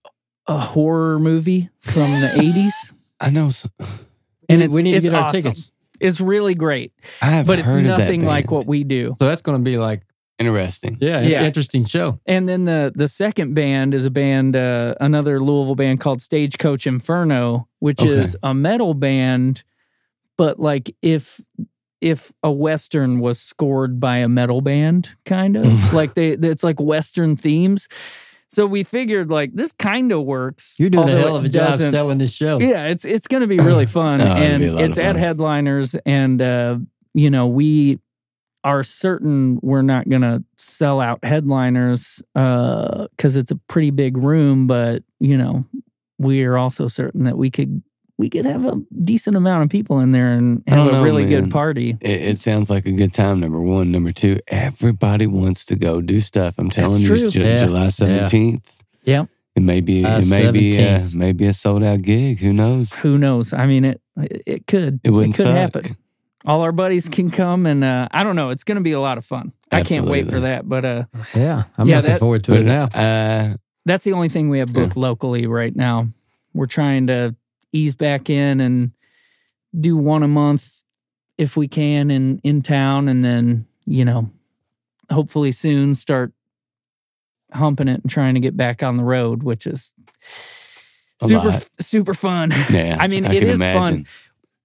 a 0.47 0.59
horror 0.59 1.19
movie 1.19 1.69
from 1.81 2.11
the 2.21 2.27
80s 2.35 2.93
I 3.19 3.29
know. 3.29 3.47
s- 3.47 3.67
and 4.49 4.59
we, 4.59 4.65
it's, 4.65 4.73
we 4.73 4.83
need 4.83 4.95
it's 4.95 5.05
to 5.05 5.11
get 5.11 5.17
our 5.17 5.25
awesome. 5.25 5.41
tickets. 5.41 5.71
It's 5.99 6.19
really 6.19 6.53
great, 6.53 6.91
I 7.21 7.27
have 7.27 7.47
but 7.47 7.59
it's 7.59 7.67
heard 7.67 7.79
of 7.79 7.83
that 7.85 7.97
nothing 7.99 8.25
like 8.25 8.51
what 8.51 8.65
we 8.67 8.83
do. 8.83 9.15
So 9.19 9.27
that's 9.27 9.41
going 9.41 9.57
to 9.57 9.63
be 9.63 9.77
like, 9.77 10.01
Interesting. 10.39 10.97
yeah, 10.99 11.21
Yeah. 11.21 11.45
interesting 11.45 11.85
show. 11.85 12.19
And 12.25 12.49
then 12.49 12.65
the 12.65 12.91
the 12.93 13.07
second 13.07 13.53
band 13.53 13.93
is 13.93 14.03
a 14.03 14.09
band, 14.09 14.55
uh, 14.57 14.95
another 14.99 15.39
Louisville 15.39 15.75
band 15.75 16.01
called 16.01 16.21
Stagecoach 16.21 16.85
Inferno, 16.87 17.69
which 17.79 18.01
Okay. 18.01 18.09
is 18.11 18.35
a 18.43 18.53
metal 18.53 18.93
band, 18.95 19.63
but 20.37 20.59
like 20.59 20.93
if 21.01 21.39
if 22.03 22.33
a 22.43 22.51
western 22.51 23.21
was 23.21 23.39
scored 23.39 23.99
by 23.99 24.17
a 24.17 24.27
metal 24.27 24.59
band, 24.59 25.11
kind 25.25 25.55
of 25.55 25.93
like 25.93 26.13
they 26.15 26.31
it's 26.31 26.63
like 26.63 26.79
western 26.79 27.37
themes. 27.37 27.87
So 28.49 28.67
we 28.67 28.83
figured 28.83 29.31
like 29.31 29.53
this 29.53 29.71
kind 29.71 30.11
of 30.11 30.25
works. 30.25 30.75
You're 30.77 30.89
doing 30.89 31.07
a 31.07 31.17
hell 31.17 31.37
of 31.37 31.45
a 31.45 31.49
job 31.49 31.79
selling 31.79 32.17
this 32.17 32.33
show. 32.33 32.59
Yeah, 32.59 32.87
it's 32.87 33.05
it's 33.05 33.27
going 33.27 33.41
to 33.41 33.47
be 33.47 33.57
really 33.57 33.85
fun, 33.99 34.19
it'll 34.19 34.33
and 34.33 34.59
be 34.59 34.67
a 34.67 34.73
lot 34.73 34.83
it's 34.83 34.97
of 34.97 35.05
at 35.05 35.15
headliners, 35.15 35.95
and 36.05 36.41
uh, 36.41 36.77
you 37.13 37.29
know 37.29 37.47
we 37.47 37.99
are 38.65 38.83
certain 38.83 39.59
we're 39.61 39.81
not 39.81 40.07
going 40.07 40.21
to 40.21 40.43
sell 40.57 40.99
out 40.99 41.23
headliners 41.23 42.21
because 42.33 43.37
it's 43.37 43.51
a 43.51 43.55
pretty 43.67 43.91
big 43.91 44.17
room, 44.17 44.67
but 44.67 45.03
you 45.21 45.37
know 45.37 45.65
we 46.19 46.43
are 46.43 46.57
also 46.57 46.87
certain 46.87 47.23
that 47.23 47.37
we 47.37 47.49
could 47.49 47.81
we 48.17 48.29
could 48.29 48.45
have 48.45 48.63
a 48.65 48.79
decent 49.01 49.35
amount 49.35 49.63
of 49.63 49.69
people 49.69 49.99
in 49.99 50.11
there 50.11 50.33
and 50.33 50.63
have 50.67 50.85
don't 50.87 51.01
a 51.01 51.03
really 51.03 51.23
man. 51.25 51.43
good 51.43 51.51
party. 51.51 51.97
It, 52.01 52.21
it 52.21 52.39
sounds 52.39 52.69
like 52.69 52.85
a 52.85 52.91
good 52.91 53.13
time. 53.13 53.39
Number 53.39 53.59
one, 53.61 53.91
number 53.91 54.11
two. 54.11 54.37
Everybody 54.47 55.27
wants 55.27 55.65
to 55.65 55.75
go 55.75 56.01
do 56.01 56.19
stuff. 56.19 56.55
I'm 56.57 56.69
telling 56.69 57.01
you, 57.01 57.13
it's 57.13 57.33
Ju- 57.33 57.41
Yeah. 57.41 57.65
July 57.65 57.89
seventeenth. 57.89 58.83
Yep. 59.03 59.29
It 59.55 59.61
may 59.63 59.81
be. 59.81 60.01
July 60.01 60.17
it 60.19 60.25
may 60.27 60.51
be. 60.51 60.77
Uh, 60.77 60.99
17th. 60.99 61.15
maybe 61.15 61.45
a 61.45 61.53
sold 61.53 61.83
out 61.83 62.01
gig. 62.01 62.39
Who 62.39 62.53
knows? 62.53 62.93
Who 62.93 63.17
knows? 63.17 63.51
I 63.53 63.65
mean, 63.65 63.83
it 63.85 64.01
it 64.45 64.67
could 64.67 64.99
It 65.03 65.09
wouldn't 65.11 65.35
could 65.35 65.45
suck. 65.45 65.55
happen. 65.55 65.97
All 66.45 66.61
our 66.61 66.71
buddies 66.73 67.07
can 67.07 67.31
come, 67.31 67.65
and 67.65 67.83
uh, 67.83 68.09
I 68.11 68.23
don't 68.23 68.35
know. 68.35 68.49
It's 68.49 68.63
going 68.65 68.75
to 68.75 68.81
be 68.81 68.91
a 68.91 68.99
lot 68.99 69.17
of 69.17 69.25
fun. 69.25 69.53
I 69.71 69.81
can't 69.83 70.05
wait 70.05 70.27
for 70.29 70.41
that, 70.41 70.67
but 70.69 70.83
uh, 70.85 71.05
Yeah, 71.33 71.63
I'm 71.77 71.87
Yeah, 71.87 71.97
looking 71.97 72.11
that- 72.11 72.19
forward 72.19 72.43
to 72.45 72.53
it 72.53 72.63
now. 72.65 72.83
Uh, 72.93 73.55
that's 73.85 74.03
the 74.03 74.13
only 74.13 74.29
thing 74.29 74.49
we 74.49 74.59
have 74.59 74.71
booked 74.73 74.95
locally 74.97 75.47
right 75.47 75.75
now. 75.75 76.09
We're 76.53 76.67
trying 76.67 77.07
to 77.07 77.35
ease 77.73 77.95
back 77.95 78.29
in 78.29 78.61
and 78.61 78.91
do 79.77 79.97
one 79.97 80.23
a 80.23 80.27
month 80.27 80.83
if 81.37 81.57
we 81.57 81.67
can 81.67 82.09
in 82.11 82.39
in 82.43 82.61
town, 82.61 83.09
and 83.09 83.23
then 83.23 83.65
you 83.85 84.05
know, 84.05 84.29
hopefully 85.11 85.51
soon 85.51 85.95
start 85.95 86.31
humping 87.51 87.87
it 87.87 88.01
and 88.01 88.09
trying 88.09 88.33
to 88.35 88.39
get 88.39 88.55
back 88.55 88.81
on 88.81 88.95
the 88.95 89.03
road, 89.03 89.43
which 89.43 89.67
is 89.67 89.93
A 91.21 91.27
super 91.27 91.47
lot. 91.49 91.69
super 91.79 92.13
fun. 92.13 92.51
yeah. 92.69 92.97
I 93.01 93.07
mean, 93.07 93.25
I 93.25 93.33
it 93.33 93.43
is 93.43 93.59
fun. 93.59 94.05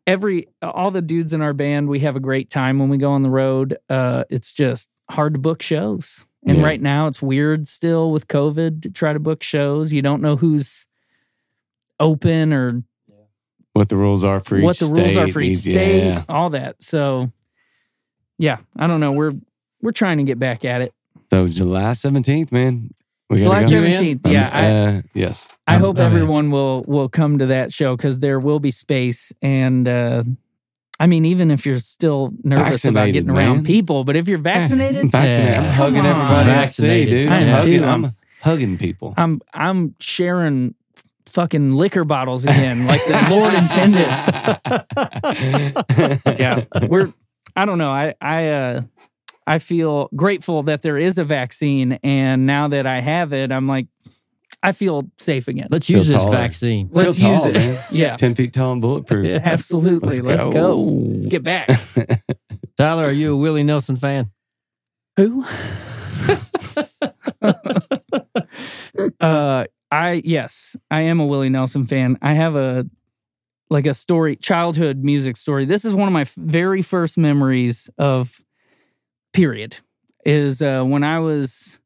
Every 0.07 0.49
all 0.63 0.91
the 0.91 1.03
dudes 1.03 1.35
in 1.35 1.43
our 1.43 1.53
band, 1.53 1.89
we 1.89 2.01
have 2.01 2.17
a 2.17 2.21
great 2.21 2.49
time 2.51 2.79
when 2.79 2.89
we 2.89 2.97
go 2.99 3.11
on 3.13 3.23
the 3.23 3.31
road. 3.31 3.77
Uh, 3.91 4.25
it's 4.31 4.53
just 4.53 4.89
hard 5.11 5.33
to 5.35 5.39
book 5.39 5.61
shows. 5.63 6.25
And 6.47 6.59
Yeah. 6.59 6.65
right 6.65 6.81
now 6.81 7.09
it's 7.09 7.21
weird 7.21 7.67
still 7.69 8.11
with 8.13 8.29
COVID 8.29 8.83
to 8.83 8.91
try 8.91 9.13
to 9.13 9.19
book 9.19 9.43
shows. 9.43 9.93
You 9.93 10.01
don't 10.03 10.23
know 10.23 10.37
who's 10.37 10.87
open 12.01 12.53
or 12.53 12.83
What 13.79 13.89
the 13.89 13.97
rules 13.97 14.25
are 14.25 14.41
for 14.41 14.57
each 14.59 14.65
what 14.65 14.79
the 14.79 14.87
rules 14.87 15.17
are 15.17 15.29
for 15.29 15.41
each 15.41 15.53
each- 15.67 15.73
state, 15.73 16.05
Yeah. 16.05 16.25
all 16.29 16.51
that. 16.51 16.83
So 16.83 17.31
yeah, 18.39 18.59
I 18.77 18.87
don't 18.87 19.01
know. 19.01 19.13
We're 19.13 19.33
we're 19.83 19.93
trying 19.93 20.19
to 20.19 20.25
get 20.25 20.39
back 20.39 20.65
at 20.65 20.83
it. 20.83 20.93
So 21.31 21.47
July 21.49 21.93
seventeenth, 21.93 22.51
man. 22.53 22.91
We 23.31 23.39
July 23.39 23.61
gotta 23.63 23.75
go. 23.75 23.81
You 23.83 23.87
seventeenth. 23.95 24.27
Um, 24.27 24.33
Yeah, 24.33 24.51
I, 24.53 24.67
uh, 24.97 25.03
yes. 25.15 25.49
I 25.67 25.73
I'm- 25.73 25.81
hope 25.83 25.97
I'm 25.99 26.07
in. 26.07 26.13
everyone 26.13 26.51
will 26.51 26.83
will 26.89 27.09
come 27.09 27.39
to 27.39 27.47
that 27.47 27.73
show 27.73 27.97
because 27.97 28.19
there 28.21 28.41
will 28.41 28.59
be 28.61 28.71
space 28.71 29.33
and 29.43 29.87
uh 29.87 30.23
I 31.01 31.07
mean, 31.07 31.25
even 31.25 31.53
if 31.53 31.65
you're 31.65 31.79
still 31.79 32.33
nervous 32.43 32.85
about 32.85 32.95
Vaccinated, 33.07 33.15
getting 33.27 33.31
around 33.31 33.57
man. 33.59 33.65
people, 33.65 34.03
but 34.03 34.17
if 34.17 34.27
you're 34.27 34.39
vaccinated, 34.39 35.09
Vaccinated. 35.13 35.55
Yeah. 35.55 35.61
I'm 35.63 35.73
hugging 35.75 36.03
Come 36.03 36.07
on. 36.07 36.23
everybody 36.25 36.51
I 36.51 36.67
see, 36.67 36.83
Vaccinated. 36.83 37.11
dude. 37.11 37.29
I 37.29 37.37
I'm 37.37 37.43
am 37.45 37.49
hugging. 37.55 37.79
too. 37.79 37.85
I'm 37.85 38.15
hugging 38.43 38.79
people. 38.79 39.15
I'm 39.17 39.41
I'm 39.55 39.95
sharing 40.01 40.75
fucking 41.29 41.73
liquor 41.73 42.05
bottles 42.05 42.45
again, 42.45 42.87
like 42.87 43.01
the 43.05 43.27
Lord 43.31 43.55
intended. 43.55 44.09
Yeah, 46.39 46.65
we're. 46.89 47.13
I 47.57 47.65
don't 47.65 47.79
know. 47.79 47.91
I 47.91 48.15
I 48.21 48.49
uh, 48.49 48.81
I 49.47 49.59
feel 49.59 50.09
grateful 50.15 50.63
that 50.65 50.83
there 50.83 50.97
is 50.99 51.19
a 51.19 51.25
vaccine, 51.25 51.99
and 52.05 52.47
now 52.47 52.69
that 52.69 52.87
I 52.87 53.01
have 53.01 53.33
it, 53.33 53.51
I'm 53.51 53.67
like, 53.67 53.87
I 54.63 54.73
feel 54.73 55.11
safe 55.19 55.49
again. 55.49 55.69
Let's 55.71 55.89
use 55.91 56.05
Feel 56.07 56.13
this 56.15 56.23
taller. 56.23 56.37
vaccine. 56.37 56.89
Let's 56.93 57.19
Feel 57.19 57.31
use 57.33 57.41
tall, 57.43 57.51
it. 57.51 57.57
man. 57.57 57.79
Yeah, 57.91 58.17
Ten 58.17 58.35
feet 58.35 58.53
tall 58.53 58.73
and 58.73 58.81
bulletproof. 58.83 59.27
Yeah. 59.27 59.41
absolutely. 59.43 60.21
Let's 60.21 60.39
Let's, 60.39 60.43
go. 60.45 60.53
go. 60.53 60.77
Let's 60.83 61.27
get 61.27 61.43
back. 61.43 61.69
Tyler, 62.77 63.05
are 63.07 63.13
you 63.13 63.33
a 63.35 63.37
Willie 63.37 63.65
Nelson 63.65 63.97
fan? 63.97 64.31
Who? 65.17 65.45
uh, 69.21 69.65
I 69.91 70.23
yes, 70.25 70.77
I 70.91 71.03
am 71.03 71.21
a 71.21 71.27
Willie 71.27 71.49
Nelson 71.49 71.87
fan. 71.87 72.19
I 72.21 72.35
have 72.35 72.57
a 72.57 72.87
like 73.71 73.87
a 73.87 73.95
story, 73.95 74.37
childhood 74.37 75.05
music 75.05 75.37
story. 75.37 75.65
This 75.65 75.85
is 75.85 75.95
one 75.95 76.09
of 76.09 76.13
my 76.13 76.23
f- 76.23 76.35
very 76.35 76.83
first 76.83 77.19
memories 77.19 77.91
of 77.99 78.43
period. 79.33 79.77
Is 80.25 80.61
uh, 80.61 80.83
when 80.85 81.05
I 81.05 81.21
was 81.21 81.79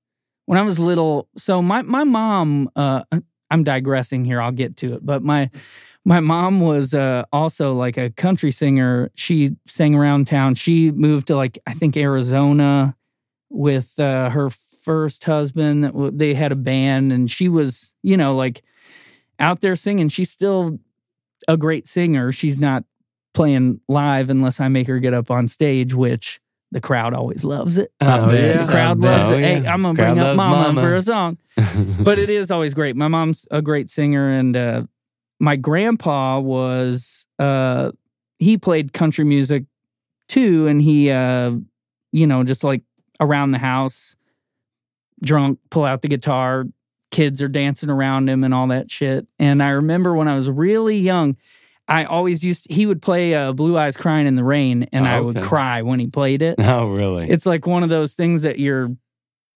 when 0.47 0.59
I 0.59 0.63
was 0.63 0.79
little. 0.79 1.29
So 1.37 1.63
my 1.63 1.83
my 1.83 2.05
mom. 2.05 2.71
Uh, 2.75 3.05
I'm 3.53 3.65
digressing 3.65 4.25
here. 4.25 4.41
I'll 4.41 4.51
get 4.51 4.79
to 4.79 4.95
it, 4.95 5.05
but 5.05 5.23
my 5.23 5.51
my 6.07 6.21
mom 6.21 6.61
was 6.61 6.95
uh, 6.95 7.25
also 7.33 7.75
like 7.75 7.99
a 7.99 8.09
country 8.11 8.51
singer. 8.51 9.11
She 9.15 9.57
sang 9.67 9.95
around 9.95 10.27
town. 10.27 10.55
She 10.55 10.91
moved 10.91 11.27
to 11.27 11.37
like 11.37 11.59
I 11.67 11.75
think 11.75 11.97
Arizona 11.97 12.97
with 13.51 14.01
uh, 14.01 14.31
her 14.31 14.49
first 14.83 15.25
husband. 15.25 15.85
that 15.85 16.19
They 16.19 16.35
had 16.35 16.53
a 16.53 16.57
band, 16.57 17.13
and 17.13 17.31
she 17.31 17.49
was 17.49 17.93
you 18.03 18.17
know 18.17 18.35
like 18.37 18.63
out 19.39 19.61
there 19.61 19.77
singing. 19.77 20.09
She's 20.09 20.31
still 20.31 20.79
a 21.49 21.57
great 21.57 21.87
singer. 21.89 22.33
She's 22.33 22.61
not 22.61 22.85
playing 23.35 23.81
live 23.89 24.31
unless 24.31 24.61
I 24.61 24.69
make 24.69 24.87
her 24.89 24.99
get 24.99 25.15
up 25.15 25.31
on 25.31 25.49
stage, 25.49 25.95
which 25.95 26.41
the 26.71 26.81
crowd 26.81 27.13
always 27.15 27.45
loves 27.45 27.77
it. 27.79 27.93
Oh, 28.01 28.31
yeah. 28.33 28.65
The 28.65 28.71
crowd 28.73 29.05
I 29.05 29.09
loves 29.09 29.33
Oh, 29.33 29.37
it. 29.37 29.41
Hey. 29.43 29.57
I'm 29.67 29.83
gonna 29.83 29.95
Crowd 29.95 30.15
bring 30.15 30.19
up 30.21 30.37
mama, 30.37 30.57
mama. 30.73 30.81
for 30.83 30.97
a 30.97 31.03
song 31.03 31.37
but 32.03 32.19
it 32.19 32.31
is 32.31 32.51
always 32.51 32.73
great. 32.75 32.97
My 32.97 33.09
mom's 33.09 33.47
a 33.51 33.61
great 33.61 33.91
singer, 33.91 34.31
and 34.33 34.57
uh, 34.57 34.83
my 35.41 35.57
grandpa 35.57 36.39
was 36.41 37.27
uh, 37.39 37.93
he 38.39 38.57
played 38.57 38.93
country 38.93 39.25
music 39.25 39.65
too, 40.29 40.67
and 40.67 40.81
he 40.81 41.11
uh, 41.11 41.53
you 42.13 42.27
know 42.27 42.43
just 42.45 42.65
like 42.65 42.83
around 43.21 43.51
the 43.51 43.59
house, 43.59 44.17
drunk, 45.23 45.59
pull 45.71 45.85
out 45.85 46.03
the 46.03 46.09
guitar, 46.09 46.65
kids 47.11 47.41
are 47.43 47.49
dancing 47.49 47.91
around 47.91 48.29
him 48.29 48.43
and 48.45 48.53
all 48.55 48.67
that 48.69 48.91
shit. 48.91 49.27
And 49.39 49.63
I 49.63 49.71
remember 49.71 50.15
when 50.15 50.29
I 50.29 50.35
was 50.35 50.49
really 50.51 50.97
young. 50.99 51.37
I 51.89 52.05
always 52.05 52.45
used 52.45 52.71
he 52.71 52.87
would 52.87 53.03
play 53.03 53.35
uh, 53.35 53.53
Blue 53.53 53.77
Eyes 53.77 53.97
Crying 53.97 54.27
in 54.27 54.37
the 54.37 54.45
Rain 54.45 54.89
and 54.93 55.07
I 55.07 55.21
would 55.21 55.37
Okay. 55.37 55.47
cry 55.47 55.83
when 55.83 55.99
he 55.99 56.07
played 56.07 56.41
it 56.41 56.55
oh, 56.61 56.87
really? 56.87 57.29
it's 57.29 57.45
like 57.45 57.67
one 57.67 57.83
of 57.83 57.89
those 57.91 58.15
things 58.15 58.43
that 58.43 58.59
your 58.61 58.97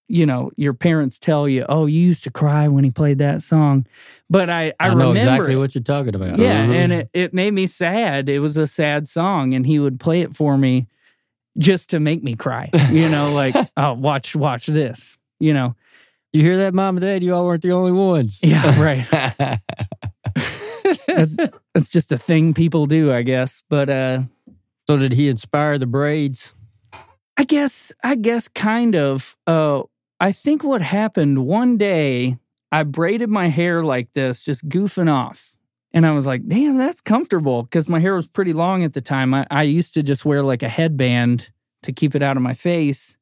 you 0.09 0.27
know 0.27 0.51
your 0.57 0.75
parents 0.75 1.19
tell 1.19 1.49
you 1.49 1.65
oh 1.69 1.87
you 1.87 2.01
used 2.01 2.25
to 2.25 2.31
cry 2.31 2.67
when 2.69 2.83
he 2.85 2.91
played 2.91 3.19
that 3.19 3.43
song 3.43 3.87
but 4.29 4.51
i 4.51 4.67
i, 4.69 4.75
I, 4.81 4.89
know 4.89 5.09
remember 5.09 5.17
exactly 5.19 5.53
it. 5.55 5.57
what 5.57 5.75
you're 5.75 5.83
talking 5.85 6.15
about. 6.15 6.39
yeah 6.39 6.67
Mhm. 6.67 6.75
and 6.75 6.93
it, 6.93 7.11
it 7.13 7.33
made 7.35 7.53
me 7.55 7.67
sad 7.69 8.29
it 8.29 8.41
was 8.41 8.57
a 8.57 8.67
sad 8.67 9.09
song 9.09 9.55
and 9.55 9.65
he 9.67 9.79
would 9.79 9.99
play 9.99 10.21
it 10.21 10.35
for 10.37 10.59
me 10.59 10.89
just 11.59 11.91
to 11.91 12.01
make 12.01 12.23
me 12.23 12.35
cry 12.37 12.71
you 12.91 13.09
know 13.09 13.33
like 13.33 13.55
oh 13.77 13.95
watch 13.95 14.37
watch 14.37 14.67
this 14.67 15.16
you 15.41 15.53
know 15.55 15.75
You 16.33 16.43
hear 16.43 16.57
that, 16.59 16.75
mom 16.75 16.97
and 16.97 17.03
dad? 17.03 17.23
You 17.23 17.35
all 17.35 17.47
weren't 17.47 17.63
the 17.63 17.73
only 17.73 17.93
ones. 17.93 18.41
yeah 18.43 18.81
right 18.83 19.07
that's, 21.07 21.37
that's 21.75 21.89
just 21.89 22.13
a 22.13 22.19
thing 22.19 22.55
people 22.55 22.87
do 22.87 23.13
i 23.13 23.23
guess 23.23 23.63
but 23.69 23.89
uh 23.91 24.21
So 24.89 24.97
did 24.97 25.13
he 25.13 25.29
inspire 25.29 25.79
the 25.79 25.87
braids? 25.87 26.55
I 27.37 27.45
guess 27.45 27.93
I 28.03 28.15
guess 28.17 28.49
kind 28.49 28.95
of. 28.95 29.37
Uh 29.47 29.83
I 30.21 30.33
think 30.33 30.63
what 30.65 30.81
happened 30.83 31.45
one 31.47 31.77
day 31.77 32.39
I 32.73 32.83
braided 32.85 33.29
my 33.29 33.49
hair 33.49 33.83
like 33.85 34.13
this, 34.15 34.43
just 34.43 34.69
goofing 34.69 35.11
off. 35.11 35.57
And 35.93 36.07
I 36.07 36.13
was 36.13 36.27
like, 36.27 36.47
damn, 36.49 36.77
that's 36.79 37.01
comfortable 37.01 37.63
because 37.65 37.89
my 37.89 38.01
hair 38.01 38.15
was 38.15 38.27
pretty 38.29 38.53
long 38.53 38.85
at 38.85 38.93
the 38.93 39.01
time. 39.01 39.35
I, 39.35 39.47
I 39.51 39.63
used 39.65 39.93
to 39.95 40.03
just 40.03 40.25
wear 40.25 40.43
like 40.43 40.63
a 40.63 40.69
headband 40.69 41.51
to 41.83 41.93
keep 41.93 42.15
it 42.15 42.23
out 42.23 42.37
of 42.37 42.43
my 42.43 42.55
face. 42.55 43.16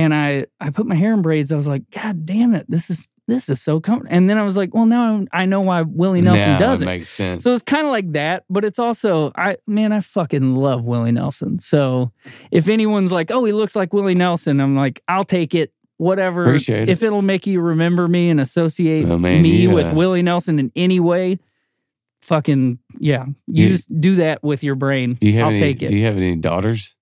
And 0.00 0.14
I 0.14 0.46
I 0.60 0.70
put 0.70 0.86
my 0.86 0.94
hair 0.94 1.12
in 1.12 1.22
braids. 1.22 1.52
I 1.52 1.56
was 1.56 1.68
like, 1.68 1.88
God 1.90 2.24
damn 2.26 2.54
it, 2.54 2.66
this 2.68 2.90
is 2.90 3.06
this 3.28 3.48
is 3.48 3.60
so 3.60 3.78
comfortable. 3.78 4.12
And 4.16 4.28
then 4.28 4.38
I 4.38 4.42
was 4.42 4.56
like, 4.56 4.74
well, 4.74 4.86
now 4.86 5.24
I 5.32 5.46
know 5.46 5.60
why 5.60 5.82
Willie 5.82 6.20
Nelson 6.20 6.48
now 6.52 6.58
does 6.58 6.80
it 6.82 6.84
it. 6.84 6.86
makes 6.86 7.10
sense. 7.10 7.44
So 7.44 7.52
it's 7.52 7.62
kind 7.62 7.86
of 7.86 7.92
like 7.92 8.10
that, 8.12 8.44
but 8.50 8.64
it's 8.64 8.78
also 8.80 9.30
I 9.36 9.56
man, 9.66 9.92
I 9.92 10.00
fucking 10.00 10.56
love 10.56 10.84
Willie 10.84 11.12
Nelson. 11.12 11.58
So 11.60 12.10
if 12.50 12.68
anyone's 12.68 13.12
like, 13.12 13.30
"Oh, 13.30 13.44
he 13.44 13.52
looks 13.52 13.76
like 13.76 13.92
Willie 13.92 14.16
Nelson," 14.16 14.60
I'm 14.60 14.74
like, 14.74 15.00
"I'll 15.06 15.24
take 15.24 15.54
it." 15.54 15.72
Whatever. 15.98 16.42
Appreciate 16.44 16.84
it. 16.84 16.88
If 16.88 17.02
it'll 17.02 17.20
make 17.22 17.46
you 17.46 17.60
remember 17.60 18.08
me 18.08 18.30
and 18.30 18.40
associate 18.40 19.06
Oh, 19.06 19.18
man, 19.18 19.42
me 19.42 19.50
you, 19.62 19.70
with 19.74 19.92
Willie 19.92 20.22
Nelson 20.22 20.58
in 20.58 20.72
any 20.74 20.98
way, 20.98 21.38
fucking 22.22 22.78
yeah, 22.98 23.26
You- 23.46 23.66
use 23.68 23.84
do 23.86 24.14
that 24.16 24.42
with 24.42 24.64
your 24.64 24.74
brain. 24.76 25.14
do 25.20 25.26
you 25.26 25.34
have 25.34 25.44
I'll 25.44 25.50
any? 25.50 25.60
take 25.60 25.82
it. 25.82 25.88
Do 25.88 25.96
you 25.96 26.04
have 26.06 26.16
any 26.16 26.36
daughters, 26.36 26.96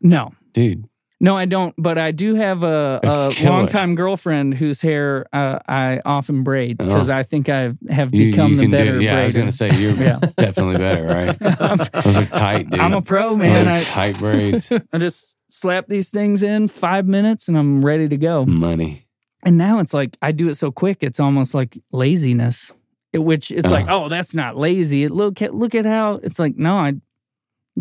no, 0.00 0.32
dude? 0.54 0.88
No, 1.20 1.36
I 1.36 1.44
don't. 1.46 1.74
But 1.76 1.98
I 1.98 2.12
do 2.12 2.34
have 2.36 2.62
a, 2.62 3.00
a 3.02 3.30
Kill 3.32 3.48
it. 3.48 3.50
longtime 3.54 3.94
girlfriend 3.94 4.54
whose 4.54 4.80
hair 4.80 5.26
uh, 5.32 5.58
I 5.68 6.00
often 6.04 6.42
braid 6.44 6.78
because 6.78 7.10
Oh. 7.10 7.14
I 7.14 7.22
think 7.22 7.48
I 7.48 7.72
have 7.90 8.14
You, 8.14 8.30
become 8.30 8.50
you 8.52 8.56
the 8.56 8.62
can 8.62 8.70
better 8.70 8.98
do. 8.98 9.02
Yeah, 9.02 9.18
I 9.18 9.24
was 9.24 9.34
braider. 9.34 9.38
gonna 9.38 9.52
say 9.52 9.70
you're 9.80 9.92
Yeah. 9.94 10.18
definitely 10.36 10.78
better, 10.78 11.04
right? 11.04 11.38
Those 12.04 12.16
are 12.16 12.26
tight, 12.26 12.70
dude. 12.70 12.80
I'm 12.80 12.94
a 12.94 13.02
pro, 13.02 13.36
man. 13.36 13.66
I, 13.68 13.82
tight 13.82 14.18
braids, 14.18 14.70
I 14.92 14.98
just 14.98 15.36
slap 15.50 15.86
these 15.88 16.08
things 16.10 16.42
in 16.42 16.68
five 16.68 17.06
minutes 17.06 17.48
and 17.48 17.56
I'm 17.58 17.84
ready 17.84 18.08
to 18.08 18.16
go. 18.16 18.44
money. 18.46 19.06
And 19.44 19.56
now 19.56 19.78
it's 19.78 19.94
like 19.94 20.16
I 20.20 20.32
do 20.32 20.48
it 20.48 20.56
so 20.56 20.70
quick, 20.70 21.02
it's 21.02 21.20
almost 21.20 21.54
like 21.54 21.78
laziness. 21.92 22.72
It- 23.12 23.20
which 23.20 23.50
it's 23.50 23.70
like, 23.70 23.88
Uh. 23.88 24.04
oh, 24.04 24.08
that's 24.08 24.34
not 24.34 24.56
lazy. 24.56 25.04
It, 25.04 25.10
look 25.12 25.40
at 25.42 25.54
look 25.54 25.74
at 25.74 25.86
how 25.86 26.20
it's 26.22 26.38
like. 26.38 26.56
No, 26.56 26.76
I 26.76 26.90
do 26.92 27.00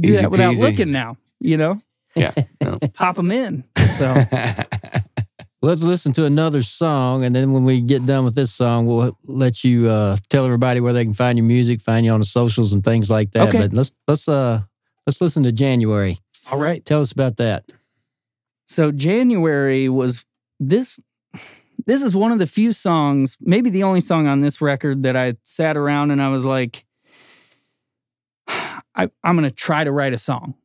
Easy 0.10 0.22
that 0.22 0.32
without 0.32 0.54
peasy. 0.54 0.60
looking 0.60 0.92
now. 0.92 1.18
You 1.40 1.58
know, 1.58 1.82
Yeah. 2.18 2.34
No. 2.63 2.78
pop 2.93 3.15
them 3.15 3.32
in. 3.32 3.63
So 3.97 4.15
Let's 5.59 5.82
listen 5.82 6.13
to 6.13 6.26
another 6.26 6.61
song, 6.61 7.24
and 7.24 7.36
then 7.36 7.51
when 7.51 7.65
we 7.65 7.82
get 7.82 8.05
done 8.05 8.24
with 8.24 8.36
this 8.36 8.53
song, 8.53 8.86
we'll 8.86 9.18
let 9.26 9.63
you 9.63 9.89
uh, 9.89 10.18
tell 10.30 10.45
everybody 10.45 10.80
where 10.80 10.93
they 10.93 11.03
can 11.03 11.15
find 11.15 11.36
your 11.36 11.47
music, 11.47 11.82
find 11.82 12.05
you 12.05 12.11
on 12.11 12.20
the 12.20 12.28
socials 12.28 12.74
and 12.74 12.84
things 12.84 13.09
like 13.09 13.32
that. 13.32 13.49
Okay. 13.49 13.57
But 13.61 13.74
let's 13.74 13.91
let's 14.07 14.30
uh 14.30 14.61
let's 15.07 15.20
listen 15.20 15.41
to 15.43 15.51
January. 15.51 16.20
all 16.51 16.59
right. 16.59 16.86
Tell 16.86 17.01
us 17.01 17.11
about 17.11 17.38
that. 17.38 17.72
So 18.68 18.91
January 18.91 19.89
was 19.89 20.26
this. 20.59 20.99
This 21.88 22.03
is 22.03 22.15
one 22.15 22.32
of 22.32 22.39
the 22.39 22.47
few 22.47 22.72
songs, 22.72 23.38
maybe 23.39 23.70
the 23.70 23.84
only 23.84 24.01
song 24.01 24.28
on 24.28 24.41
this 24.41 24.61
record 24.61 25.03
that 25.03 25.15
I 25.15 25.36
sat 25.43 25.78
around 25.78 26.11
and 26.11 26.22
I 26.22 26.28
was 26.30 26.43
like, 26.43 26.86
I, 28.47 29.09
I'm 29.24 29.38
going 29.38 29.49
to 29.49 29.55
try 29.55 29.84
to 29.84 29.91
write 29.91 30.13
a 30.13 30.18
song. 30.18 30.55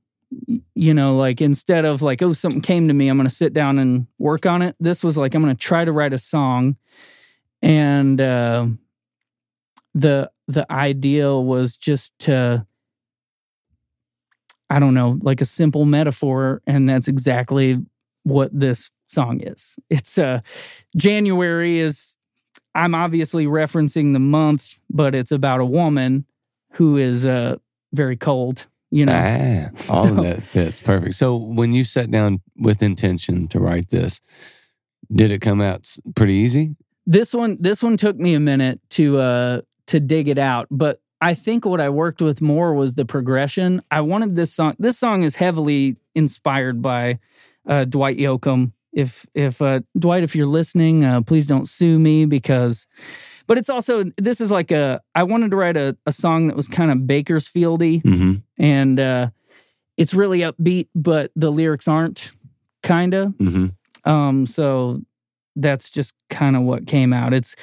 You 0.83 0.95
know, 0.95 1.15
like 1.17 1.41
instead 1.41 1.85
of 1.85 2.03
like, 2.03 2.23
oh, 2.23 2.33
something 2.33 2.61
came 2.61 2.89
to 2.89 2.95
me, 2.95 3.07
I'm 3.07 3.17
going 3.17 3.29
to 3.29 3.33
sit 3.33 3.53
down 3.53 3.79
and 3.79 4.09
work 4.19 4.47
on 4.47 4.63
it. 4.63 4.75
This 4.81 5.05
was 5.05 5.17
like, 5.17 5.33
I'm 5.33 5.41
going 5.41 5.55
to 5.55 5.57
try 5.57 5.85
to 5.85 5.93
write 5.93 6.13
a 6.13 6.19
song. 6.19 6.75
And 7.63 8.21
uh, 8.21 8.67
the 9.95 10.29
the 10.49 10.67
idea 10.73 11.33
was 11.37 11.77
just 11.77 12.19
to, 12.27 12.67
I 14.71 14.81
don't 14.81 14.95
know, 14.95 15.21
like 15.23 15.41
a 15.41 15.45
simple 15.45 15.85
metaphor. 15.85 16.63
And 16.67 16.89
that's 16.89 17.07
exactly 17.07 17.79
what 18.25 18.51
this 18.53 18.91
song 19.07 19.41
is. 19.41 19.77
It's 19.89 20.19
uh 20.19 20.41
January 20.97 21.79
is 21.79 22.17
I'm 22.75 22.97
obviously 22.97 23.47
referencing 23.47 24.15
the 24.15 24.19
month, 24.19 24.81
but 24.91 25.15
it's 25.15 25.31
about 25.31 25.61
a 25.61 25.65
woman 25.65 26.27
who 26.73 26.97
is 26.97 27.25
uh 27.25 27.59
very 27.93 28.17
cold, 28.17 28.67
you 28.93 29.07
know. 29.07 29.13
Ah, 29.17 29.71
all 29.93 30.05
So- 30.07 30.17
of 30.19 30.23
that 30.23 30.43
fits 30.45 30.81
perfect. 30.81 31.15
So 31.15 31.37
when 31.37 31.73
you 31.73 31.83
sat 31.85 32.11
down 32.11 32.41
with 32.57 32.83
intention 32.83 33.49
to 33.49 33.59
write 33.59 33.89
this, 33.91 34.21
did 35.13 35.31
it 35.33 35.41
come 35.41 35.61
out 35.61 35.89
pretty 36.15 36.35
easy? 36.35 36.77
This 37.07 37.35
one 37.35 37.57
this 37.59 37.83
one 37.83 37.97
took 37.97 38.17
me 38.17 38.35
a 38.35 38.41
minute 38.41 38.81
to 38.91 39.19
uh 39.19 39.61
to 39.89 39.99
dig 39.99 40.29
it 40.29 40.39
out, 40.39 40.69
but 40.71 41.01
I 41.21 41.35
think 41.35 41.65
what 41.65 41.81
I 41.81 41.89
worked 41.89 42.21
with 42.23 42.41
more 42.41 42.75
was 42.75 42.95
the 42.95 43.05
progression. 43.05 43.83
I 43.91 44.01
wanted 44.03 44.37
this 44.37 44.53
song 44.55 44.75
this 44.79 44.99
song 44.99 45.23
is 45.25 45.37
heavily 45.37 45.97
inspired 46.15 46.81
by 46.83 47.19
uh 47.67 47.85
Dwight 47.87 48.19
Yoakam. 48.19 48.73
If 48.93 49.27
if 49.35 49.61
uh 49.63 49.81
Dwight 49.99 50.23
if 50.23 50.37
you're 50.37 50.47
listening, 50.61 51.05
uh 51.05 51.23
please 51.23 51.47
don't 51.47 51.69
sue 51.69 51.99
me 51.99 52.25
because 52.27 52.87
but 53.47 53.59
it's 53.59 53.69
also 53.69 54.05
this 54.17 54.41
is 54.41 54.51
like 54.51 54.71
a 54.71 55.01
I 55.15 55.23
wanted 55.25 55.51
to 55.51 55.57
write 55.57 55.77
a, 55.77 55.97
a 56.07 56.13
song 56.13 56.49
that 56.49 56.57
was 56.57 56.69
kind 56.69 56.91
of 56.91 56.99
Bakersfieldy 56.99 58.03
Mm-hmm. 58.03 58.33
and 58.63 59.01
uh 59.01 59.31
it's 59.99 60.15
really 60.15 60.41
upbeat, 60.41 60.89
but 60.95 61.31
the 61.37 61.51
lyrics 61.51 61.87
aren't 61.87 62.33
kinda. 62.83 63.33
Mm-hmm. 63.39 64.11
Um, 64.11 64.47
so 64.47 65.03
that's 65.55 65.91
just 65.91 66.15
kind 66.31 66.57
of 66.57 66.63
what 66.63 66.87
came 66.87 67.13
out. 67.13 67.35
It's 67.35 67.55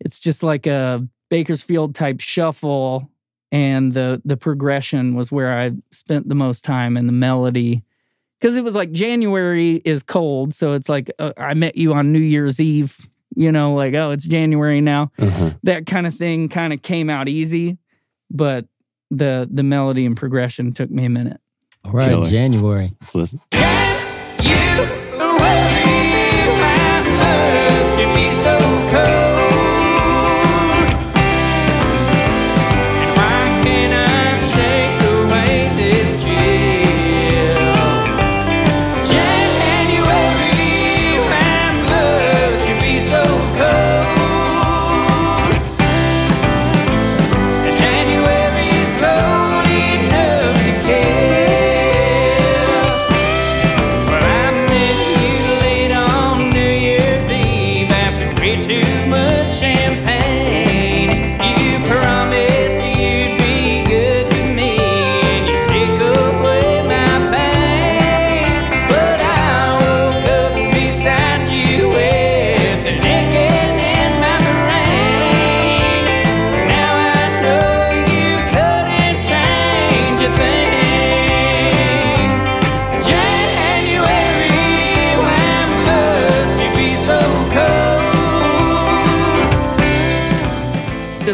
it's 0.00 0.18
just 0.18 0.42
like 0.42 0.66
a 0.66 1.06
Bakersfield 1.30 1.94
type 1.94 2.20
shuffle, 2.20 3.10
and 3.50 3.92
the 3.92 4.20
the 4.24 4.36
progression 4.36 5.14
was 5.14 5.32
where 5.32 5.58
I 5.58 5.72
spent 5.90 6.28
the 6.28 6.34
most 6.34 6.62
time, 6.64 6.96
and 6.96 7.08
the 7.08 7.12
melody, 7.12 7.82
because 8.38 8.56
it 8.56 8.64
was 8.64 8.74
like 8.74 8.92
January 8.92 9.76
is 9.84 10.02
cold, 10.02 10.54
so 10.54 10.74
it's 10.74 10.88
like 10.88 11.10
uh, 11.18 11.32
I 11.36 11.54
met 11.54 11.76
you 11.76 11.94
on 11.94 12.12
New 12.12 12.20
Year's 12.20 12.60
Eve. 12.60 13.08
You 13.34 13.52
know, 13.52 13.74
like 13.74 13.94
oh, 13.94 14.10
it's 14.10 14.24
January 14.24 14.80
now. 14.80 15.12
Uh-huh. 15.18 15.50
That 15.62 15.86
kind 15.86 16.06
of 16.06 16.14
thing 16.14 16.48
kind 16.48 16.72
of 16.72 16.82
came 16.82 17.10
out 17.10 17.28
easy, 17.28 17.78
but 18.30 18.66
the 19.10 19.48
the 19.50 19.62
melody 19.62 20.06
and 20.06 20.16
progression 20.16 20.72
took 20.72 20.90
me 20.90 21.04
a 21.04 21.10
minute. 21.10 21.40
All 21.84 21.92
right, 21.92 22.08
Killer. 22.08 22.26
January. 22.26 22.90
Let's 23.00 23.14
listen. 23.14 23.40
January's 23.52 24.97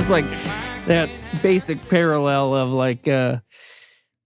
Just 0.05 0.13
like 0.13 0.87
that 0.87 1.09
basic 1.41 1.89
parallel 1.89 2.53
of 2.55 2.71
like, 2.73 3.09
uh, 3.09 3.39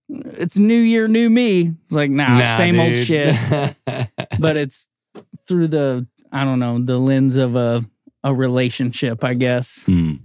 it's 0.08 0.58
New 0.58 0.74
Year, 0.80 1.06
new 1.06 1.30
me. 1.30 1.72
It's 1.86 1.94
like, 1.94 2.10
nah, 2.10 2.36
Nah, 2.36 2.56
same 2.56 2.80
old 2.80 2.96
shit. 2.96 3.36
but 4.40 4.56
it's 4.56 4.88
through 5.46 5.68
the 5.68 6.04
I 6.32 6.42
don't 6.42 6.58
know 6.58 6.80
the 6.84 6.98
lens 6.98 7.36
of 7.36 7.54
a 7.54 7.84
a 8.24 8.34
relationship, 8.34 9.22
I 9.22 9.34
guess. 9.34 9.84
Y- 9.86 10.18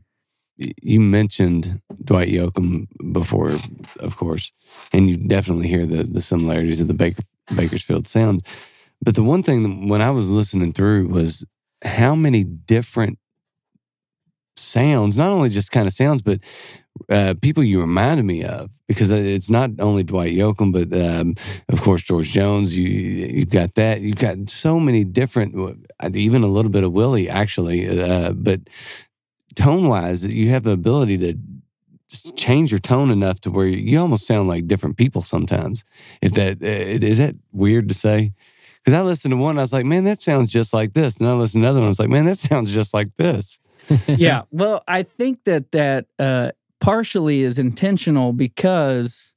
You 0.81 0.99
mentioned 0.99 1.79
Dwight 2.03 2.29
Yoakam 2.29 2.87
before, 3.13 3.51
of 3.99 4.17
course, 4.17 4.51
and 4.91 5.07
you 5.07 5.17
definitely 5.17 5.67
hear 5.67 5.85
the 5.85 6.01
the 6.01 6.21
similarities 6.21 6.81
of 6.81 6.87
the 6.87 6.95
Baker, 6.95 7.21
Bakersfield 7.55 8.07
sound. 8.07 8.43
But 9.03 9.13
the 9.13 9.21
one 9.23 9.43
thing 9.43 9.87
when 9.87 10.01
I 10.01 10.09
was 10.09 10.27
listening 10.31 10.73
through 10.73 11.09
was 11.09 11.45
how 11.85 12.15
many 12.15 12.43
different 12.43 13.19
sounds, 14.55 15.17
not 15.17 15.31
only 15.31 15.49
just 15.49 15.71
kind 15.71 15.87
of 15.87 15.93
sounds, 15.93 16.21
but 16.21 16.39
uh, 17.09 17.33
people 17.41 17.63
you 17.63 17.81
reminded 17.81 18.23
me 18.23 18.43
of 18.43 18.69
because 18.87 19.11
it's 19.11 19.49
not 19.49 19.71
only 19.79 20.03
Dwight 20.03 20.33
Yoakam, 20.33 20.71
but 20.71 20.95
um, 20.99 21.35
of 21.69 21.81
course 21.81 22.03
George 22.03 22.31
Jones. 22.31 22.77
You 22.77 22.87
you've 22.87 23.49
got 23.49 23.75
that. 23.75 24.01
You've 24.01 24.17
got 24.17 24.49
so 24.49 24.79
many 24.79 25.03
different, 25.03 25.55
uh, 25.99 26.09
even 26.13 26.43
a 26.43 26.47
little 26.47 26.71
bit 26.71 26.83
of 26.83 26.91
Willie 26.91 27.29
actually, 27.29 27.87
uh, 28.01 28.31
but 28.33 28.61
tone 29.55 29.87
wise, 29.87 30.25
you 30.25 30.49
have 30.49 30.63
the 30.63 30.71
ability 30.71 31.17
to 31.19 31.37
change 32.35 32.71
your 32.71 32.79
tone 32.79 33.09
enough 33.09 33.41
to 33.41 33.51
where 33.51 33.67
you 33.67 33.99
almost 33.99 34.27
sound 34.27 34.47
like 34.47 34.67
different 34.67 34.97
people 34.97 35.23
sometimes. 35.23 35.83
If 36.21 36.33
that 36.33 36.61
uh, 36.61 37.05
is 37.05 37.17
that 37.17 37.35
weird 37.51 37.89
to 37.89 37.95
say. 37.95 38.33
Because 38.83 38.99
I 38.99 39.01
listened 39.01 39.31
to 39.31 39.37
one, 39.37 39.57
I 39.57 39.61
was 39.61 39.71
like, 39.71 39.85
"Man, 39.85 40.03
that 40.03 40.21
sounds 40.21 40.51
just 40.51 40.73
like 40.73 40.93
this," 40.93 41.15
and 41.17 41.27
I 41.27 41.33
listened 41.33 41.63
to 41.63 41.67
another 41.67 41.79
one, 41.79 41.87
I 41.87 41.89
was 41.89 41.99
like, 41.99 42.09
"Man, 42.09 42.25
that 42.25 42.37
sounds 42.37 42.73
just 42.73 42.93
like 42.93 43.15
this." 43.15 43.61
yeah. 44.07 44.43
Well, 44.51 44.83
I 44.87 45.03
think 45.03 45.43
that 45.45 45.71
that 45.71 46.05
uh, 46.19 46.51
partially 46.79 47.41
is 47.41 47.59
intentional 47.59 48.33
because, 48.33 49.35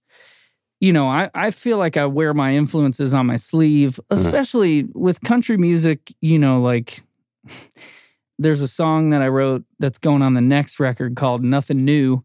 you 0.80 0.92
know, 0.92 1.06
I, 1.06 1.30
I 1.34 1.50
feel 1.50 1.78
like 1.78 1.96
I 1.96 2.06
wear 2.06 2.34
my 2.34 2.54
influences 2.54 3.14
on 3.14 3.26
my 3.26 3.36
sleeve, 3.36 3.98
especially 4.10 4.88
with 4.94 5.20
country 5.22 5.56
music. 5.56 6.12
You 6.20 6.38
know, 6.38 6.60
like 6.60 7.02
there's 8.38 8.60
a 8.60 8.68
song 8.68 9.10
that 9.10 9.22
I 9.22 9.28
wrote 9.28 9.64
that's 9.78 9.98
going 9.98 10.22
on 10.22 10.34
the 10.34 10.40
next 10.40 10.78
record 10.80 11.16
called 11.16 11.42
Nothing 11.42 11.84
New. 11.84 12.24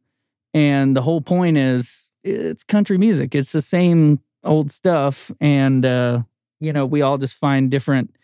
And 0.53 0.95
the 0.95 1.01
whole 1.01 1.21
point 1.21 1.57
is 1.57 2.11
it's 2.23 2.63
country 2.63 2.97
music, 2.97 3.33
it's 3.35 3.51
the 3.51 3.61
same 3.61 4.19
old 4.43 4.71
stuff. 4.71 5.31
And, 5.39 5.85
uh, 5.85 6.23
you 6.59 6.73
know, 6.73 6.85
we 6.85 7.01
all 7.01 7.17
just 7.17 7.37
find 7.37 7.71
different, 7.71 8.15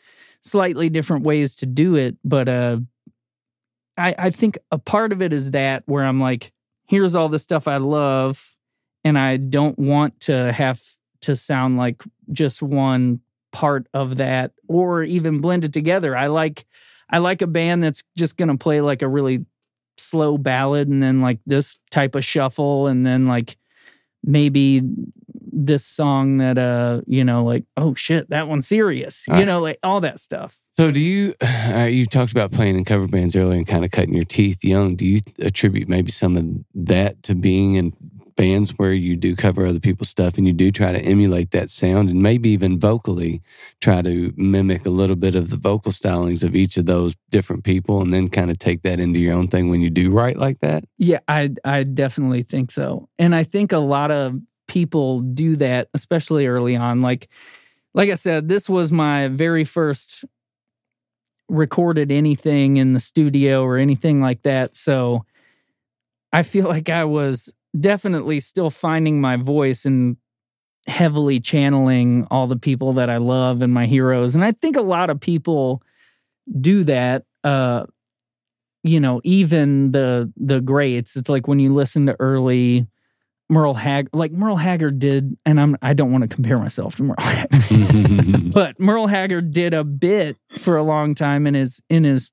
slightly 0.41 0.89
different 0.89 1.23
ways 1.23 1.55
to 1.55 1.65
do 1.65 1.95
it. 1.95 2.17
But, 2.23 2.49
uh, 2.49 2.79
I, 3.97 4.15
I 4.17 4.29
think 4.29 4.57
a 4.71 4.77
part 4.77 5.11
of 5.11 5.21
it 5.21 5.33
is 5.33 5.51
that 5.51 5.83
where 5.85 6.03
I'm 6.03 6.19
like, 6.19 6.51
here's 6.87 7.15
all 7.15 7.29
the 7.29 7.39
stuff 7.39 7.67
I 7.67 7.77
love, 7.77 8.55
and 9.03 9.17
I 9.17 9.37
don't 9.37 9.77
want 9.77 10.19
to 10.21 10.51
have 10.51 10.81
to 11.21 11.35
sound 11.35 11.77
like 11.77 12.03
just 12.31 12.61
one 12.61 13.21
part 13.51 13.87
of 13.93 14.17
that 14.17 14.51
or 14.67 15.03
even 15.03 15.39
blend 15.39 15.65
it 15.65 15.73
together. 15.73 16.15
I 16.15 16.27
like 16.27 16.65
I 17.09 17.19
like 17.19 17.41
a 17.41 17.47
band 17.47 17.83
that's 17.83 18.03
just 18.17 18.37
gonna 18.37 18.57
play 18.57 18.81
like 18.81 19.01
a 19.01 19.07
really 19.07 19.45
slow 19.97 20.37
ballad 20.37 20.87
and 20.87 21.01
then 21.01 21.21
like 21.21 21.39
this 21.45 21.77
type 21.89 22.15
of 22.15 22.23
shuffle 22.23 22.87
and 22.87 23.05
then 23.05 23.25
like 23.25 23.57
maybe 24.23 24.81
this 25.41 25.85
song 25.85 26.37
that 26.37 26.57
uh 26.57 27.01
you 27.07 27.23
know 27.23 27.43
like 27.43 27.63
oh 27.77 27.93
shit 27.93 28.29
that 28.29 28.47
one's 28.47 28.67
serious 28.67 29.23
you 29.27 29.33
Ah. 29.33 29.43
know 29.43 29.61
like 29.61 29.79
all 29.83 30.01
that 30.01 30.19
stuff 30.19 30.57
So, 30.73 30.91
do 30.91 30.99
you? 30.99 31.33
Uh, 31.77 31.83
you 31.85 32.05
talked 32.05 32.31
about 32.31 32.51
playing 32.51 32.75
in 32.77 32.85
cover 32.85 33.07
bands 33.07 33.35
earlier 33.35 33.57
and 33.57 33.67
kind 33.67 33.83
of 33.85 33.91
cutting 33.91 34.13
your 34.15 34.23
teeth 34.23 34.63
young. 34.63 34.95
Do 34.95 35.05
you 35.05 35.19
attribute 35.39 35.87
maybe 35.89 36.11
some 36.11 36.37
of 36.37 36.45
that 36.73 37.21
to 37.23 37.35
being 37.35 37.75
in 37.75 37.93
bands 38.37 38.71
where 38.77 38.93
you 38.93 39.15
do 39.17 39.35
cover 39.35 39.65
other 39.65 39.79
people's 39.81 40.09
stuff 40.09 40.37
and 40.37 40.47
you 40.47 40.53
do 40.53 40.71
try 40.71 40.91
to 40.93 40.99
emulate 40.99 41.51
that 41.51 41.69
sound 41.69 42.09
and 42.09 42.21
maybe 42.21 42.49
even 42.49 42.79
vocally 42.79 43.41
try 43.81 44.01
to 44.01 44.33
mimic 44.37 44.85
a 44.85 44.89
little 44.89 45.15
bit 45.17 45.35
of 45.35 45.49
the 45.49 45.57
vocal 45.57 45.91
stylings 45.91 46.43
of 46.43 46.55
each 46.55 46.77
of 46.77 46.85
those 46.85 47.15
different 47.31 47.63
people 47.63 48.01
and 48.01 48.13
then 48.13 48.27
kind 48.29 48.49
of 48.49 48.57
take 48.57 48.81
that 48.83 48.99
into 48.99 49.19
your 49.19 49.33
own 49.35 49.47
thing 49.47 49.69
when 49.69 49.81
you 49.81 49.89
do 49.89 50.09
write 50.11 50.37
like 50.37 50.59
that? 50.59 50.83
Yeah, 50.97 51.19
I 51.27 51.49
I 51.65 51.83
definitely 51.83 52.43
think 52.43 52.71
so. 52.71 53.09
And 53.19 53.35
I 53.35 53.43
think 53.43 53.71
a 53.73 53.79
lot 53.79 54.09
of 54.11 54.39
people 54.67 55.21
do 55.21 55.55
that 55.57 55.89
especially 55.93 56.47
early 56.47 56.75
on. 56.75 57.01
Like 57.01 57.27
like 57.93 58.09
I 58.09 58.15
said, 58.15 58.47
this 58.47 58.69
was 58.69 58.91
my 58.91 59.27
very 59.27 59.63
first 59.63 60.23
recorded 61.49 62.11
anything 62.11 62.77
in 62.77 62.93
the 62.93 62.99
studio 62.99 63.63
or 63.63 63.77
anything 63.77 64.21
like 64.21 64.43
that. 64.43 64.75
So 64.75 65.25
I 66.31 66.43
feel 66.43 66.67
like 66.69 66.89
I 66.89 67.05
was 67.05 67.53
definitely 67.79 68.39
still 68.39 68.69
finding 68.69 69.21
my 69.21 69.35
voice 69.37 69.85
and 69.85 70.17
heavily 70.87 71.39
channeling 71.39 72.25
all 72.31 72.47
the 72.47 72.55
people 72.55 72.93
that 72.93 73.09
I 73.09 73.17
love 73.17 73.61
and 73.61 73.73
my 73.73 73.85
heroes. 73.85 74.35
And 74.35 74.43
I 74.43 74.53
think 74.53 74.77
a 74.77 74.81
lot 74.81 75.09
of 75.09 75.19
people 75.19 75.81
do 76.59 76.83
that. 76.85 77.25
Uh 77.43 77.85
you 78.83 78.99
know, 78.99 79.19
even 79.23 79.91
the 79.91 80.31
the 80.37 80.61
greats. 80.61 81.15
It's 81.15 81.29
like 81.29 81.47
when 81.47 81.59
you 81.59 81.73
listen 81.73 82.05
to 82.05 82.15
early 82.19 82.87
Merle 83.49 83.75
Haggard, 83.75 84.09
like 84.13 84.31
Merle 84.31 84.57
Haggard 84.57 84.99
did, 84.99 85.37
and 85.45 85.59
I'm 85.59 85.77
I 85.81 85.93
don't 85.93 86.11
want 86.11 86.23
to 86.23 86.33
compare 86.33 86.57
myself 86.57 86.95
to 86.95 87.03
Merle 87.03 87.15
Haggard, 87.19 88.51
but 88.53 88.79
Merle 88.79 89.07
Haggard 89.07 89.51
did 89.51 89.73
a 89.73 89.83
bit 89.83 90.37
for 90.57 90.75
a 90.77 90.83
long 90.83 91.15
time 91.15 91.47
in 91.47 91.53
his 91.53 91.81
in 91.89 92.03
his 92.03 92.31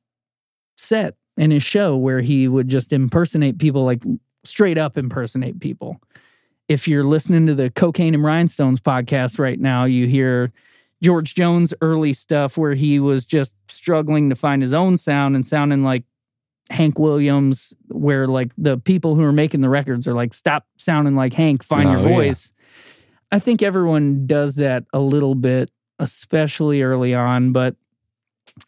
set 0.77 1.15
in 1.37 1.51
his 1.51 1.63
show 1.63 1.97
where 1.97 2.21
he 2.21 2.49
would 2.49 2.69
just 2.69 2.93
impersonate 2.93 3.59
people, 3.59 3.85
like 3.85 4.03
straight 4.45 4.79
up 4.79 4.99
impersonate 4.99 5.61
people. 5.61 6.01
If 6.69 6.89
you're 6.89 7.05
listening 7.05 7.47
to 7.47 7.55
the 7.55 7.71
Cocaine 7.71 8.15
and 8.15 8.25
Rhinestones 8.25 8.81
podcast 8.81 9.39
right 9.39 9.61
now, 9.61 9.85
you 9.85 10.07
hear 10.07 10.53
George 11.03 11.35
Jones' 11.35 11.75
early 11.81 12.13
stuff 12.13 12.57
where 12.57 12.75
he 12.75 12.99
was 12.99 13.27
just 13.27 13.53
struggling 13.69 14.31
to 14.31 14.37
find 14.37 14.63
his 14.63 14.73
own 14.73 14.97
sound 14.97 15.37
and 15.37 15.47
sounding 15.47 15.85
like 15.85 16.05
Hank 16.71 16.99
Williams, 16.99 17.75
where 17.89 18.27
like 18.27 18.51
the 18.57 18.79
people 18.79 19.15
who 19.15 19.23
are 19.23 19.33
making 19.33 19.61
the 19.61 19.69
records 19.69 20.09
are 20.09 20.15
like, 20.15 20.33
stop 20.35 20.67
sounding 20.79 21.15
like 21.15 21.35
Hank, 21.35 21.63
find 21.63 21.89
your 21.91 21.99
Oh, 22.01 22.07
yeah. 22.09 22.15
voice. 22.15 22.53
I 23.31 23.39
think 23.39 23.63
everyone 23.63 24.27
does 24.27 24.57
that 24.57 24.85
a 24.93 25.01
little 25.01 25.35
bit, 25.35 25.71
especially 25.99 26.83
early 26.83 27.15
on. 27.15 27.53
But 27.53 27.77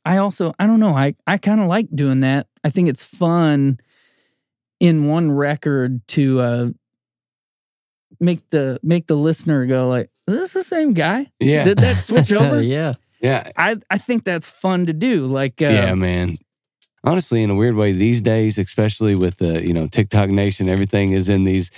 I 0.04 0.16
also, 0.18 0.54
I 0.58 0.66
don't 0.66 0.80
know, 0.80 0.94
I, 0.96 1.14
I 1.26 1.38
kind 1.38 1.60
of 1.60 1.68
like 1.68 1.88
doing 1.94 2.20
that. 2.20 2.48
I 2.64 2.70
think 2.70 2.88
it's 2.88 3.04
fun 3.04 3.78
in 4.80 5.06
one 5.06 5.30
record 5.30 6.06
to 6.08 6.40
uh, 6.40 6.68
make 8.20 8.48
the 8.50 8.78
make 8.82 9.06
the 9.06 9.14
listener 9.16 9.66
go 9.66 9.88
like, 9.88 10.10
is 10.26 10.34
this 10.34 10.52
the 10.52 10.64
same 10.64 10.92
guy? 10.92 11.30
yeah. 11.38 11.64
Did 11.64 11.78
that 11.78 11.96
switch 11.98 12.32
over? 12.32 12.60
yeah. 12.60 12.94
yeah. 13.20 13.50
I, 13.56 13.76
I 13.90 13.98
think 13.98 14.24
that's 14.24 14.46
fun 14.46 14.86
to 14.86 14.92
do. 14.92 15.26
Like, 15.26 15.62
uh, 15.62 15.66
yeah, 15.66 15.94
man. 15.94 16.36
Honestly, 17.06 17.42
in 17.44 17.50
a 17.50 17.54
weird 17.54 17.76
way, 17.76 17.92
these 17.92 18.20
days, 18.20 18.58
especially 18.58 19.14
with 19.14 19.38
the 19.38 19.66
you 19.66 19.72
know 19.72 19.86
TikTok 19.86 20.28
Nation, 20.28 20.68
everything 20.68 21.10
is 21.12 21.28
in 21.28 21.44
these. 21.44 21.70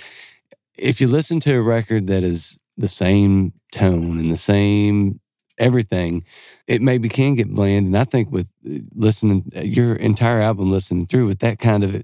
If 0.77 1.01
you 1.01 1.07
listen 1.07 1.39
to 1.41 1.55
a 1.55 1.61
record 1.61 2.07
that 2.07 2.23
is 2.23 2.59
the 2.77 2.87
same 2.87 3.53
tone 3.71 4.19
and 4.19 4.31
the 4.31 4.37
same 4.37 5.19
everything, 5.59 6.23
it 6.67 6.81
maybe 6.81 7.09
can 7.09 7.35
get 7.35 7.53
bland. 7.53 7.87
And 7.87 7.97
I 7.97 8.05
think 8.05 8.31
with 8.31 8.47
uh, 8.67 8.79
listening 8.95 9.51
your 9.55 9.95
entire 9.95 10.41
album, 10.41 10.71
listening 10.71 11.07
through 11.07 11.27
with 11.27 11.39
that 11.39 11.59
kind 11.59 11.83
of 11.83 12.03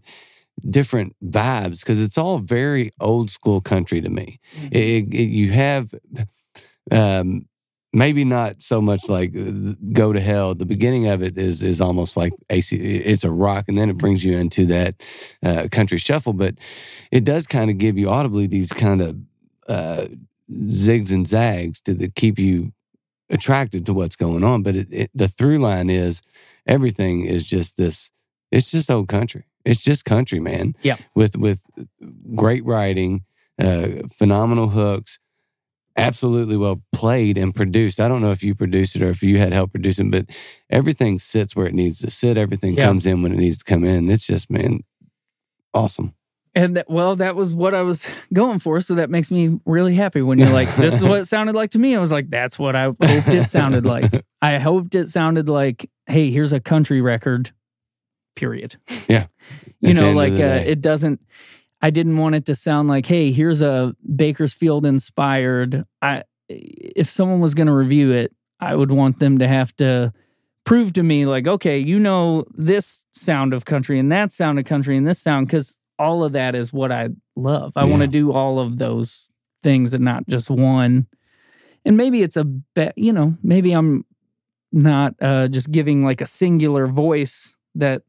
different 0.70 1.16
vibes, 1.26 1.82
because 1.82 2.02
it's 2.02 2.18
all 2.18 2.40
very 2.40 2.92
old 3.02 3.32
school 3.32 3.62
country 3.62 4.02
to 4.02 4.10
me. 4.10 4.40
It, 4.72 5.14
it, 5.14 5.30
you 5.30 5.52
have 5.52 5.94
um, 6.92 7.46
maybe 7.96 8.26
not 8.26 8.62
so 8.62 8.82
much 8.82 9.08
like 9.08 9.34
uh, 9.36 9.74
go 9.94 10.12
to 10.12 10.20
hell. 10.20 10.54
The 10.54 10.66
beginning 10.66 11.08
of 11.08 11.24
it 11.24 11.38
is 11.38 11.64
is 11.64 11.80
almost 11.82 12.18
like 12.18 12.34
AC. 12.50 12.76
It's 12.76 13.24
a 13.24 13.32
rock, 13.32 13.66
and 13.68 13.78
then 13.78 13.90
it 13.90 13.98
brings 13.98 14.24
you 14.24 14.38
into 14.38 14.66
that 14.68 15.02
uh, 15.42 15.68
country 15.72 15.98
shuffle. 15.98 16.34
But 16.34 16.56
it 17.12 17.24
does 17.24 17.48
kind 17.48 17.72
of 17.72 17.78
give 17.78 17.98
you 17.98 18.10
audibly 18.10 18.48
these 18.48 18.72
kind 18.72 19.02
of 19.02 19.18
uh, 19.68 20.08
zigs 20.52 21.12
and 21.12 21.26
zags 21.26 21.82
to 21.82 21.94
the, 21.94 22.10
keep 22.10 22.38
you 22.38 22.74
attracted 23.30 23.86
to 23.86 23.94
what's 23.94 24.18
going 24.18 24.44
on. 24.44 24.62
But 24.62 24.76
it, 24.76 24.88
it, 24.92 25.12
the 25.16 25.30
through 25.30 25.60
line 25.60 25.90
is 25.90 26.22
everything 26.68 27.26
is 27.26 27.48
just 27.48 27.78
this. 27.78 28.12
It's 28.52 28.70
just 28.70 28.92
old 28.92 29.08
country. 29.08 29.46
It's 29.64 29.82
just 29.82 30.06
country, 30.06 30.40
man. 30.40 30.76
Yeah. 30.84 30.98
With 31.16 31.38
with 31.38 31.62
great 32.36 32.66
writing, 32.66 33.24
uh, 33.58 34.08
phenomenal 34.14 34.70
hooks, 34.70 35.18
absolutely 35.98 36.58
well 36.58 36.82
played 36.92 37.38
and 37.38 37.54
produced. 37.56 38.00
I 38.00 38.08
don't 38.08 38.22
know 38.22 38.32
if 38.32 38.44
you 38.44 38.54
produced 38.56 38.96
it 38.96 39.02
or 39.02 39.10
if 39.10 39.24
you 39.24 39.38
had 39.38 39.54
help 39.54 39.72
producing, 39.72 40.12
but 40.12 40.26
everything 40.70 41.20
sits 41.20 41.56
where 41.56 41.68
it 41.68 41.74
needs 41.74 42.00
to 42.00 42.10
sit. 42.10 42.38
Everything 42.38 42.76
Yeah. 42.78 42.86
comes 42.86 43.06
in 43.06 43.22
when 43.22 43.32
it 43.32 43.38
needs 43.38 43.58
to 43.60 43.64
come 43.66 43.84
in. 43.84 44.10
It's 44.10 44.26
just 44.28 44.50
man, 44.50 44.82
awesome. 45.74 46.14
And 46.58 46.78
that, 46.78 46.90
well, 46.90 47.18
that 47.18 47.36
was 47.36 47.54
what 47.54 47.74
I 47.76 47.82
was 47.82 48.06
going 48.34 48.60
for. 48.60 48.80
So 48.82 48.96
that 48.96 49.10
makes 49.10 49.30
me 49.30 49.60
really 49.66 49.94
happy 49.96 50.22
when 50.22 50.40
you're 50.40 50.50
like, 50.54 50.74
this 50.76 50.94
is 50.94 51.04
what 51.04 51.20
it 51.20 51.28
sounded 51.30 51.54
like 51.56 51.72
to 51.72 51.80
me. 51.80 51.96
I 51.96 52.00
was 52.00 52.12
like, 52.14 52.30
that's 52.30 52.58
what 52.58 52.76
I 52.76 52.86
hoped 52.86 53.28
it 53.30 53.50
sounded 53.50 53.86
like. 53.86 54.10
I 54.42 54.58
hoped 54.60 54.96
it 54.96 55.08
sounded 55.10 55.50
like, 55.50 55.90
hey, 56.08 56.32
here's 56.32 56.54
a 56.54 56.60
country 56.62 57.02
record, 57.02 57.52
period. 58.36 58.78
Yeah. 59.08 59.28
You 59.82 59.94
know, 59.94 60.14
like 60.14 60.34
uh, 60.34 60.64
it 60.66 60.82
doesn't, 60.82 61.22
I 61.86 61.92
didn't 61.92 62.18
want 62.18 62.34
it 62.34 62.48
to 62.48 62.56
sound 62.56 62.88
like, 62.88 63.06
hey, 63.06 63.32
here's 63.32 63.62
a 63.62 63.96
Bakersfield 64.16 64.88
inspired. 64.88 65.86
I, 66.02 66.24
if 66.50 67.08
someone 67.08 67.42
was 67.42 67.54
going 67.54 67.68
to 67.68 67.74
review 67.74 68.12
it, 68.12 68.34
I 68.60 68.74
would 68.74 68.90
want 68.90 69.20
them 69.20 69.38
to 69.38 69.48
have 69.48 69.76
to 69.76 70.12
prove 70.64 70.94
to 70.94 71.04
me, 71.04 71.28
like, 71.28 71.46
okay, 71.46 71.78
you 71.78 72.00
know 72.00 72.46
this 72.56 73.06
sound 73.12 73.54
of 73.54 73.66
country 73.66 74.00
and 74.00 74.12
that 74.12 74.32
sound 74.32 74.58
of 74.58 74.66
country 74.66 74.98
and 74.98 75.06
this 75.06 75.20
sound, 75.20 75.46
because 75.46 75.78
all 76.00 76.24
of 76.24 76.32
that 76.32 76.56
is 76.56 76.74
what 76.74 76.92
I 76.92 77.10
love. 77.36 77.74
I 77.76 77.84
want 77.84 78.02
to 78.02 78.08
do 78.08 78.32
all 78.32 78.58
of 78.58 78.80
those 78.80 79.30
things 79.62 79.94
and 79.94 80.04
not 80.04 80.28
just 80.28 80.50
one. 80.50 81.06
And 81.86 81.96
maybe 81.96 82.24
it's 82.24 82.36
a 82.36 82.46
bet, 82.46 82.98
you 82.98 83.14
know, 83.14 83.38
maybe 83.44 83.74
I'm 83.74 84.06
not 84.72 85.14
uh, 85.22 85.50
just 85.50 85.70
giving 85.70 86.04
like 86.04 86.20
a 86.20 86.26
singular 86.26 86.88
voice 86.88 87.55
that, 87.76 88.04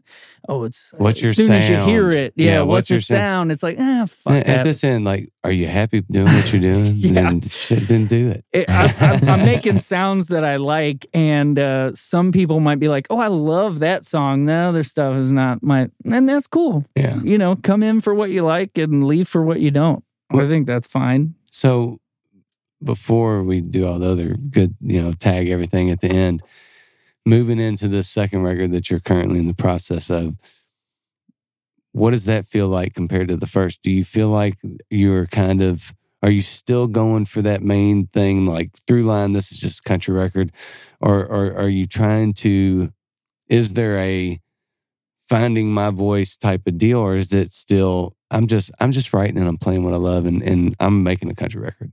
oh, 0.49 0.65
it's 0.65 0.95
What's 0.97 1.21
your 1.21 1.31
as 1.31 1.37
soon 1.37 1.53
as 1.53 1.69
you 1.69 1.77
hear 1.85 2.11
it, 2.11 2.33
yeah, 2.37 2.51
Yeah, 2.51 2.63
what's, 2.63 2.69
what's 2.69 2.91
your 2.91 3.01
sound? 3.01 3.19
sound? 3.19 3.53
It's 3.53 3.63
like, 3.63 3.77
ah, 3.79 4.05
fuck 4.07 4.33
At 4.47 4.65
this 4.65 4.83
end, 4.85 5.05
like, 5.05 5.31
are 5.45 5.53
you 5.53 5.67
happy 5.67 6.01
doing 6.03 6.27
what 6.33 6.53
you're 6.53 6.63
doing? 6.75 6.95
Yeah. 6.97 7.13
Then 7.23 7.41
shit, 7.41 7.89
then 7.89 8.07
do 8.07 8.31
it. 8.31 8.45
it, 8.53 8.71
I, 8.71 8.95
I'm, 9.01 9.29
I'm 9.29 9.45
making 9.45 9.79
sounds 9.79 10.29
that 10.29 10.45
I 10.45 10.57
like, 10.57 11.07
and 11.13 11.59
uh, 11.59 11.95
some 11.95 12.33
people 12.33 12.61
might 12.61 12.79
be 12.79 12.89
like, 12.89 13.07
"Oh, 13.11 13.19
I 13.19 13.29
love 13.29 13.81
that 13.81 14.05
song." 14.05 14.47
The 14.47 14.55
other 14.55 14.83
stuff 14.83 15.17
is 15.17 15.33
not 15.33 15.63
my, 15.63 15.89
and 16.05 16.29
that's 16.29 16.47
cool. 16.47 16.85
Yeah. 16.97 17.21
You 17.23 17.39
know, 17.39 17.57
come 17.57 17.83
in 17.83 18.01
for 18.01 18.15
what 18.15 18.31
you 18.31 18.45
like 18.45 18.79
and 18.79 19.07
leave 19.07 19.29
for 19.29 19.43
what 19.43 19.61
you 19.61 19.71
don't. 19.71 20.03
I 20.33 20.49
think 20.49 20.67
that's 20.67 20.87
fine. 20.87 21.35
So 21.51 22.01
before 22.83 23.43
we 23.43 23.61
do 23.61 23.87
all 23.87 23.99
the 23.99 24.11
other 24.11 24.35
good, 24.35 24.75
you 24.81 25.01
know, 25.03 25.13
tag 25.13 25.49
everything 25.49 25.91
at 25.91 26.01
the 26.01 26.09
end, 26.09 26.43
moving 27.27 27.59
into 27.61 27.89
the 27.89 28.03
second 28.03 28.43
record 28.43 28.71
that 28.73 28.89
you're 28.89 29.01
currently 29.01 29.41
in 29.41 29.49
the 29.49 29.55
process 29.55 30.11
of, 30.11 30.39
what 31.93 32.11
does 32.13 32.27
that 32.27 32.47
feel 32.47 32.69
like 32.69 32.95
compared 32.95 33.29
to 33.29 33.37
the 33.37 33.47
first? 33.47 33.83
Do 33.83 33.91
you 33.91 34.05
feel 34.05 34.29
like 34.29 34.59
you're 34.91 35.27
kind 35.27 35.63
of 35.63 35.95
are 36.23 36.31
you 36.31 36.41
still 36.41 36.89
going 36.89 37.25
for 37.25 37.43
that 37.43 37.63
main 37.63 38.09
thing 38.09 38.47
like 38.47 38.71
through 38.87 39.05
line 39.05 39.33
this 39.33 39.53
is 39.53 39.61
just 39.61 39.85
country 39.85 40.15
record 40.15 40.51
or 41.01 41.21
or 41.21 41.55
are 41.55 41.69
you 41.69 41.87
trying 41.87 42.33
to 42.35 42.91
is 43.49 43.75
there 43.75 43.97
a 43.99 44.41
finding 45.29 45.73
my 45.73 45.91
voice 45.91 46.37
type 46.37 46.67
of 46.67 46.79
deal 46.79 46.99
or 46.99 47.17
is 47.17 47.33
it 47.33 47.53
still 47.53 48.17
I'm 48.31 48.47
just 48.47 48.71
I'm 48.81 48.93
just 48.93 49.13
writing 49.13 49.39
and 49.39 49.49
I'm 49.49 49.59
playing 49.59 49.85
what 49.85 49.95
I 49.95 49.99
love 49.99 50.27
and 50.27 50.43
and 50.43 50.75
I'm 50.81 51.03
making 51.03 51.31
a 51.31 51.35
country 51.35 51.61
record. 51.61 51.93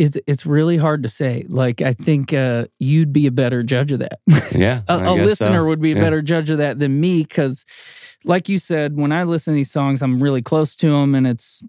It's 0.00 0.16
it's 0.26 0.46
really 0.46 0.76
hard 0.78 1.02
to 1.02 1.08
say. 1.08 1.44
Like 1.48 1.82
I 1.82 1.92
think 1.92 2.32
uh, 2.32 2.66
you'd 2.78 3.12
be 3.12 3.26
a 3.26 3.30
better 3.30 3.62
judge 3.62 3.92
of 3.92 3.98
that. 3.98 4.18
Yeah. 4.54 4.82
a, 4.88 4.92
I 4.94 5.12
a 5.12 5.16
guess 5.16 5.26
listener 5.28 5.58
so. 5.60 5.64
would 5.66 5.80
be 5.80 5.92
a 5.92 5.96
Yeah. 5.96 6.00
better 6.02 6.22
judge 6.22 6.48
of 6.50 6.58
that 6.58 6.78
than 6.78 7.00
me 7.00 7.22
because 7.22 7.64
like 8.24 8.48
you 8.48 8.58
said 8.58 8.96
when 8.96 9.12
i 9.12 9.22
listen 9.24 9.52
to 9.54 9.56
these 9.56 9.70
songs 9.70 10.02
i'm 10.02 10.22
really 10.22 10.42
close 10.42 10.76
to 10.76 10.90
them 10.90 11.14
and 11.14 11.26
it's 11.26 11.64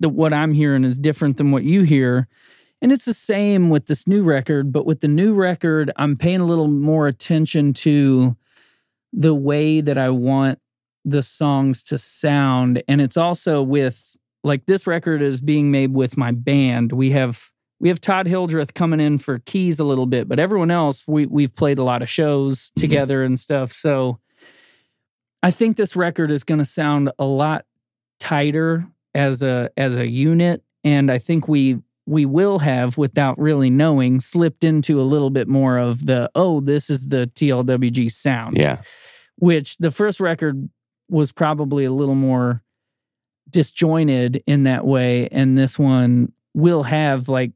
the, 0.00 0.08
what 0.08 0.32
i'm 0.34 0.52
hearing 0.52 0.82
is 0.82 0.98
different 0.98 1.36
than 1.36 1.52
what 1.52 1.62
you 1.62 1.82
hear 1.82 2.26
and 2.82 2.90
it's 2.90 3.04
the 3.04 3.14
same 3.14 3.70
with 3.70 3.86
this 3.86 4.06
new 4.08 4.24
record 4.24 4.72
but 4.72 4.84
with 4.84 5.00
the 5.00 5.06
new 5.08 5.32
record 5.32 5.92
i'm 5.96 6.16
paying 6.16 6.40
a 6.40 6.44
little 6.44 6.66
more 6.66 7.06
attention 7.06 7.72
to 7.72 8.36
the 9.12 9.32
way 9.34 9.80
that 9.80 9.96
i 9.96 10.10
want 10.10 10.58
the 11.04 11.22
songs 11.22 11.84
to 11.84 11.98
sound 11.98 12.82
and 12.88 13.00
it's 13.00 13.16
also 13.16 13.62
with 13.62 14.16
like 14.42 14.66
this 14.66 14.88
record 14.88 15.22
is 15.22 15.40
being 15.40 15.70
made 15.70 15.94
with 15.94 16.16
my 16.16 16.32
band 16.32 16.90
we 16.90 17.10
have 17.10 17.52
we 17.78 17.88
have 17.88 18.00
Todd 18.00 18.26
Hildreth 18.26 18.74
coming 18.74 19.00
in 19.00 19.18
for 19.18 19.38
keys 19.40 19.78
a 19.78 19.84
little 19.84 20.06
bit, 20.06 20.28
but 20.28 20.38
everyone 20.38 20.70
else 20.70 21.04
we 21.06 21.26
we've 21.26 21.54
played 21.54 21.78
a 21.78 21.84
lot 21.84 22.02
of 22.02 22.08
shows 22.08 22.70
mm-hmm. 22.70 22.80
together 22.80 23.22
and 23.22 23.38
stuff. 23.38 23.72
So 23.72 24.18
I 25.42 25.50
think 25.50 25.76
this 25.76 25.94
record 25.94 26.30
is 26.30 26.44
going 26.44 26.58
to 26.58 26.64
sound 26.64 27.10
a 27.18 27.24
lot 27.24 27.66
tighter 28.18 28.86
as 29.14 29.42
a 29.42 29.70
as 29.76 29.98
a 29.98 30.06
unit, 30.08 30.62
and 30.84 31.10
I 31.10 31.18
think 31.18 31.48
we 31.48 31.78
we 32.08 32.24
will 32.24 32.60
have, 32.60 32.96
without 32.96 33.36
really 33.36 33.68
knowing, 33.68 34.20
slipped 34.20 34.62
into 34.62 35.00
a 35.00 35.02
little 35.02 35.30
bit 35.30 35.48
more 35.48 35.76
of 35.76 36.06
the 36.06 36.30
oh, 36.34 36.60
this 36.60 36.88
is 36.88 37.08
the 37.08 37.26
TLWG 37.34 38.10
sound 38.10 38.56
Yeah. 38.56 38.78
which 39.36 39.76
the 39.78 39.90
first 39.90 40.20
record 40.20 40.68
was 41.08 41.32
probably 41.32 41.84
a 41.84 41.92
little 41.92 42.14
more 42.14 42.62
disjointed 43.48 44.42
in 44.46 44.64
that 44.64 44.84
way 44.84 45.28
and 45.28 45.56
this 45.56 45.78
one 45.78 46.32
will 46.52 46.82
have 46.82 47.28
like 47.28 47.52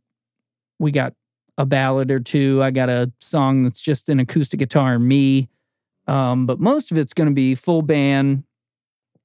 we 0.80 0.90
got 0.90 1.12
a 1.58 1.66
ballad 1.66 2.10
or 2.10 2.18
two. 2.18 2.62
I 2.62 2.70
got 2.70 2.88
a 2.88 3.12
song 3.20 3.62
that's 3.62 3.80
just 3.80 4.08
an 4.08 4.18
acoustic 4.18 4.58
guitar 4.58 4.94
and 4.94 5.06
me. 5.06 5.48
Um, 6.08 6.46
but 6.46 6.58
most 6.58 6.90
of 6.90 6.98
it's 6.98 7.12
going 7.12 7.28
to 7.28 7.34
be 7.34 7.54
full 7.54 7.82
band 7.82 8.44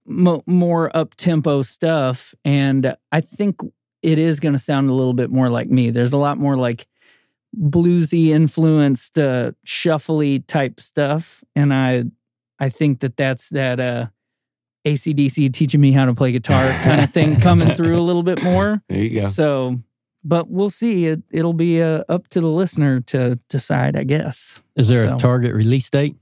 mo- 0.06 0.44
more 0.46 0.96
up 0.96 1.16
tempo 1.16 1.64
stuff. 1.64 2.36
And 2.44 2.96
i 3.12 3.22
think 3.22 3.62
it 4.04 4.20
is 4.20 4.40
going 4.40 4.54
to 4.54 4.60
sound 4.60 4.90
a 4.90 4.94
little 4.94 5.14
bit 5.16 5.32
more 5.32 5.50
like 5.50 5.70
me. 5.70 5.90
There's 5.90 6.14
a 6.14 6.18
lot 6.18 6.38
more 6.38 6.56
like 6.56 6.86
bluesy 7.58 8.28
influenced 8.28 9.18
uh 9.18 9.54
shuffly 9.66 10.46
type 10.46 10.82
stuff. 10.82 11.42
And 11.56 11.74
i 11.74 12.04
i 12.60 12.68
think 12.70 13.00
that 13.00 13.16
that's 13.16 13.48
that 13.50 13.80
uh 13.80 14.08
acdc 14.86 15.54
teaching 15.54 15.80
me 15.82 15.94
how 15.94 16.06
to 16.06 16.14
play 16.14 16.32
guitar 16.34 16.70
kind 16.84 17.02
of 17.02 17.12
thing 17.12 17.40
coming 17.40 17.70
through 17.70 17.98
a 17.98 18.04
little 18.04 18.24
bit 18.24 18.44
more. 18.44 18.84
There 18.90 18.98
you 19.00 19.22
go. 19.22 19.28
so 19.28 19.80
but 20.26 20.50
we'll 20.50 20.70
see 20.72 21.06
it 21.08 21.22
it'll 21.32 21.54
be 21.54 21.82
uh, 21.82 22.04
up 22.10 22.28
to 22.30 22.42
the 22.42 22.48
listener 22.50 23.00
to 23.02 23.40
decide 23.50 23.96
i 23.96 24.04
guess 24.04 24.60
Is 24.76 24.88
there 24.90 25.06
So- 25.08 25.16
a 25.16 25.18
target 25.18 25.54
release 25.54 25.90
date? 25.90 26.16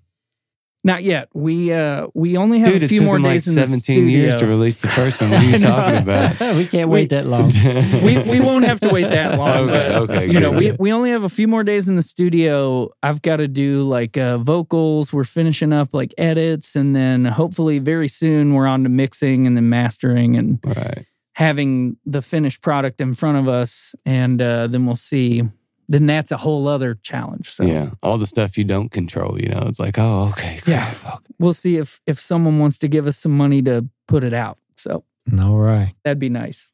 not 0.86 1.02
yet 1.02 1.30
we 1.34 1.72
uh 1.72 2.08
we 2.14 2.36
only 2.36 2.60
have 2.60 2.74
Dude, 2.74 2.84
a 2.84 2.88
few 2.90 3.02
more 3.04 3.16
him 3.16 3.24
like 3.24 3.36
days 3.36 3.48
in 3.48 3.56
the 3.56 3.62
17 3.66 4.10
years 4.10 4.34
to 4.34 4.40
studio. 4.40 4.56
release 4.58 4.76
the 4.76 4.90
first 4.90 5.22
one. 5.22 5.30
What 5.32 5.42
are 5.42 5.46
you 5.48 5.60
talking 5.60 6.02
about? 6.02 6.40
we 6.58 6.66
can't 6.68 6.90
We- 6.90 6.94
wait 6.96 7.10
that 7.12 7.26
long. 7.26 7.52
we 8.04 8.18
we 8.34 8.42
won't 8.42 8.66
have 8.66 8.82
to 8.82 8.90
wait 8.90 9.10
that 9.10 9.38
long. 9.40 9.70
Okay, 9.70 9.88
but, 9.88 10.02
okay, 10.12 10.26
You 10.30 10.42
know, 10.42 10.52
good, 10.52 10.60
we 10.60 10.72
we 10.74 10.92
only 10.92 11.12
have 11.12 11.24
a 11.24 11.30
few 11.30 11.48
more 11.48 11.64
days 11.64 11.88
in 11.88 11.96
the 11.96 12.02
studio. 12.02 12.90
I've 13.02 13.22
got 13.22 13.38
to 13.38 13.48
do 13.48 13.88
like 13.88 14.18
uh, 14.18 14.40
vocals. 14.40 15.14
We're 15.14 15.24
finishing 15.24 15.72
up 15.72 15.94
like 15.94 16.14
edits, 16.18 16.76
and 16.76 16.94
then 16.94 17.24
hopefully 17.24 17.80
very 17.80 18.10
soon 18.10 18.54
we're 18.54 18.68
on 18.68 18.84
to 18.84 18.90
mixing 18.90 19.48
and 19.48 19.56
then 19.56 19.70
mastering 19.70 20.36
and 20.36 20.60
right. 20.66 21.06
Having 21.34 21.98
the 22.06 22.22
finished 22.22 22.62
product 22.62 23.02
in 23.02 23.14
front 23.14 23.38
of 23.38 23.48
us. 23.48 23.96
And 24.06 24.42
uh, 24.42 24.68
then 24.68 24.86
we'll 24.86 24.96
see. 24.96 25.44
Then 25.88 26.06
that's 26.06 26.32
a 26.32 26.38
whole 26.38 26.68
other 26.68 26.96
challenge. 26.96 27.52
So 27.52 27.64
Yeah. 27.64 27.92
All 28.02 28.18
the 28.18 28.28
stuff 28.28 28.58
you 28.58 28.64
don't 28.64 28.90
control, 28.90 29.40
you 29.40 29.50
know, 29.50 29.64
it's 29.68 29.80
like, 29.80 29.96
oh, 29.98 30.30
okay. 30.32 30.60
Yeah. 30.66 30.94
okay. 31.06 31.18
we'll 31.40 31.54
see 31.54 31.78
if 31.78 32.00
if 32.08 32.20
someone 32.20 32.60
wants 32.60 32.78
to 32.80 32.88
give 32.88 33.08
us 33.08 33.18
some 33.18 33.36
money 33.36 33.62
to 33.64 33.88
put 34.08 34.24
it 34.24 34.34
out. 34.34 34.58
So 34.78 35.04
All 35.40 35.58
right. 35.58 35.94
that'd 36.04 36.20
be 36.20 36.30
nice. 36.30 36.72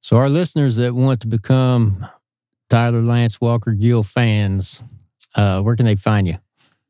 So, 0.00 0.16
our 0.16 0.28
listeners 0.28 0.76
that 0.76 0.94
want 0.94 1.20
to 1.22 1.26
become 1.26 2.06
Tyler 2.70 3.00
Lance 3.02 3.40
Walker 3.40 3.72
Gill 3.72 4.02
fans, 4.02 4.82
uh, 5.34 5.60
where 5.62 5.76
can 5.76 5.86
they 5.86 5.96
find 5.96 6.26
you? 6.26 6.36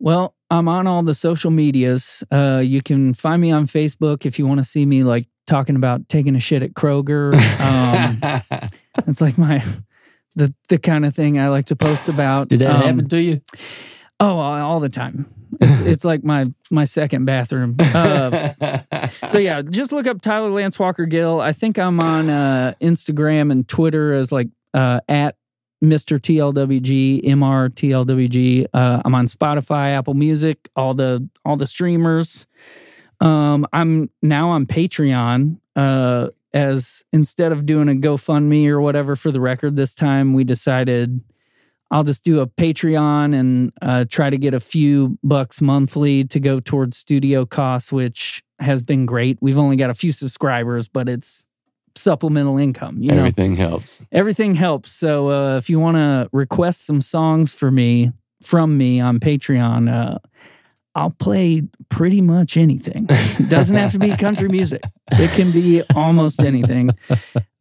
Well, 0.01 0.35
I'm 0.51 0.69
on 0.69 0.87
all 0.87 1.03
the 1.03 1.15
social 1.15 1.51
medias. 1.51 2.23
Uh, 2.31 2.63
you 2.65 2.83
can 2.83 3.15
find 3.15 3.41
me 3.43 3.51
on 3.51 3.67
Facebook 3.67 4.25
if 4.25 4.39
you 4.39 4.47
want 4.47 4.59
to 4.59 4.65
see 4.65 4.87
me 4.87 5.03
like 5.05 5.27
talking 5.47 5.77
about 5.77 6.09
taking 6.09 6.37
a 6.37 6.41
shit 6.41 6.63
at 6.63 6.73
Kroger. 6.75 7.33
Um, 7.61 9.07
it's 9.07 9.21
like 9.21 9.37
my 9.39 9.63
the 10.35 10.55
the 10.69 10.79
kind 10.79 11.05
of 11.05 11.15
thing 11.15 11.39
I 11.39 11.49
like 11.49 11.67
to 11.67 11.77
post 11.77 12.09
about. 12.09 12.49
Did 12.49 12.61
that 12.61 12.75
Um, 12.77 12.83
happen 12.83 13.09
to 13.09 13.21
you? 13.21 13.41
Oh, 14.21 14.39
all 14.39 14.81
the 14.81 14.89
time. 14.89 15.27
It's 15.61 15.81
it's 15.83 16.05
like 16.05 16.23
my 16.25 16.53
my 16.71 16.85
second 16.85 17.25
bathroom. 17.25 17.77
Uh, 17.81 18.51
so 19.29 19.39
yeah, 19.39 19.63
just 19.63 19.93
look 19.93 20.07
up 20.07 20.21
Tyler 20.21 20.51
Lance 20.51 20.79
Walker 20.79 21.07
Gill. 21.07 21.41
I 21.41 21.53
think 21.53 21.79
I'm 21.79 22.01
on 22.01 22.31
uh, 22.31 22.75
Instagram 22.81 23.51
and 23.53 23.67
Twitter 23.69 24.13
as 24.15 24.31
like 24.33 24.49
uh, 24.75 25.01
at 25.09 25.37
Mr. 25.83 26.19
TLWG 26.19 27.25
MR 27.25 27.69
TLWG. 27.71 28.67
Uh, 28.73 29.03
I'm 29.05 29.15
on 29.15 29.27
Spotify, 29.27 29.97
Apple 29.97 30.15
Music, 30.15 30.69
all 30.75 30.95
the 30.95 31.29
all 31.45 31.57
the 31.57 31.67
streamers. 31.67 32.47
Um, 33.21 33.67
I'm 33.73 34.11
now 34.23 34.51
on 34.51 34.67
Patreon. 34.67 35.59
Uh, 35.77 36.29
as 36.55 37.05
instead 37.13 37.53
of 37.53 37.67
doing 37.67 37.89
a 37.89 37.95
GoFundMe 37.95 38.67
or 38.69 38.81
whatever 38.81 39.17
for 39.17 39.31
the 39.31 39.41
record, 39.41 39.77
this 39.77 39.95
time 39.95 40.33
we 40.33 40.45
decided 40.45 41.21
I'll 41.91 42.05
just 42.05 42.23
do 42.23 42.41
a 42.41 42.47
Patreon 42.47 43.35
and 43.35 43.73
uh, 43.81 44.05
try 44.09 44.31
to 44.31 44.37
get 44.37 44.55
a 44.55 44.61
few 44.61 45.19
bucks 45.23 45.61
monthly 45.61 46.25
to 46.25 46.41
go 46.41 46.61
towards 46.61 46.99
studio 46.99 47.47
costs, 47.47 47.91
which 47.93 48.43
has 48.59 48.83
been 48.83 49.07
great. 49.07 49.39
We've 49.41 49.59
only 49.59 49.77
got 49.77 49.91
a 49.91 49.95
few 49.95 50.13
subscribers, 50.13 50.89
but 50.89 51.09
it's 51.09 51.45
supplemental 51.99 52.59
income. 52.59 52.99
You 53.03 53.11
know, 53.11 53.19
Everything 53.19 53.57
helps. 53.57 54.01
everything 54.13 54.55
helps. 54.55 54.93
So 54.93 55.31
uh, 55.31 55.57
if 55.57 55.69
you 55.69 55.79
want 55.81 55.97
to 55.97 56.29
request 56.33 56.87
some 56.87 57.01
songs 57.01 57.53
for 57.53 57.71
me 57.71 58.13
from 58.43 58.77
me 58.79 59.01
on 59.01 59.19
Patreon, 59.21 59.93
uh, 59.93 60.19
I'll 60.95 61.11
play 61.11 61.63
pretty 61.91 62.21
much 62.21 62.57
anything. 62.57 63.07
It 63.09 63.49
doesn't 63.51 63.77
have 63.77 63.93
to 63.93 63.99
be 63.99 64.17
country 64.17 64.49
music. 64.49 64.83
It 65.13 65.31
can 65.33 65.51
be 65.53 65.83
almost 65.95 66.43
anything. 66.43 66.91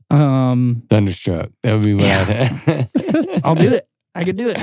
Um, 0.09 0.83
Thunderstruck. 0.89 1.49
That 1.63 1.73
would 1.73 1.83
be 1.83 1.93
what 1.93 2.05
Yeah. 2.05 2.21
I'd 2.21 2.27
have. 2.27 3.41
I'll 3.43 3.55
do 3.55 3.73
it. 3.73 3.87
I 4.15 4.23
can 4.23 4.35
do 4.35 4.49
it. 4.49 4.57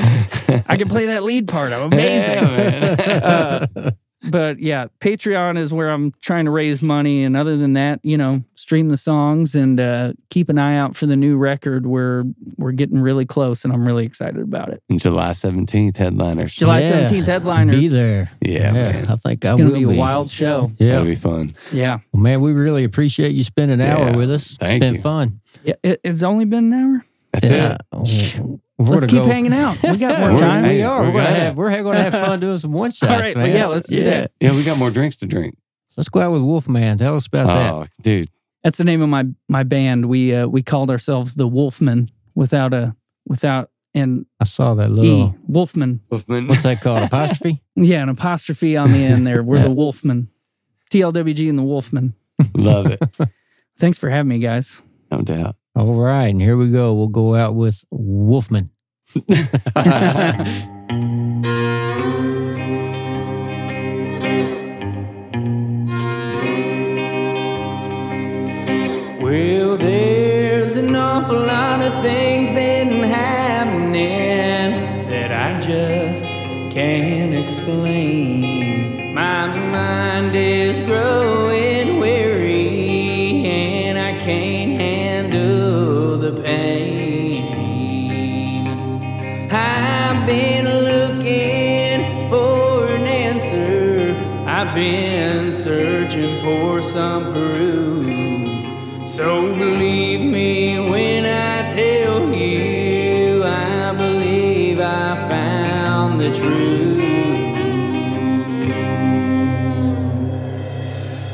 I 0.68 0.76
can 0.76 0.88
play 0.88 1.06
that 1.06 1.22
lead 1.22 1.46
part. 1.46 1.72
I'm 1.72 1.82
amazing. 1.92 2.34
Yeah, 2.34 2.56
man. 2.96 3.64
Uh, 3.76 3.90
but 4.30 4.58
yeah, 4.60 4.86
Patreon 5.00 5.58
is 5.58 5.72
where 5.72 5.90
I'm 5.90 6.12
trying 6.22 6.44
to 6.46 6.50
raise 6.50 6.82
money. 6.82 7.24
And 7.24 7.36
other 7.36 7.56
than 7.56 7.74
that, 7.74 8.00
you 8.02 8.16
know, 8.16 8.42
stream 8.54 8.88
the 8.88 8.96
songs 8.96 9.54
and 9.54 9.78
uh, 9.78 10.12
keep 10.30 10.48
an 10.48 10.58
eye 10.58 10.76
out 10.76 10.96
for 10.96 11.06
the 11.06 11.16
new 11.16 11.36
record. 11.36 11.86
We're 11.86 12.24
we're 12.56 12.72
getting 12.72 13.00
really 13.00 13.26
close, 13.26 13.64
and 13.64 13.72
I'm 13.72 13.86
really 13.86 14.04
excited 14.06 14.40
about 14.40 14.70
it. 14.70 14.82
And 14.88 15.00
July 15.00 15.30
17th, 15.30 15.96
headliners. 15.96 16.54
July 16.54 16.80
Yeah. 16.80 17.08
17th 17.10 17.24
headliners. 17.24 17.76
Be 17.76 17.88
there. 17.88 18.30
Yeah, 18.40 18.72
man. 18.72 19.06
I 19.08 19.16
think 19.16 19.44
I 19.44 19.56
gonna 19.56 19.64
will 19.64 19.74
be 19.78 19.84
a 19.84 19.88
be. 19.88 19.96
wild 19.98 20.30
show. 20.30 20.72
Yeah. 20.78 20.92
That'll 20.92 21.06
be 21.06 21.14
fun. 21.14 21.54
Yeah, 21.72 21.98
Well, 22.12 22.22
man, 22.22 22.40
we 22.40 22.52
really 22.52 22.84
appreciate 22.84 23.32
you 23.32 23.44
spending 23.44 23.80
an 23.80 23.86
hour 23.86 24.16
with 24.16 24.30
us. 24.30 24.56
Thank 24.56 24.74
it's 24.82 24.86
been 24.86 24.94
you. 24.96 25.00
fun. 25.02 25.40
yeah. 25.64 25.74
It, 25.82 26.00
it's 26.04 26.22
only 26.22 26.44
been 26.44 26.72
an 26.72 26.94
hour. 26.94 27.04
That's 27.32 27.50
yeah. 27.50 27.76
it. 27.92 28.60
We're 28.76 28.86
Let's 28.86 29.00
gonna 29.00 29.06
keep 29.06 29.22
go- 29.22 29.26
hanging 29.26 29.52
out. 29.52 29.80
We 29.82 29.96
got 29.98 30.18
more 30.20 30.28
We're- 30.30 30.40
time. 30.40 30.64
hey, 30.64 30.76
we 30.78 30.82
are. 30.82 31.00
we're 31.02 31.06
We're, 31.06 31.12
gonna 31.12 31.24
gonna- 31.28 31.38
have 31.40 31.56
we're 31.56 31.82
gonna 31.82 32.02
have 32.02 32.12
fun 32.12 32.40
doing 32.40 32.58
some 32.58 32.72
one 32.72 32.90
shots, 32.90 33.10
right, 33.22 33.34
well, 33.36 33.46
man. 33.46 33.56
yeah, 33.56 33.66
let's 33.66 33.88
do 33.88 34.02
that. 34.04 34.32
Yeah, 34.40 34.54
we 34.54 34.64
got 34.64 34.78
more 34.78 34.90
drinks 34.90 35.16
to 35.18 35.26
drink. 35.26 35.56
Let's 35.96 36.08
go 36.08 36.20
out 36.20 36.32
with 36.32 36.42
Wolfman. 36.42 36.98
Tell 36.98 37.14
us 37.16 37.26
about 37.28 37.46
that. 37.46 37.72
Oh, 37.72 37.86
dude. 38.02 38.28
That's 38.64 38.78
the 38.78 38.84
name 38.84 39.00
of 39.00 39.08
my 39.08 39.26
my 39.48 39.62
band. 39.62 40.06
We 40.06 40.34
uh, 40.34 40.48
we 40.48 40.62
called 40.62 40.90
ourselves 40.90 41.34
the 41.36 41.48
Wolfmen 41.48 42.08
without 42.34 42.74
a 42.74 42.96
without 43.26 43.70
an 43.94 44.26
I 44.40 44.44
saw 44.44 44.74
that 44.74 44.88
e. 44.88 44.92
little. 44.92 45.36
Wolfman. 45.46 46.00
Wolfman. 46.10 46.48
What's 46.48 46.64
that 46.64 46.80
called? 46.80 47.02
Apostrophe. 47.04 47.60
Yeah, 47.76 48.02
an 48.02 48.08
apostrophe 48.08 48.76
on 48.76 48.90
the 48.92 48.98
end 48.98 49.26
there. 49.26 49.42
We're 49.42 49.58
the 49.62 49.68
Wolfmen. 49.68 50.28
TLWG 50.92 51.48
and 51.48 51.58
the 51.58 51.62
Wolfmen. 51.62 52.14
Love 52.56 52.86
it. 52.90 53.00
Thanks 53.78 53.98
for 53.98 54.08
having 54.10 54.28
me, 54.28 54.38
guys. 54.38 54.80
No 55.10 55.22
doubt. 55.22 55.56
All 55.76 55.94
right, 55.94 56.28
and 56.28 56.40
here 56.40 56.56
we 56.56 56.70
go. 56.70 56.94
We'll 56.94 57.08
go 57.08 57.34
out 57.34 57.54
with 57.54 57.84
Wolfman. 57.90 58.70
Well, 69.20 69.78
there's 69.78 70.76
an 70.76 70.94
awful 70.94 71.38
lot 71.38 71.80
of 71.80 72.02
things 72.02 72.50
been 72.50 73.02
happening 73.02 73.94
that 75.08 75.32
I 75.32 75.58
just 75.60 76.24
can't 76.24 77.34
explain. 77.34 79.14
My 79.14 79.46
mind 79.46 80.36
is 80.36 80.73
for 96.44 96.82
some 96.82 97.32
proof. 97.32 99.08
So 99.08 99.54
believe 99.54 100.20
me 100.20 100.78
when 100.90 101.24
I 101.24 101.68
tell 101.68 102.34
you 102.34 103.42
I 103.42 103.92
believe 103.96 104.78
I 104.78 105.14
found 105.26 106.20
the 106.20 106.30
truth. 106.30 107.56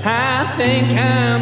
I 0.04 0.54
think 0.56 0.88
I'm. 0.98 1.39